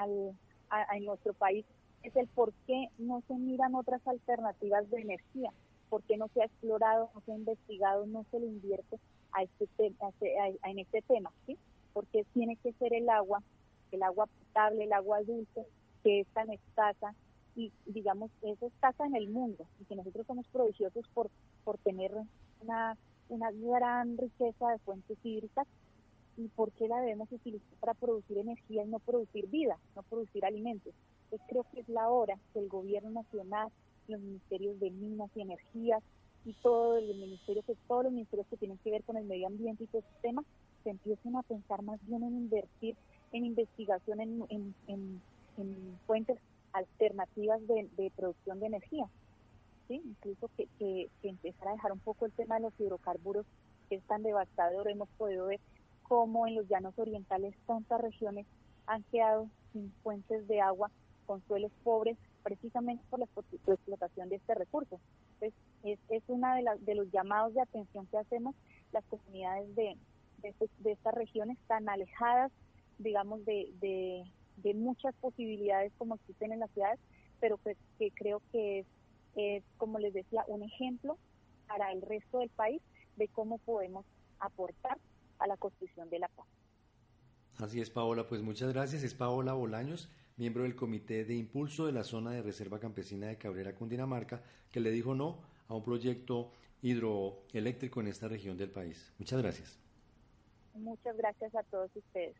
nuestro 1.04 1.34
país 1.34 1.64
es 2.06 2.14
el 2.16 2.28
por 2.28 2.52
qué 2.66 2.88
no 2.98 3.22
se 3.26 3.34
miran 3.34 3.74
otras 3.74 4.06
alternativas 4.06 4.88
de 4.90 5.00
energía, 5.00 5.52
por 5.88 6.02
qué 6.04 6.16
no 6.16 6.28
se 6.28 6.42
ha 6.42 6.46
explorado, 6.46 7.10
no 7.14 7.20
se 7.22 7.32
ha 7.32 7.36
investigado, 7.36 8.06
no 8.06 8.24
se 8.30 8.40
le 8.40 8.46
invierte 8.46 8.98
a 9.32 9.42
este 9.42 9.68
a, 10.00 10.68
en 10.70 10.78
este 10.78 11.02
tema, 11.02 11.32
¿sí? 11.46 11.58
Porque 11.92 12.24
tiene 12.32 12.56
que 12.56 12.72
ser 12.74 12.94
el 12.94 13.08
agua, 13.08 13.42
el 13.90 14.02
agua 14.02 14.26
potable, 14.26 14.84
el 14.84 14.92
agua 14.92 15.22
dulce, 15.22 15.66
que 16.02 16.20
es 16.20 16.28
tan 16.28 16.50
escasa 16.50 17.14
y 17.56 17.72
digamos 17.86 18.30
es 18.42 18.62
escasa 18.62 19.06
en 19.06 19.16
el 19.16 19.28
mundo 19.28 19.66
y 19.80 19.84
que 19.86 19.96
nosotros 19.96 20.26
somos 20.26 20.46
prodigiosos 20.48 21.08
por 21.14 21.30
por 21.64 21.78
tener 21.78 22.12
una 22.60 22.96
una 23.28 23.50
gran 23.50 24.16
riqueza 24.18 24.68
de 24.68 24.78
fuentes 24.80 25.18
hídricas 25.24 25.66
y 26.36 26.48
por 26.48 26.72
qué 26.72 26.88
la 26.88 27.00
debemos 27.00 27.30
utilizar 27.32 27.78
para 27.80 27.94
producir 27.94 28.38
energía 28.38 28.84
y 28.84 28.88
no 28.88 28.98
producir 28.98 29.46
vida, 29.48 29.78
no 29.94 30.02
producir 30.02 30.44
alimentos. 30.44 30.92
Pues 31.30 31.40
creo 31.48 31.64
que 31.72 31.80
es 31.80 31.88
la 31.88 32.08
hora 32.08 32.38
que 32.52 32.58
el 32.58 32.68
gobierno 32.68 33.10
nacional, 33.10 33.68
los 34.08 34.20
ministerios 34.20 34.78
de 34.78 34.90
minas 34.90 35.30
y 35.34 35.40
energías 35.40 36.02
y 36.44 36.52
todo 36.62 36.98
el 36.98 37.08
ministerio 37.16 37.62
que 37.62 37.74
todos 37.88 38.04
los 38.04 38.12
ministerios 38.12 38.46
que 38.48 38.56
tienen 38.56 38.78
que 38.78 38.90
ver 38.90 39.02
con 39.02 39.16
el 39.16 39.24
medio 39.24 39.48
ambiente 39.48 39.84
y 39.84 39.86
todo 39.88 40.00
ese 40.00 40.20
tema 40.22 40.44
se 40.84 40.90
empiecen 40.90 41.34
a 41.36 41.42
pensar 41.42 41.82
más 41.82 41.98
bien 42.06 42.22
en 42.22 42.36
invertir 42.36 42.96
en 43.32 43.44
investigación 43.44 44.20
en, 44.20 44.74
en, 44.86 45.20
fuentes 46.06 46.38
alternativas 46.72 47.60
de, 47.66 48.12
producción 48.14 48.60
de 48.60 48.66
energía. 48.66 49.08
¿sí? 49.88 50.00
Incluso 50.04 50.50
que, 50.56 50.68
que, 50.78 51.08
que 51.22 51.28
empezar 51.28 51.68
a 51.68 51.72
dejar 51.72 51.92
un 51.92 51.98
poco 51.98 52.26
el 52.26 52.32
tema 52.32 52.56
de 52.56 52.62
los 52.62 52.78
hidrocarburos 52.78 53.46
que 53.88 53.96
es 53.96 54.02
tan 54.04 54.22
devastador. 54.22 54.88
Hemos 54.88 55.08
podido 55.16 55.46
ver 55.46 55.60
cómo 56.08 56.46
en 56.46 56.54
los 56.54 56.68
llanos 56.68 56.94
orientales 56.98 57.54
tantas 57.66 58.00
regiones 58.00 58.46
han 58.86 59.02
quedado 59.04 59.48
sin 59.72 59.92
fuentes 60.02 60.46
de 60.46 60.60
agua 60.60 60.90
con 61.26 61.42
suelos 61.46 61.72
pobres 61.82 62.16
precisamente 62.42 63.02
por 63.10 63.18
la 63.18 63.26
explotación 63.26 64.28
de 64.28 64.36
este 64.36 64.54
recurso. 64.54 65.00
Entonces, 65.34 65.54
es, 65.82 65.98
es 66.08 66.22
una 66.28 66.54
de, 66.54 66.64
de 66.80 66.94
los 66.94 67.10
llamados 67.10 67.54
de 67.54 67.60
atención 67.60 68.06
que 68.06 68.18
hacemos 68.18 68.54
las 68.92 69.04
comunidades 69.06 69.74
de, 69.74 69.96
de, 70.42 70.48
este, 70.60 70.92
estas 70.92 71.14
regiones 71.14 71.58
tan 71.66 71.88
alejadas, 71.88 72.52
digamos, 72.98 73.44
de, 73.44 73.72
de, 73.80 74.74
muchas 74.74 75.14
posibilidades 75.16 75.92
como 75.96 76.16
existen 76.16 76.52
en 76.52 76.60
las 76.60 76.70
ciudades, 76.72 76.98
pero 77.40 77.56
que, 77.58 77.76
que 77.98 78.10
creo 78.10 78.42
que 78.52 78.80
es, 78.80 78.86
es, 79.36 79.64
como 79.76 79.98
les 79.98 80.12
decía, 80.12 80.44
un 80.48 80.62
ejemplo 80.62 81.18
para 81.68 81.92
el 81.92 82.02
resto 82.02 82.38
del 82.38 82.50
país 82.50 82.82
de 83.16 83.28
cómo 83.28 83.58
podemos 83.58 84.04
aportar 84.38 84.98
a 85.38 85.46
la 85.46 85.56
construcción 85.56 86.08
de 86.10 86.18
la 86.18 86.28
paz. 86.28 86.46
Así 87.58 87.80
es, 87.80 87.90
Paola. 87.90 88.26
Pues 88.26 88.42
muchas 88.42 88.72
gracias. 88.72 89.02
Es 89.02 89.14
Paola 89.14 89.52
Bolaños 89.52 90.10
miembro 90.36 90.64
del 90.64 90.76
Comité 90.76 91.24
de 91.24 91.34
Impulso 91.34 91.86
de 91.86 91.92
la 91.92 92.04
Zona 92.04 92.30
de 92.30 92.42
Reserva 92.42 92.78
Campesina 92.78 93.26
de 93.26 93.38
Cabrera, 93.38 93.74
Cundinamarca, 93.74 94.42
que 94.70 94.80
le 94.80 94.90
dijo 94.90 95.14
no 95.14 95.38
a 95.68 95.74
un 95.74 95.82
proyecto 95.82 96.52
hidroeléctrico 96.82 98.00
en 98.00 98.08
esta 98.08 98.28
región 98.28 98.56
del 98.56 98.70
país. 98.70 99.12
Muchas 99.18 99.40
gracias. 99.40 99.78
Muchas 100.74 101.16
gracias 101.16 101.54
a 101.54 101.62
todos 101.64 101.90
ustedes. 101.96 102.36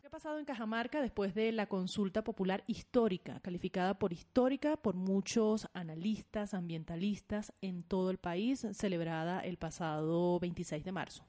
¿Qué 0.00 0.08
ha 0.08 0.10
pasado 0.10 0.38
en 0.38 0.44
Cajamarca 0.44 1.00
después 1.00 1.34
de 1.34 1.52
la 1.52 1.68
consulta 1.68 2.22
popular 2.22 2.64
histórica, 2.66 3.40
calificada 3.40 3.98
por 3.98 4.12
histórica 4.12 4.76
por 4.76 4.96
muchos 4.96 5.68
analistas, 5.72 6.52
ambientalistas 6.52 7.52
en 7.60 7.84
todo 7.84 8.10
el 8.10 8.18
país, 8.18 8.66
celebrada 8.72 9.40
el 9.40 9.56
pasado 9.56 10.38
26 10.40 10.84
de 10.84 10.92
marzo? 10.92 11.24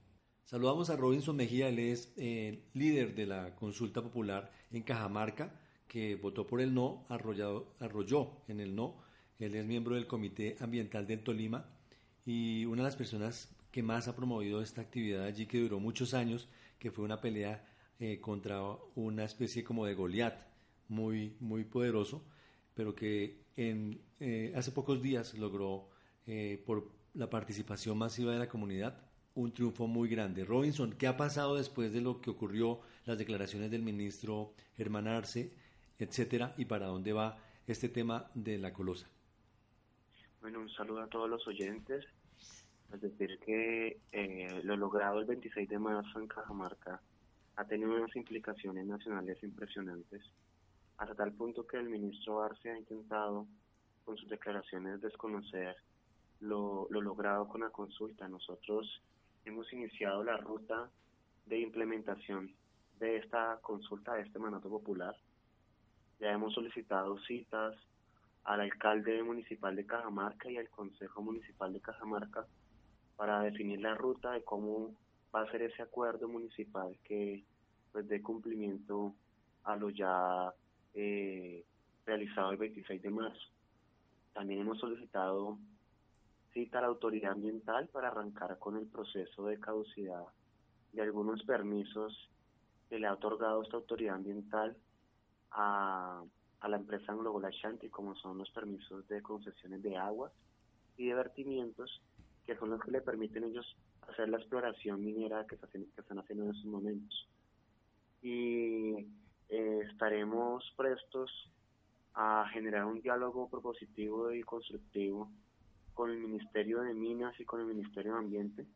Saludamos 0.47 0.89
a 0.89 0.95
Robinson 0.95 1.35
Mejía, 1.35 1.67
él 1.67 1.77
es 1.77 2.13
eh, 2.15 2.63
líder 2.73 3.15
de 3.15 3.25
la 3.25 3.53
consulta 3.55 4.01
popular 4.01 4.49
en 4.71 4.81
Cajamarca 4.81 5.59
que 5.89 6.15
votó 6.15 6.47
por 6.47 6.61
el 6.61 6.73
no, 6.73 7.05
arrolló 7.09 8.43
en 8.47 8.61
el 8.61 8.73
no. 8.73 8.95
Él 9.39 9.55
es 9.55 9.65
miembro 9.65 9.95
del 9.95 10.07
Comité 10.07 10.55
Ambiental 10.61 11.05
del 11.05 11.21
Tolima 11.21 11.65
y 12.25 12.63
una 12.63 12.81
de 12.81 12.87
las 12.87 12.95
personas 12.95 13.53
que 13.71 13.83
más 13.83 14.07
ha 14.07 14.15
promovido 14.15 14.61
esta 14.61 14.79
actividad 14.79 15.25
allí, 15.25 15.47
que 15.47 15.59
duró 15.59 15.81
muchos 15.81 16.13
años, 16.13 16.47
que 16.79 16.91
fue 16.91 17.03
una 17.03 17.19
pelea 17.19 17.67
eh, 17.99 18.21
contra 18.21 18.61
una 18.95 19.25
especie 19.25 19.65
como 19.65 19.85
de 19.85 19.95
Goliat, 19.95 20.47
muy, 20.87 21.35
muy 21.41 21.65
poderoso, 21.65 22.23
pero 22.73 22.95
que 22.95 23.43
eh, 23.57 24.53
hace 24.55 24.71
pocos 24.71 25.01
días 25.01 25.33
logró, 25.33 25.89
por 26.65 26.89
la 27.15 27.29
participación 27.29 27.97
masiva 27.97 28.31
de 28.31 28.39
la 28.39 28.47
comunidad, 28.47 29.06
un 29.37 29.53
triunfo 29.53 29.87
muy 29.87 30.09
grande. 30.09 30.43
Robinson, 30.43 30.93
¿qué 30.93 31.05
ha 31.07 31.15
pasado 31.15 31.55
después 31.55 31.93
de 31.93 32.01
lo 32.01 32.19
que 32.21 32.31
ocurrió, 32.31 32.81
las 33.05 33.19
declaraciones 33.19 33.69
del 33.69 33.83
ministro 33.83 34.53
Germán 34.75 35.07
Arce, 35.07 35.53
etcétera, 35.99 36.55
y 36.57 36.65
para 36.65 36.87
dónde 36.87 37.13
va 37.13 37.37
este 37.67 37.87
tema 37.87 38.31
de 38.33 38.57
la 38.57 38.73
colosa? 38.73 39.07
Bueno, 40.41 40.59
un 40.59 40.69
saludo 40.69 41.01
a 41.01 41.07
todos 41.07 41.29
los 41.29 41.47
oyentes. 41.47 42.05
Es 42.91 43.01
decir, 43.01 43.37
que 43.45 43.99
eh, 44.11 44.61
lo 44.63 44.75
logrado 44.75 45.19
el 45.19 45.25
26 45.25 45.69
de 45.69 45.77
marzo 45.77 46.19
en 46.19 46.27
Cajamarca 46.27 46.99
ha 47.57 47.65
tenido 47.65 47.95
unas 47.95 48.15
implicaciones 48.15 48.85
nacionales 48.87 49.41
impresionantes, 49.43 50.23
hasta 50.97 51.13
tal 51.13 51.33
punto 51.33 51.67
que 51.67 51.77
el 51.77 51.89
ministro 51.89 52.41
Arce 52.41 52.71
ha 52.71 52.77
intentado, 52.77 53.47
con 54.03 54.17
sus 54.17 54.29
declaraciones, 54.29 55.01
desconocer 55.01 55.75
lo, 56.39 56.87
lo 56.89 57.01
logrado 57.01 57.47
con 57.47 57.61
la 57.61 57.69
consulta. 57.69 58.27
Nosotros 58.27 59.01
hemos 59.47 59.71
iniciado 59.71 60.23
la 60.23 60.37
ruta 60.37 60.89
de 61.45 61.59
implementación 61.59 62.53
de 62.99 63.17
esta 63.17 63.59
consulta, 63.61 64.15
de 64.15 64.23
este 64.23 64.39
mandato 64.39 64.69
popular. 64.69 65.15
Ya 66.19 66.31
hemos 66.31 66.53
solicitado 66.53 67.17
citas 67.19 67.75
al 68.43 68.61
alcalde 68.61 69.23
municipal 69.23 69.75
de 69.75 69.85
Cajamarca 69.85 70.49
y 70.49 70.57
al 70.57 70.69
consejo 70.69 71.21
municipal 71.21 71.71
de 71.73 71.81
Cajamarca 71.81 72.45
para 73.15 73.41
definir 73.41 73.81
la 73.81 73.95
ruta 73.95 74.31
de 74.31 74.43
cómo 74.43 74.93
va 75.33 75.41
a 75.41 75.51
ser 75.51 75.61
ese 75.61 75.81
acuerdo 75.81 76.27
municipal 76.27 76.97
que 77.03 77.43
pues 77.91 78.07
dé 78.07 78.21
cumplimiento 78.21 79.13
a 79.63 79.75
lo 79.75 79.89
ya 79.89 80.53
eh, 80.93 81.63
realizado 82.05 82.51
el 82.51 82.57
26 82.57 83.01
de 83.01 83.09
marzo. 83.09 83.47
También 84.33 84.61
hemos 84.61 84.79
solicitado 84.79 85.57
cita 86.57 86.79
a 86.79 86.81
la 86.81 86.87
autoridad 86.87 87.33
ambiental 87.33 87.87
para 87.89 88.07
arrancar 88.07 88.57
con 88.57 88.77
el 88.77 88.87
proceso 88.87 89.45
de 89.45 89.59
caducidad 89.59 90.23
de 90.91 91.03
algunos 91.03 91.43
permisos 91.43 92.31
que 92.89 92.97
le 92.97 93.05
ha 93.05 93.13
otorgado 93.13 93.61
esta 93.61 93.77
autoridad 93.77 94.15
ambiental 94.15 94.75
a, 95.51 96.23
a 96.59 96.67
la 96.67 96.77
empresa 96.77 97.11
Anglo 97.11 97.39
Ashanti, 97.45 97.89
como 97.89 98.15
son 98.15 98.39
los 98.39 98.49
permisos 98.49 99.07
de 99.07 99.21
concesiones 99.21 99.83
de 99.83 99.97
aguas 99.97 100.31
y 100.97 101.05
de 101.05 101.13
vertimientos, 101.13 102.01
que 102.47 102.55
son 102.55 102.71
los 102.71 102.81
que 102.81 102.89
le 102.89 103.01
permiten 103.01 103.43
ellos 103.43 103.77
hacer 104.09 104.27
la 104.27 104.37
exploración 104.37 105.05
minera 105.05 105.45
que, 105.45 105.57
que 105.57 106.01
están 106.01 106.17
haciendo 106.17 106.45
en 106.45 106.49
estos 106.55 106.65
momentos. 106.65 107.27
Y 108.23 109.05
eh, 109.49 109.81
estaremos 109.91 110.63
prestos 110.75 111.29
a 112.15 112.49
generar 112.51 112.85
un 112.85 112.99
diálogo 112.99 113.47
propositivo 113.47 114.31
y 114.31 114.41
constructivo 114.41 115.29
con 115.97 116.11
el 116.11 116.19
Ministerio 116.19 116.81
de 116.81 116.93
Minas 116.93 117.33
y 117.39 117.43
con 117.43 117.59
el 117.59 117.65
Ministerio 117.65 118.13
de 118.13 118.19
Ambiente 118.19 118.67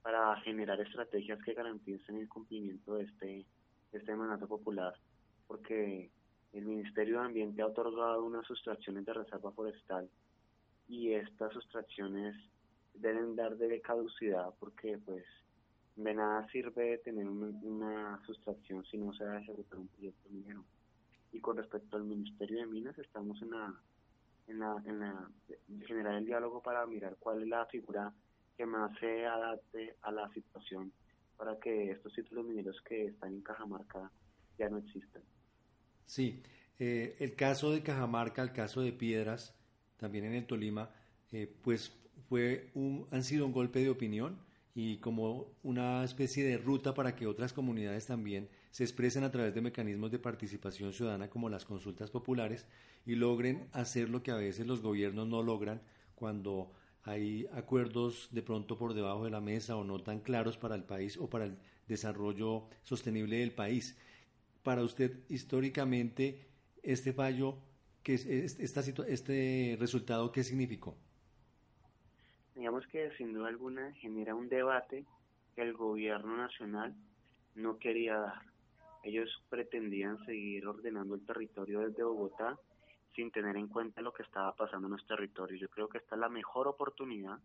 para 0.00 0.36
generar 0.42 0.80
estrategias 0.80 1.42
que 1.42 1.54
garanticen 1.54 2.18
el 2.18 2.28
cumplimiento 2.28 2.94
de 2.94 3.02
este, 3.02 3.44
este 3.92 4.14
mandato 4.14 4.46
popular, 4.46 4.94
porque 5.48 6.08
el 6.52 6.64
Ministerio 6.64 7.18
de 7.18 7.26
Ambiente 7.26 7.62
ha 7.62 7.66
otorgado 7.66 8.24
unas 8.24 8.46
sustracciones 8.46 9.04
de 9.04 9.12
reserva 9.12 9.50
forestal 9.50 10.08
y 10.88 11.14
estas 11.14 11.52
sustracciones 11.52 12.36
deben 12.94 13.34
dar 13.34 13.56
de 13.56 13.80
caducidad 13.80 14.54
porque 14.60 14.98
pues 15.04 15.24
de 15.96 16.14
nada 16.14 16.46
sirve 16.52 16.98
tener 16.98 17.26
una, 17.26 18.22
sustracción 18.24 18.84
si 18.84 18.98
no 18.98 19.12
se 19.14 19.24
va 19.24 19.32
a 19.32 19.40
ejecutar 19.40 19.80
un 19.80 19.88
proyecto 19.88 20.28
minero. 20.30 20.64
Y 21.32 21.40
con 21.40 21.56
respecto 21.56 21.96
al 21.96 22.04
Ministerio 22.04 22.60
de 22.60 22.66
Minas 22.66 22.96
estamos 23.00 23.42
en 23.42 23.50
la 23.50 23.74
en, 24.46 24.58
la, 24.58 24.82
en 24.86 25.00
la, 25.00 25.30
generar 25.86 26.14
el 26.14 26.26
diálogo 26.26 26.62
para 26.62 26.86
mirar 26.86 27.16
cuál 27.18 27.42
es 27.42 27.48
la 27.48 27.66
figura 27.66 28.12
que 28.56 28.66
más 28.66 28.96
se 28.98 29.26
adapte 29.26 29.96
a 30.02 30.10
la 30.12 30.28
situación 30.32 30.92
para 31.36 31.58
que 31.58 31.90
estos 31.90 32.12
títulos 32.12 32.44
mineros 32.44 32.80
que 32.82 33.06
están 33.06 33.34
en 33.34 33.40
Cajamarca 33.40 34.10
ya 34.58 34.68
no 34.68 34.78
existan. 34.78 35.22
Sí, 36.06 36.42
eh, 36.78 37.16
el 37.20 37.34
caso 37.34 37.72
de 37.72 37.82
Cajamarca, 37.82 38.42
el 38.42 38.52
caso 38.52 38.80
de 38.80 38.92
Piedras, 38.92 39.56
también 39.96 40.24
en 40.24 40.34
el 40.34 40.46
Tolima, 40.46 40.90
eh, 41.32 41.52
pues 41.62 41.92
fue 42.28 42.70
un, 42.74 43.06
han 43.10 43.24
sido 43.24 43.46
un 43.46 43.52
golpe 43.52 43.80
de 43.80 43.90
opinión 43.90 44.38
y 44.74 44.98
como 44.98 45.52
una 45.62 46.04
especie 46.04 46.44
de 46.44 46.58
ruta 46.58 46.94
para 46.94 47.14
que 47.14 47.26
otras 47.26 47.52
comunidades 47.52 48.06
también 48.06 48.48
se 48.72 48.84
expresen 48.84 49.22
a 49.22 49.30
través 49.30 49.54
de 49.54 49.60
mecanismos 49.60 50.10
de 50.10 50.18
participación 50.18 50.94
ciudadana 50.94 51.28
como 51.28 51.50
las 51.50 51.66
consultas 51.66 52.10
populares 52.10 52.66
y 53.04 53.14
logren 53.14 53.68
hacer 53.72 54.08
lo 54.08 54.22
que 54.22 54.30
a 54.30 54.36
veces 54.36 54.66
los 54.66 54.80
gobiernos 54.80 55.28
no 55.28 55.42
logran 55.42 55.82
cuando 56.14 56.72
hay 57.04 57.46
acuerdos 57.52 58.28
de 58.32 58.42
pronto 58.42 58.78
por 58.78 58.94
debajo 58.94 59.24
de 59.24 59.30
la 59.30 59.42
mesa 59.42 59.76
o 59.76 59.84
no 59.84 60.00
tan 60.00 60.20
claros 60.20 60.56
para 60.56 60.74
el 60.74 60.84
país 60.84 61.18
o 61.18 61.28
para 61.28 61.44
el 61.44 61.58
desarrollo 61.86 62.64
sostenible 62.80 63.36
del 63.36 63.52
país. 63.52 63.98
Para 64.62 64.82
usted, 64.82 65.18
históricamente, 65.28 66.46
este 66.82 67.12
fallo, 67.12 67.58
que 68.02 68.14
esta, 68.14 68.80
este 68.80 69.76
resultado, 69.78 70.32
¿qué 70.32 70.44
significó? 70.44 70.96
Digamos 72.54 72.86
que 72.86 73.10
sin 73.18 73.34
duda 73.34 73.48
alguna 73.48 73.92
genera 73.94 74.34
un 74.34 74.48
debate 74.48 75.04
que 75.54 75.62
el 75.62 75.74
gobierno 75.74 76.38
nacional 76.38 76.94
no 77.54 77.78
quería 77.78 78.16
dar. 78.16 78.51
Ellos 79.02 79.42
pretendían 79.48 80.24
seguir 80.24 80.66
ordenando 80.66 81.14
el 81.14 81.26
territorio 81.26 81.80
desde 81.80 82.04
Bogotá 82.04 82.58
sin 83.14 83.30
tener 83.30 83.56
en 83.56 83.68
cuenta 83.68 84.00
lo 84.00 84.12
que 84.12 84.22
estaba 84.22 84.54
pasando 84.54 84.86
en 84.86 84.92
los 84.92 85.06
territorios. 85.06 85.60
Yo 85.60 85.68
creo 85.68 85.88
que 85.88 85.98
esta 85.98 86.14
es 86.14 86.20
la 86.20 86.28
mejor 86.28 86.68
oportunidad 86.68 87.38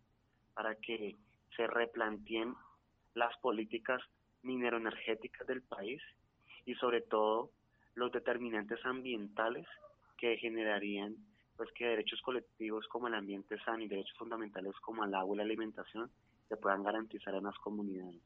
para 0.53 0.75
que 0.75 1.15
se 1.55 1.67
replanteen 1.67 2.53
las 3.15 3.35
políticas 3.39 4.01
mineroenergéticas 4.43 5.47
del 5.47 5.61
país 5.63 6.01
y 6.65 6.75
sobre 6.75 7.01
todo 7.01 7.51
los 7.95 8.11
determinantes 8.11 8.79
ambientales 8.85 9.67
que 10.17 10.37
generarían 10.37 11.15
pues 11.55 11.71
que 11.71 11.85
derechos 11.85 12.21
colectivos 12.21 12.87
como 12.87 13.07
el 13.07 13.15
ambiente 13.15 13.57
sano 13.65 13.83
y 13.83 13.87
derechos 13.87 14.15
fundamentales 14.17 14.73
como 14.81 15.03
el 15.03 15.13
agua 15.15 15.35
y 15.35 15.37
la 15.37 15.43
alimentación 15.43 16.09
se 16.47 16.57
puedan 16.57 16.83
garantizar 16.83 17.33
en 17.33 17.45
las 17.45 17.57
comunidades 17.57 18.21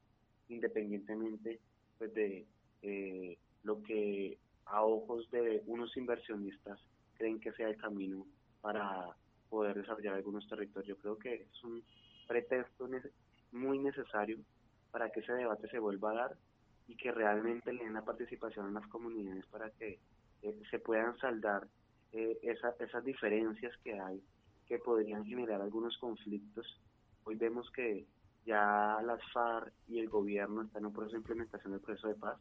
independientemente 0.49 1.59
pues 1.97 2.13
de 2.13 2.45
eh, 2.81 3.37
lo 3.63 3.81
que 3.83 4.37
a 4.65 4.83
ojos 4.83 5.29
de 5.31 5.61
unos 5.65 5.95
inversionistas 5.97 6.79
creen 7.17 7.39
que 7.39 7.51
sea 7.53 7.69
el 7.69 7.77
camino 7.77 8.25
para 8.61 9.15
poder 9.49 9.75
desarrollar 9.75 10.15
algunos 10.15 10.47
territorios. 10.47 10.97
Creo 11.01 11.17
que 11.17 11.33
es 11.33 11.63
un 11.63 11.83
pretexto 12.27 12.87
muy 13.51 13.79
necesario 13.79 14.37
para 14.91 15.09
que 15.11 15.19
ese 15.19 15.33
debate 15.33 15.67
se 15.69 15.79
vuelva 15.79 16.11
a 16.11 16.15
dar 16.15 16.37
y 16.87 16.95
que 16.95 17.11
realmente 17.11 17.73
le 17.73 17.83
den 17.83 17.93
la 17.93 18.03
participación 18.03 18.67
en 18.67 18.73
las 18.73 18.87
comunidades 18.87 19.45
para 19.47 19.69
que 19.71 19.99
eh, 20.41 20.61
se 20.69 20.79
puedan 20.79 21.17
saldar 21.19 21.67
eh, 22.13 22.39
esas 22.41 23.03
diferencias 23.05 23.75
que 23.83 23.99
hay 23.99 24.21
que 24.67 24.79
podrían 24.79 25.25
generar 25.25 25.61
algunos 25.61 25.97
conflictos. 25.97 26.65
Hoy 27.25 27.35
vemos 27.35 27.69
que 27.71 28.05
ya 28.45 28.99
las 29.03 29.19
FARC 29.31 29.71
y 29.87 29.99
el 29.99 30.09
gobierno 30.09 30.61
están 30.61 30.81
en 30.81 30.85
un 30.87 30.93
proceso 30.93 31.13
de 31.13 31.19
implementación 31.19 31.73
del 31.73 31.81
proceso 31.81 32.07
de 32.07 32.15
paz, 32.15 32.39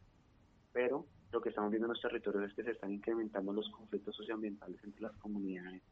pero 0.73 1.07
lo 1.33 1.41
que 1.41 1.51
estamos 1.51 1.71
viendo 1.71 1.87
en 1.87 1.93
los 1.93 2.03
territorios 2.03 2.51
es 2.51 2.55
que 2.55 2.65
se 2.65 2.73
están 2.73 2.93
incrementando 2.93 3.53
los 3.53 3.69
conflictos 3.71 4.17
socioambientales 4.17 4.83
entre 4.83 5.03
las 5.03 5.13
comunidades 5.17 5.83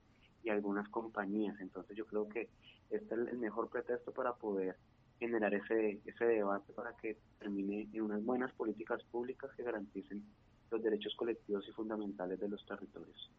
y 0.43 0.51
algunas 0.51 0.89
compañías. 0.89 1.61
Entonces 1.61 1.97
yo 1.97 2.07
creo 2.07 2.29
que 2.29 2.49
este 2.91 3.15
es 3.15 3.29
el 3.29 3.39
mejor 3.39 3.69
pretexto 3.71 4.13
para 4.13 4.35
poder 4.35 4.77
generar 5.19 5.53
ese, 5.55 6.01
ese 6.05 6.25
debate 6.25 6.73
para 6.73 6.97
que 6.97 7.19
termine 7.39 7.89
en 7.93 8.03
unas 8.03 8.25
buenas 8.25 8.53
políticas 8.53 9.03
públicas 9.05 9.51
que 9.57 9.63
garanticen 9.63 10.25
los 10.71 10.83
derechos 10.83 11.15
colectivos 11.17 11.67
y 11.69 11.73
fundamentales 11.73 12.39
de 12.39 12.49
los 12.49 12.65
territorios. 12.67 13.31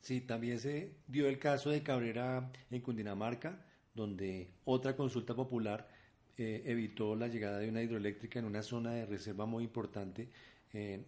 Sí, 0.00 0.20
también 0.20 0.58
se 0.58 0.96
dio 1.06 1.28
el 1.28 1.38
caso 1.38 1.70
de 1.70 1.82
Cabrera 1.82 2.50
en 2.70 2.80
Cundinamarca, 2.82 3.64
donde 3.94 4.50
otra 4.64 4.96
consulta 4.96 5.34
popular 5.34 5.88
eh, 6.36 6.62
evitó 6.66 7.16
la 7.16 7.28
llegada 7.28 7.58
de 7.58 7.68
una 7.68 7.80
hidroeléctrica 7.80 8.38
en 8.38 8.44
una 8.44 8.62
zona 8.62 8.92
de 8.92 9.06
reserva 9.06 9.46
muy 9.46 9.64
importante 9.64 10.28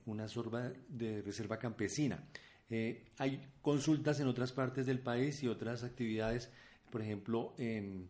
una 0.06 0.28
sorba 0.28 0.72
de 0.88 1.22
reserva 1.22 1.58
campesina. 1.58 2.24
Eh, 2.68 3.04
hay 3.18 3.42
consultas 3.62 4.20
en 4.20 4.26
otras 4.26 4.52
partes 4.52 4.86
del 4.86 4.98
país 4.98 5.42
y 5.42 5.48
otras 5.48 5.84
actividades, 5.84 6.50
por 6.90 7.02
ejemplo, 7.02 7.54
en 7.58 8.08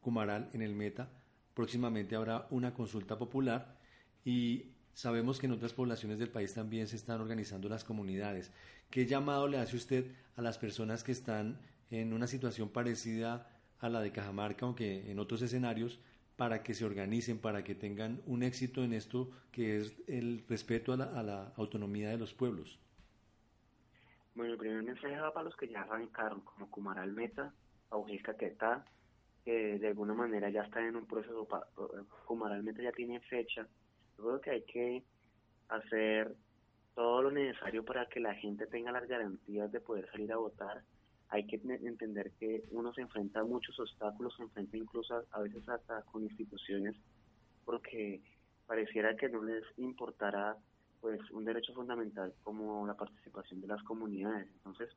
Cumaral, 0.00 0.50
en 0.52 0.62
el 0.62 0.74
Meta, 0.74 1.10
próximamente 1.54 2.16
habrá 2.16 2.46
una 2.50 2.74
consulta 2.74 3.16
popular 3.16 3.78
y 4.24 4.72
sabemos 4.92 5.38
que 5.38 5.46
en 5.46 5.52
otras 5.52 5.72
poblaciones 5.72 6.18
del 6.18 6.28
país 6.28 6.52
también 6.54 6.88
se 6.88 6.96
están 6.96 7.20
organizando 7.20 7.68
las 7.68 7.84
comunidades. 7.84 8.52
¿Qué 8.90 9.06
llamado 9.06 9.48
le 9.48 9.58
hace 9.58 9.76
usted 9.76 10.12
a 10.36 10.42
las 10.42 10.58
personas 10.58 11.04
que 11.04 11.12
están 11.12 11.60
en 11.90 12.12
una 12.12 12.26
situación 12.26 12.68
parecida 12.68 13.48
a 13.78 13.88
la 13.88 14.00
de 14.00 14.12
Cajamarca, 14.12 14.66
aunque 14.66 15.10
en 15.10 15.18
otros 15.18 15.42
escenarios, 15.42 16.00
para 16.36 16.62
que 16.62 16.74
se 16.74 16.84
organicen, 16.84 17.38
para 17.38 17.62
que 17.62 17.74
tengan 17.74 18.20
un 18.26 18.42
éxito 18.42 18.82
en 18.82 18.92
esto 18.92 19.30
que 19.52 19.78
es 19.78 19.94
el 20.08 20.44
respeto 20.48 20.92
a 20.92 20.96
la, 20.96 21.52
autonomía 21.56 22.10
de 22.10 22.18
los 22.18 22.34
pueblos? 22.34 22.78
Bueno, 24.34 24.52
el 24.52 24.58
primer 24.58 24.82
mensaje 24.82 25.16
va 25.16 25.32
para 25.32 25.44
los 25.44 25.56
que 25.56 25.68
ya 25.68 25.82
arrancaron, 25.82 26.40
como 26.40 26.70
Cumaral 26.70 27.12
Meta, 27.12 27.54
Aujil 27.90 28.22
Caquetá, 28.22 28.84
que 29.44 29.78
de 29.78 29.88
alguna 29.88 30.14
manera 30.14 30.50
ya 30.50 30.62
está 30.62 30.84
en 30.84 30.96
un 30.96 31.06
proceso, 31.06 31.46
Cumaralmente 32.26 32.82
ya 32.82 32.92
tiene 32.92 33.20
fecha. 33.20 33.66
Yo 34.16 34.24
creo 34.24 34.40
que 34.40 34.50
hay 34.50 34.62
que 34.62 35.04
hacer 35.68 36.34
todo 36.94 37.22
lo 37.22 37.30
necesario 37.30 37.84
para 37.84 38.06
que 38.06 38.20
la 38.20 38.34
gente 38.34 38.66
tenga 38.66 38.92
las 38.92 39.06
garantías 39.06 39.70
de 39.70 39.80
poder 39.80 40.10
salir 40.10 40.32
a 40.32 40.36
votar. 40.36 40.82
Hay 41.30 41.46
que 41.46 41.56
entender 41.56 42.32
que 42.38 42.64
uno 42.70 42.92
se 42.92 43.00
enfrenta 43.00 43.40
a 43.40 43.44
muchos 43.44 43.78
obstáculos, 43.80 44.34
se 44.36 44.42
enfrenta 44.42 44.76
incluso 44.76 45.22
a, 45.30 45.40
veces 45.40 45.68
hasta 45.68 46.02
con 46.02 46.22
instituciones, 46.22 46.94
porque 47.64 48.20
pareciera 48.66 49.16
que 49.16 49.28
no 49.28 49.42
les 49.42 49.64
importará 49.78 50.56
pues 51.00 51.20
un 51.32 51.44
derecho 51.44 51.74
fundamental 51.74 52.32
como 52.42 52.86
la 52.86 52.94
participación 52.94 53.60
de 53.60 53.66
las 53.66 53.82
comunidades. 53.82 54.48
Entonces, 54.56 54.90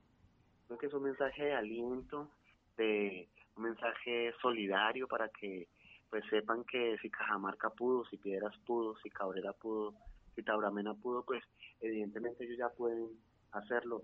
creo 0.68 0.78
que 0.78 0.86
es 0.86 0.94
un 0.94 1.04
mensaje 1.04 1.46
de 1.46 1.54
aliento, 1.54 2.30
de 2.78 3.28
un 3.56 3.64
mensaje 3.64 4.32
solidario 4.42 5.08
para 5.08 5.30
que 5.30 5.68
pues 6.10 6.24
sepan 6.30 6.64
que 6.64 6.98
si 7.02 7.10
Cajamarca 7.10 7.70
pudo, 7.70 8.06
si 8.06 8.18
Piedras 8.18 8.56
pudo, 8.66 8.96
si 9.04 9.10
Cabrera 9.10 9.52
pudo, 9.54 9.94
si 10.36 10.44
Tabramena 10.44 10.94
pudo, 10.94 11.24
pues 11.24 11.44
evidentemente 11.82 12.46
ellos 12.46 12.58
ya 12.58 12.70
pueden 12.70 13.10
hacerlo. 13.52 14.04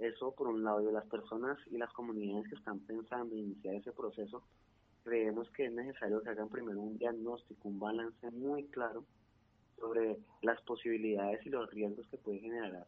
Eso 0.00 0.32
por 0.32 0.48
un 0.48 0.64
lado, 0.64 0.80
de 0.80 0.92
las 0.92 1.04
personas 1.06 1.58
y 1.70 1.76
las 1.76 1.92
comunidades 1.92 2.48
que 2.48 2.54
están 2.54 2.80
pensando 2.80 3.34
en 3.34 3.40
iniciar 3.40 3.74
ese 3.74 3.92
proceso, 3.92 4.42
creemos 5.04 5.50
que 5.50 5.66
es 5.66 5.72
necesario 5.72 6.22
que 6.22 6.30
hagan 6.30 6.48
primero 6.48 6.80
un 6.80 6.96
diagnóstico, 6.96 7.68
un 7.68 7.78
balance 7.78 8.30
muy 8.30 8.64
claro 8.68 9.04
sobre 9.78 10.18
las 10.40 10.58
posibilidades 10.62 11.44
y 11.44 11.50
los 11.50 11.70
riesgos 11.70 12.06
que 12.08 12.16
puede 12.16 12.38
generar 12.38 12.86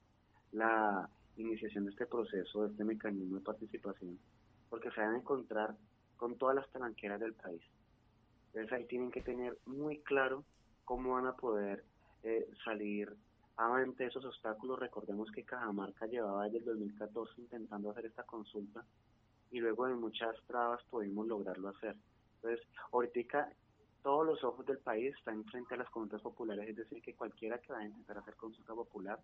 la 0.52 1.08
iniciación 1.36 1.84
de 1.84 1.90
este 1.90 2.06
proceso, 2.06 2.62
de 2.62 2.70
este 2.70 2.84
mecanismo 2.84 3.36
de 3.36 3.44
participación, 3.44 4.18
porque 4.70 4.90
se 4.90 5.00
van 5.00 5.14
a 5.14 5.18
encontrar 5.18 5.76
con 6.16 6.36
todas 6.36 6.56
las 6.56 6.70
tranqueras 6.70 7.20
del 7.20 7.34
país. 7.34 7.62
Entonces 8.46 8.72
ahí 8.72 8.86
tienen 8.86 9.10
que 9.10 9.20
tener 9.20 9.58
muy 9.66 9.98
claro 9.98 10.44
cómo 10.86 11.12
van 11.12 11.26
a 11.26 11.36
poder 11.36 11.84
eh, 12.22 12.48
salir 12.64 13.14
ante 13.56 14.06
esos 14.06 14.24
obstáculos. 14.24 14.78
Recordemos 14.78 15.30
que 15.30 15.44
Cajamarca 15.44 16.06
llevaba 16.06 16.44
desde 16.44 16.58
el 16.58 16.64
2014 16.64 17.40
intentando 17.40 17.90
hacer 17.90 18.06
esta 18.06 18.24
consulta 18.24 18.84
y 19.50 19.60
luego 19.60 19.86
de 19.86 19.94
muchas 19.94 20.36
trabas 20.46 20.82
pudimos 20.90 21.26
lograrlo 21.26 21.68
hacer. 21.68 21.96
Entonces, 22.36 22.66
ahorita 22.92 23.52
todos 24.02 24.26
los 24.26 24.42
ojos 24.42 24.66
del 24.66 24.78
país 24.78 25.14
están 25.16 25.44
frente 25.44 25.74
a 25.74 25.78
las 25.78 25.90
consultas 25.90 26.22
populares, 26.22 26.68
es 26.68 26.76
decir, 26.76 27.00
que 27.02 27.14
cualquiera 27.14 27.58
que 27.58 27.72
vaya 27.72 27.84
a 27.84 27.88
intentar 27.88 28.18
hacer 28.18 28.34
consulta 28.36 28.74
popular 28.74 29.20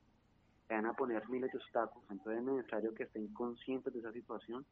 le 0.68 0.76
van 0.76 0.86
a 0.86 0.92
poner 0.92 1.28
miles 1.28 1.50
de 1.50 1.58
obstáculos. 1.58 2.08
Entonces 2.10 2.40
es 2.40 2.44
necesario 2.46 2.94
que 2.94 3.04
estén 3.04 3.28
conscientes 3.28 3.92
de 3.92 4.00
esa 4.00 4.12
situación, 4.12 4.66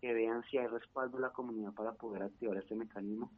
que 0.00 0.12
vean 0.12 0.42
si 0.44 0.58
hay 0.58 0.66
respaldo 0.66 1.16
de 1.16 1.22
la 1.22 1.30
comunidad 1.30 1.72
para 1.72 1.92
poder 1.92 2.22
activar 2.22 2.58
este 2.58 2.74
mecanismo 2.74 3.32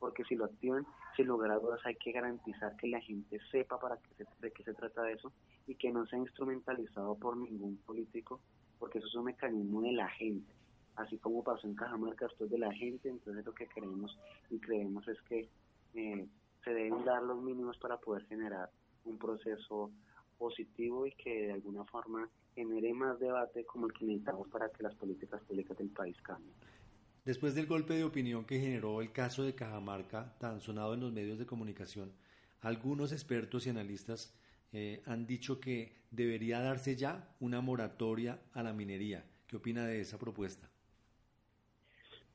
porque 0.00 0.24
si 0.24 0.34
lo 0.34 0.46
activan, 0.46 0.84
sin 1.14 1.26
lugar 1.26 1.60
dudas 1.60 1.80
hay 1.84 1.94
que 1.94 2.10
garantizar 2.10 2.74
que 2.76 2.88
la 2.88 3.00
gente 3.00 3.38
sepa 3.52 3.78
para 3.78 3.98
qué 3.98 4.24
de 4.40 4.50
qué 4.50 4.64
se 4.64 4.74
trata 4.74 5.08
eso 5.10 5.30
y 5.66 5.76
que 5.76 5.92
no 5.92 6.06
sea 6.06 6.18
instrumentalizado 6.18 7.14
por 7.14 7.36
ningún 7.36 7.76
político, 7.86 8.40
porque 8.78 8.98
eso 8.98 9.06
es 9.06 9.14
un 9.14 9.26
mecanismo 9.26 9.82
de 9.82 9.92
la 9.92 10.08
gente. 10.08 10.52
Así 10.96 11.18
como 11.18 11.44
pasó 11.44 11.66
en 11.66 11.74
Cajamarca, 11.74 12.26
esto 12.26 12.46
es 12.46 12.50
de 12.50 12.58
la 12.58 12.72
gente, 12.72 13.08
entonces 13.08 13.44
lo 13.44 13.54
que 13.54 13.68
queremos 13.68 14.18
y 14.50 14.58
creemos 14.58 15.06
es 15.06 15.20
que 15.22 15.48
eh, 15.94 16.26
se 16.64 16.70
deben 16.70 17.04
dar 17.04 17.22
los 17.22 17.40
mínimos 17.42 17.78
para 17.78 17.98
poder 17.98 18.26
generar 18.26 18.70
un 19.04 19.18
proceso 19.18 19.90
positivo 20.38 21.06
y 21.06 21.12
que 21.12 21.46
de 21.46 21.52
alguna 21.52 21.84
forma 21.84 22.28
genere 22.54 22.92
más 22.94 23.18
debate 23.18 23.64
como 23.64 23.86
el 23.86 23.92
que 23.92 24.06
necesitamos 24.06 24.48
para 24.48 24.70
que 24.70 24.82
las 24.82 24.94
políticas 24.94 25.42
públicas 25.42 25.76
del 25.76 25.90
país 25.90 26.20
cambien. 26.22 26.54
Después 27.24 27.54
del 27.54 27.66
golpe 27.66 27.94
de 27.94 28.04
opinión 28.04 28.46
que 28.46 28.58
generó 28.58 29.02
el 29.02 29.12
caso 29.12 29.42
de 29.42 29.54
Cajamarca, 29.54 30.34
tan 30.38 30.60
sonado 30.60 30.94
en 30.94 31.00
los 31.00 31.12
medios 31.12 31.38
de 31.38 31.44
comunicación, 31.44 32.12
algunos 32.62 33.12
expertos 33.12 33.66
y 33.66 33.70
analistas 33.70 34.34
eh, 34.72 35.02
han 35.04 35.26
dicho 35.26 35.60
que 35.60 35.92
debería 36.10 36.60
darse 36.60 36.96
ya 36.96 37.28
una 37.40 37.60
moratoria 37.60 38.40
a 38.54 38.62
la 38.62 38.72
minería. 38.72 39.24
¿Qué 39.46 39.56
opina 39.56 39.84
de 39.84 40.00
esa 40.00 40.18
propuesta? 40.18 40.70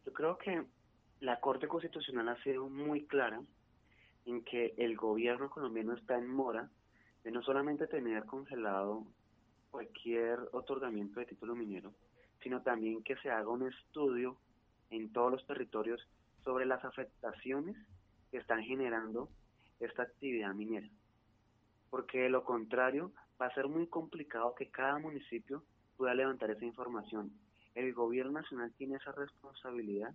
Yo 0.06 0.14
creo 0.14 0.38
que 0.38 0.64
la 1.22 1.40
Corte 1.40 1.68
Constitucional 1.68 2.30
ha 2.30 2.44
sido 2.44 2.70
muy 2.70 3.06
clara 3.06 3.42
en 4.26 4.44
que 4.44 4.76
el 4.78 4.96
gobierno 4.96 5.50
colombiano 5.50 5.94
está 5.94 6.16
en 6.16 6.28
mora 6.28 6.70
de 7.24 7.32
no 7.32 7.42
solamente 7.42 7.88
tener 7.88 8.26
congelado 8.26 9.04
cualquier 9.72 10.40
otorgamiento 10.52 11.20
de 11.20 11.26
título 11.26 11.56
minero, 11.56 11.92
sino 12.44 12.62
también 12.62 13.02
que 13.02 13.16
se 13.18 13.32
haga 13.32 13.50
un 13.50 13.68
estudio 13.68 14.38
en 14.90 15.12
todos 15.12 15.32
los 15.32 15.46
territorios 15.46 16.02
sobre 16.44 16.66
las 16.66 16.84
afectaciones 16.84 17.76
que 18.32 18.38
están 18.38 18.64
generando 18.64 19.30
esta 19.80 20.04
actividad 20.04 20.54
minera. 20.54 20.88
Porque 21.90 22.20
de 22.20 22.30
lo 22.30 22.44
contrario, 22.44 23.12
va 23.42 23.48
a 23.48 23.54
ser 23.54 23.68
muy 23.68 23.88
complicado 23.88 24.56
que 24.56 24.70
cada 24.70 25.00
municipio 25.00 25.64
pueda 25.98 26.14
levantar 26.14 26.52
esa 26.52 26.66
información. 26.66 27.32
El 27.74 27.94
gobierno 27.94 28.34
nacional 28.34 28.72
tiene 28.78 28.96
esa 28.96 29.12
responsabilidad 29.12 30.14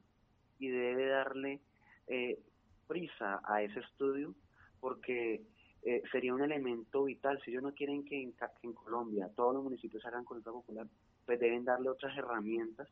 y 0.59 0.68
debe 0.68 1.07
darle 1.07 1.61
eh, 2.07 2.39
prisa 2.87 3.41
a 3.45 3.62
ese 3.62 3.81
estudio 3.81 4.35
porque 4.81 5.43
eh, 5.83 6.03
sería 6.11 6.35
un 6.35 6.43
elemento 6.43 7.05
vital. 7.05 7.41
Si 7.45 7.51
ellos 7.51 7.62
no 7.62 7.73
quieren 7.73 8.05
que 8.05 8.23
en, 8.23 8.73
Colombia 8.73 9.31
todos 9.35 9.55
los 9.55 9.62
municipios 9.62 10.05
hagan 10.05 10.25
consulta 10.25 10.53
popular, 10.53 10.87
pues 11.25 11.39
deben 11.39 11.64
darle 11.64 11.89
otras 11.89 12.16
herramientas 12.16 12.89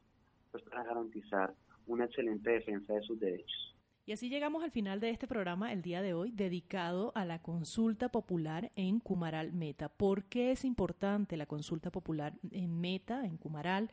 pues, 0.50 0.62
para 0.64 0.84
garantizar 0.84 1.52
una 1.88 2.04
excelente 2.04 2.50
defensa 2.50 2.94
de 2.94 3.02
sus 3.02 3.18
derechos. 3.18 3.74
Y 4.06 4.12
así 4.12 4.30
llegamos 4.30 4.64
al 4.64 4.70
final 4.70 5.00
de 5.00 5.10
este 5.10 5.28
programa 5.28 5.70
el 5.70 5.82
día 5.82 6.00
de 6.00 6.14
hoy 6.14 6.30
dedicado 6.30 7.12
a 7.14 7.26
la 7.26 7.42
consulta 7.42 8.08
popular 8.08 8.72
en 8.74 9.00
Cumaral 9.00 9.52
Meta. 9.52 9.90
¿Por 9.90 10.24
qué 10.24 10.50
es 10.50 10.64
importante 10.64 11.36
la 11.36 11.44
consulta 11.44 11.90
popular 11.90 12.32
en 12.50 12.80
Meta, 12.80 13.26
en 13.26 13.36
Cumaral? 13.36 13.90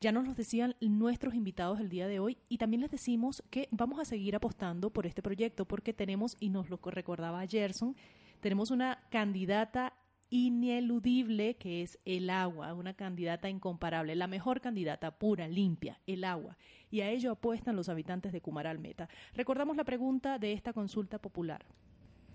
Ya 0.00 0.12
nos 0.12 0.24
lo 0.24 0.34
decían 0.34 0.76
nuestros 0.80 1.34
invitados 1.34 1.80
el 1.80 1.88
día 1.88 2.06
de 2.06 2.20
hoy 2.20 2.38
y 2.48 2.58
también 2.58 2.82
les 2.82 2.92
decimos 2.92 3.42
que 3.50 3.66
vamos 3.72 3.98
a 3.98 4.04
seguir 4.04 4.36
apostando 4.36 4.90
por 4.90 5.04
este 5.04 5.20
proyecto 5.20 5.64
porque 5.64 5.92
tenemos, 5.92 6.36
y 6.38 6.50
nos 6.50 6.70
lo 6.70 6.78
recordaba 6.84 7.44
Gerson, 7.46 7.96
tenemos 8.40 8.70
una 8.70 9.02
candidata 9.10 9.94
ineludible 10.30 11.56
que 11.56 11.82
es 11.82 11.98
el 12.04 12.30
agua, 12.30 12.74
una 12.74 12.94
candidata 12.94 13.48
incomparable, 13.48 14.14
la 14.16 14.26
mejor 14.26 14.60
candidata 14.60 15.18
pura, 15.18 15.48
limpia, 15.48 16.00
el 16.06 16.24
agua. 16.24 16.56
Y 16.90 17.00
a 17.00 17.10
ello 17.10 17.32
apuestan 17.32 17.76
los 17.76 17.88
habitantes 17.88 18.32
de 18.32 18.40
Cumaral 18.40 18.78
Meta. 18.78 19.08
Recordamos 19.34 19.76
la 19.76 19.84
pregunta 19.84 20.38
de 20.38 20.52
esta 20.52 20.72
consulta 20.72 21.18
popular. 21.18 21.64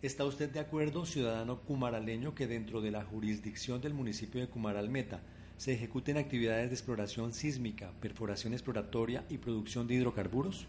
¿Está 0.01 0.25
usted 0.25 0.49
de 0.49 0.59
acuerdo, 0.59 1.05
ciudadano 1.05 1.61
cumaraleño, 1.61 2.33
que 2.33 2.47
dentro 2.47 2.81
de 2.81 2.89
la 2.91 3.03
jurisdicción 3.03 3.81
del 3.81 3.93
municipio 3.93 4.41
de 4.41 4.47
Cumaral 4.47 4.89
Meta 4.89 5.21
se 5.57 5.73
ejecuten 5.73 6.17
actividades 6.17 6.69
de 6.69 6.75
exploración 6.75 7.33
sísmica, 7.33 7.91
perforación 8.01 8.53
exploratoria 8.53 9.23
y 9.29 9.37
producción 9.37 9.87
de 9.87 9.93
hidrocarburos? 9.93 10.65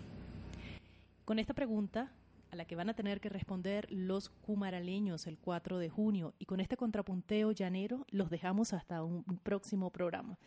Con 1.25 1.39
esta 1.39 1.55
pregunta 1.55 2.13
a 2.53 2.57
la 2.57 2.67
que 2.67 2.77
van 2.77 2.91
a 2.91 2.95
tener 2.95 3.21
que 3.21 3.31
responder 3.31 3.91
los 3.91 4.29
cumaraleños 4.29 5.27
el 5.27 5.39
4 5.39 5.79
de 5.79 5.89
junio. 5.89 6.35
Y 6.39 6.45
con 6.45 6.61
este 6.61 6.77
contrapunteo 6.77 7.51
llanero 7.53 8.07
los 8.11 8.29
dejamos 8.29 8.75
hasta 8.75 9.03
un 9.03 9.25
próximo 9.43 9.91
programa. 9.91 10.39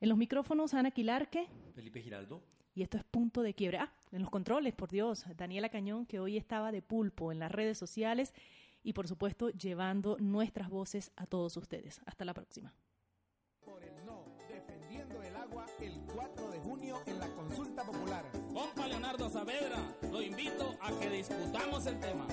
En 0.00 0.08
los 0.08 0.16
micrófonos, 0.16 0.72
Ana 0.74 0.92
Quilarque. 0.92 1.48
Felipe 1.74 2.00
Giraldo. 2.00 2.40
Y 2.74 2.82
esto 2.82 2.96
es 2.96 3.02
punto 3.02 3.42
de 3.42 3.54
quiebre. 3.54 3.78
Ah, 3.78 3.92
en 4.12 4.22
los 4.22 4.30
controles, 4.30 4.72
por 4.72 4.88
Dios, 4.88 5.24
Daniela 5.36 5.68
Cañón, 5.68 6.06
que 6.06 6.20
hoy 6.20 6.36
estaba 6.36 6.70
de 6.70 6.80
pulpo 6.80 7.32
en 7.32 7.40
las 7.40 7.50
redes 7.50 7.76
sociales 7.76 8.32
y, 8.84 8.92
por 8.92 9.08
supuesto, 9.08 9.50
llevando 9.50 10.16
nuestras 10.20 10.70
voces 10.70 11.10
a 11.16 11.26
todos 11.26 11.56
ustedes. 11.56 12.00
Hasta 12.06 12.24
la 12.24 12.34
próxima. 12.34 12.72
Por 13.64 13.82
el 13.82 14.06
no, 14.06 14.24
defendiendo 14.48 15.20
el 15.24 15.34
agua 15.34 15.66
el 15.80 15.98
4 16.14 16.50
de 16.50 16.60
junio 16.60 16.98
en 17.06 17.18
la 17.18 17.26
consulta 17.34 17.82
popular. 17.82 18.24
Compa 18.58 18.88
Leonardo 18.88 19.30
Saavedra, 19.30 19.78
lo 20.10 20.20
invito 20.20 20.74
a 20.80 20.90
que 20.98 21.08
discutamos 21.08 21.86
el 21.86 22.00
tema. 22.00 22.26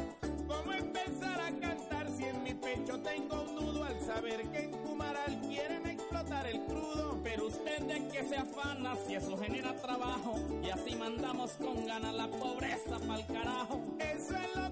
¿Cómo 0.47 0.73
empezar 0.73 1.39
a 1.39 1.51
cantar 1.59 2.09
si 2.17 2.23
en 2.23 2.41
mi 2.41 2.55
pecho 2.55 2.99
tengo 3.01 3.43
un 3.43 3.53
nudo 3.53 3.84
al 3.84 4.01
saber 4.01 4.41
que 4.49 4.63
en 4.63 4.71
Cumaral 4.71 5.39
quieren 5.41 5.86
explotar 5.86 6.47
el 6.47 6.65
crudo? 6.65 7.19
Pero 7.23 7.45
usted 7.45 7.80
de 7.82 8.07
que 8.07 8.23
se 8.23 8.38
afana 8.38 8.95
si 9.05 9.13
eso 9.13 9.38
genera 9.38 9.76
trabajo 9.76 10.39
y 10.63 10.71
así 10.71 10.95
mandamos 10.95 11.51
con 11.51 11.86
ganas 11.86 12.15
la 12.15 12.28
pobreza 12.28 12.97
pa'l 13.07 13.28
carajo. 13.28 13.84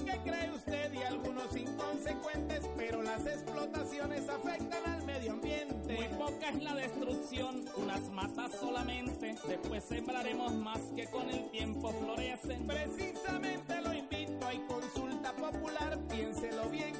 Que 0.05 0.19
cree 0.29 0.51
usted 0.51 0.93
y 0.93 1.03
algunos 1.03 1.55
inconsecuentes, 1.55 2.69
pero 2.75 3.01
las 3.01 3.25
explotaciones 3.25 4.27
afectan 4.27 4.85
al 4.85 5.03
medio 5.05 5.31
ambiente. 5.31 5.93
Muy 5.95 6.07
poca 6.17 6.49
es 6.49 6.61
la 6.61 6.75
destrucción, 6.75 7.65
unas 7.77 8.09
matas 8.09 8.51
solamente, 8.59 9.35
después 9.47 9.83
sembraremos 9.83 10.53
más 10.53 10.79
que 10.95 11.05
con 11.05 11.29
el 11.29 11.49
tiempo 11.51 11.91
florecen. 11.93 12.67
Precisamente 12.67 13.81
lo 13.81 13.93
invito, 13.93 14.45
hay 14.45 14.59
consulta 14.67 15.31
popular, 15.33 15.97
piénselo 16.09 16.69
bien 16.69 16.93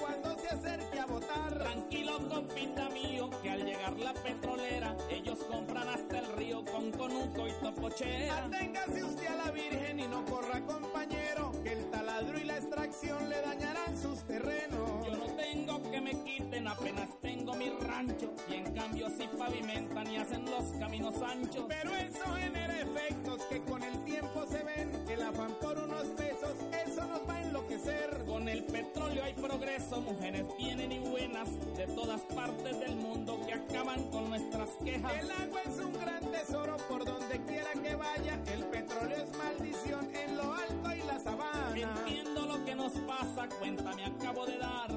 cuando 0.00 0.38
se 0.38 0.48
acerque 0.48 1.00
a 1.00 1.06
votar. 1.06 1.58
Tranquilo 1.58 2.28
compita 2.28 2.88
mío, 2.90 3.30
que 3.42 3.50
al 3.50 3.64
llegar 3.64 3.98
la 3.98 4.14
petrolera, 4.14 4.96
ellos 5.10 5.38
compran 5.50 5.88
hasta 5.88 6.18
el 6.18 6.32
río 6.36 6.64
con 6.64 6.90
conuco 6.92 7.46
y 7.46 7.52
pochera. 7.80 8.44
Aténgase 8.44 9.04
usted 9.04 9.26
a 9.26 9.36
la 9.36 9.50
Virgen 9.50 10.00
y 10.00 10.08
no 10.08 10.24
corra, 10.24 10.60
compañero, 10.60 11.52
que 11.62 11.72
el 11.72 11.90
taladro 11.90 12.38
y 12.38 12.44
la 12.44 12.56
extracción 12.58 13.28
le 13.28 13.40
dañarán 13.40 14.00
sus 14.00 14.20
terrenos. 14.24 15.06
Yo 15.06 15.16
no 15.16 15.26
tengo 15.34 15.90
que 15.90 16.00
me 16.00 16.22
quiten, 16.24 16.68
apenas 16.68 17.08
tengo 17.20 17.54
mi 17.54 17.70
rancho. 17.70 18.32
Y 18.48 18.54
en 18.54 18.74
cambio 18.74 19.08
si 19.10 19.26
pavimentan 19.36 20.10
y 20.10 20.16
hacen 20.16 20.44
los 20.44 20.64
caminos 20.78 21.14
anchos. 21.22 21.64
Pero 21.68 21.94
eso 21.96 22.24
genera 22.36 22.80
efectos 22.80 23.42
que 23.50 23.60
con 23.62 23.82
el 23.82 24.04
tiempo 24.04 24.46
se 24.46 24.62
ven. 24.62 25.04
El 25.08 25.22
afán 25.22 25.54
por 25.60 25.78
unos 25.78 26.04
pesos, 26.16 26.54
eso 26.86 27.04
nos 27.06 27.28
va 27.28 27.34
a 27.34 27.42
enloquecer. 27.42 28.24
Con 28.26 28.48
el 28.48 28.64
petróleo 28.64 29.24
hay 29.24 29.31
progreso, 29.34 30.00
mujeres 30.00 30.44
vienen 30.58 30.92
y 30.92 30.98
buenas 30.98 31.48
de 31.76 31.86
todas 31.88 32.20
partes 32.22 32.78
del 32.80 32.96
mundo 32.96 33.40
que 33.46 33.54
acaban 33.54 34.02
con 34.10 34.28
nuestras 34.28 34.70
quejas. 34.84 35.12
El 35.20 35.30
agua 35.30 35.60
es 35.62 35.78
un 35.78 35.92
gran 35.92 36.30
tesoro 36.30 36.76
por 36.88 37.04
donde 37.04 37.40
quiera 37.44 37.72
que 37.72 37.94
vaya. 37.94 38.38
El 38.52 38.64
petróleo 38.66 39.16
es 39.16 39.36
maldición 39.36 40.08
en 40.14 40.36
lo 40.36 40.52
alto 40.54 40.94
y 40.94 41.06
la 41.06 41.18
sabana. 41.18 41.72
Entiendo 41.74 42.46
lo 42.46 42.64
que 42.64 42.74
nos 42.74 42.92
pasa, 42.92 43.48
cuenta 43.58 43.94
me 43.94 44.04
acabo 44.04 44.46
de 44.46 44.58
dar. 44.58 44.90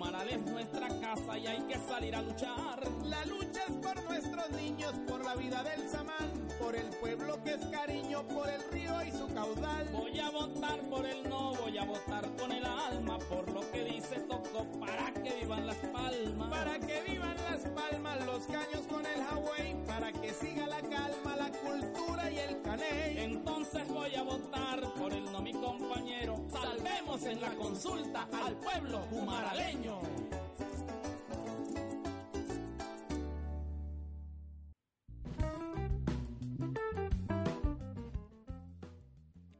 Humaral 0.00 0.30
es 0.30 0.40
nuestra 0.46 0.88
casa 0.98 1.36
y 1.36 1.46
hay 1.46 1.60
que 1.64 1.78
salir 1.86 2.16
a 2.16 2.22
luchar. 2.22 2.80
La 3.04 3.22
lucha 3.26 3.60
es 3.68 3.74
por 3.74 4.02
nuestros 4.04 4.50
niños, 4.52 4.94
por 5.06 5.22
la 5.22 5.34
vida 5.34 5.62
del 5.62 5.86
samán, 5.90 6.48
por 6.58 6.74
el 6.74 6.88
pueblo 6.88 7.38
que 7.44 7.50
es 7.52 7.66
cariño, 7.66 8.26
por 8.28 8.48
el 8.48 8.62
río 8.72 8.94
y 9.04 9.12
su 9.12 9.28
caudal. 9.34 9.90
Voy 9.92 10.18
a 10.18 10.30
votar 10.30 10.80
por 10.88 11.04
el 11.04 11.28
no, 11.28 11.52
voy 11.52 11.76
a 11.76 11.84
votar 11.84 12.34
con 12.36 12.50
el 12.50 12.64
alma, 12.64 13.18
por 13.18 13.46
lo 13.52 13.60
que 13.72 13.84
dice 13.84 14.20
Toco, 14.20 14.64
para 14.80 15.12
que 15.12 15.34
vivan 15.42 15.66
las 15.66 15.76
palmas. 15.76 16.48
Para 16.48 16.78
que 16.78 17.02
vivan 17.06 17.36
las 17.36 17.60
palmas, 17.68 18.24
los 18.24 18.46
caños 18.46 18.86
con 18.88 19.04
el 19.04 19.20
Hawaii, 19.20 19.84
para 19.86 20.12
que 20.12 20.32
siga 20.32 20.66
la 20.66 20.80
calma, 20.80 21.36
la 21.36 21.50
cultura 21.50 22.30
y 22.30 22.38
el 22.38 22.62
caney. 22.62 23.18
Entonces 23.18 23.86
voy 23.88 24.14
a 24.14 24.22
votar 24.22 24.80
por 24.94 25.12
el 25.12 25.30
no, 25.30 25.42
mi 25.42 25.52
compañero. 25.52 26.36
Salvemos 26.50 27.22
en 27.24 27.40
la 27.40 27.50
consulta 27.54 28.26
al 28.32 28.56
pueblo 28.56 29.02
humaraleño. 29.10 29.89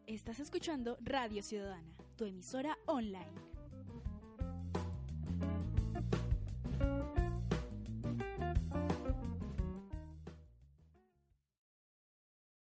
Estás 0.07 0.41
escuchando 0.41 0.97
Radio 1.01 1.43
Ciudadana, 1.43 1.95
tu 2.17 2.25
emisora 2.25 2.79
online 2.87 3.50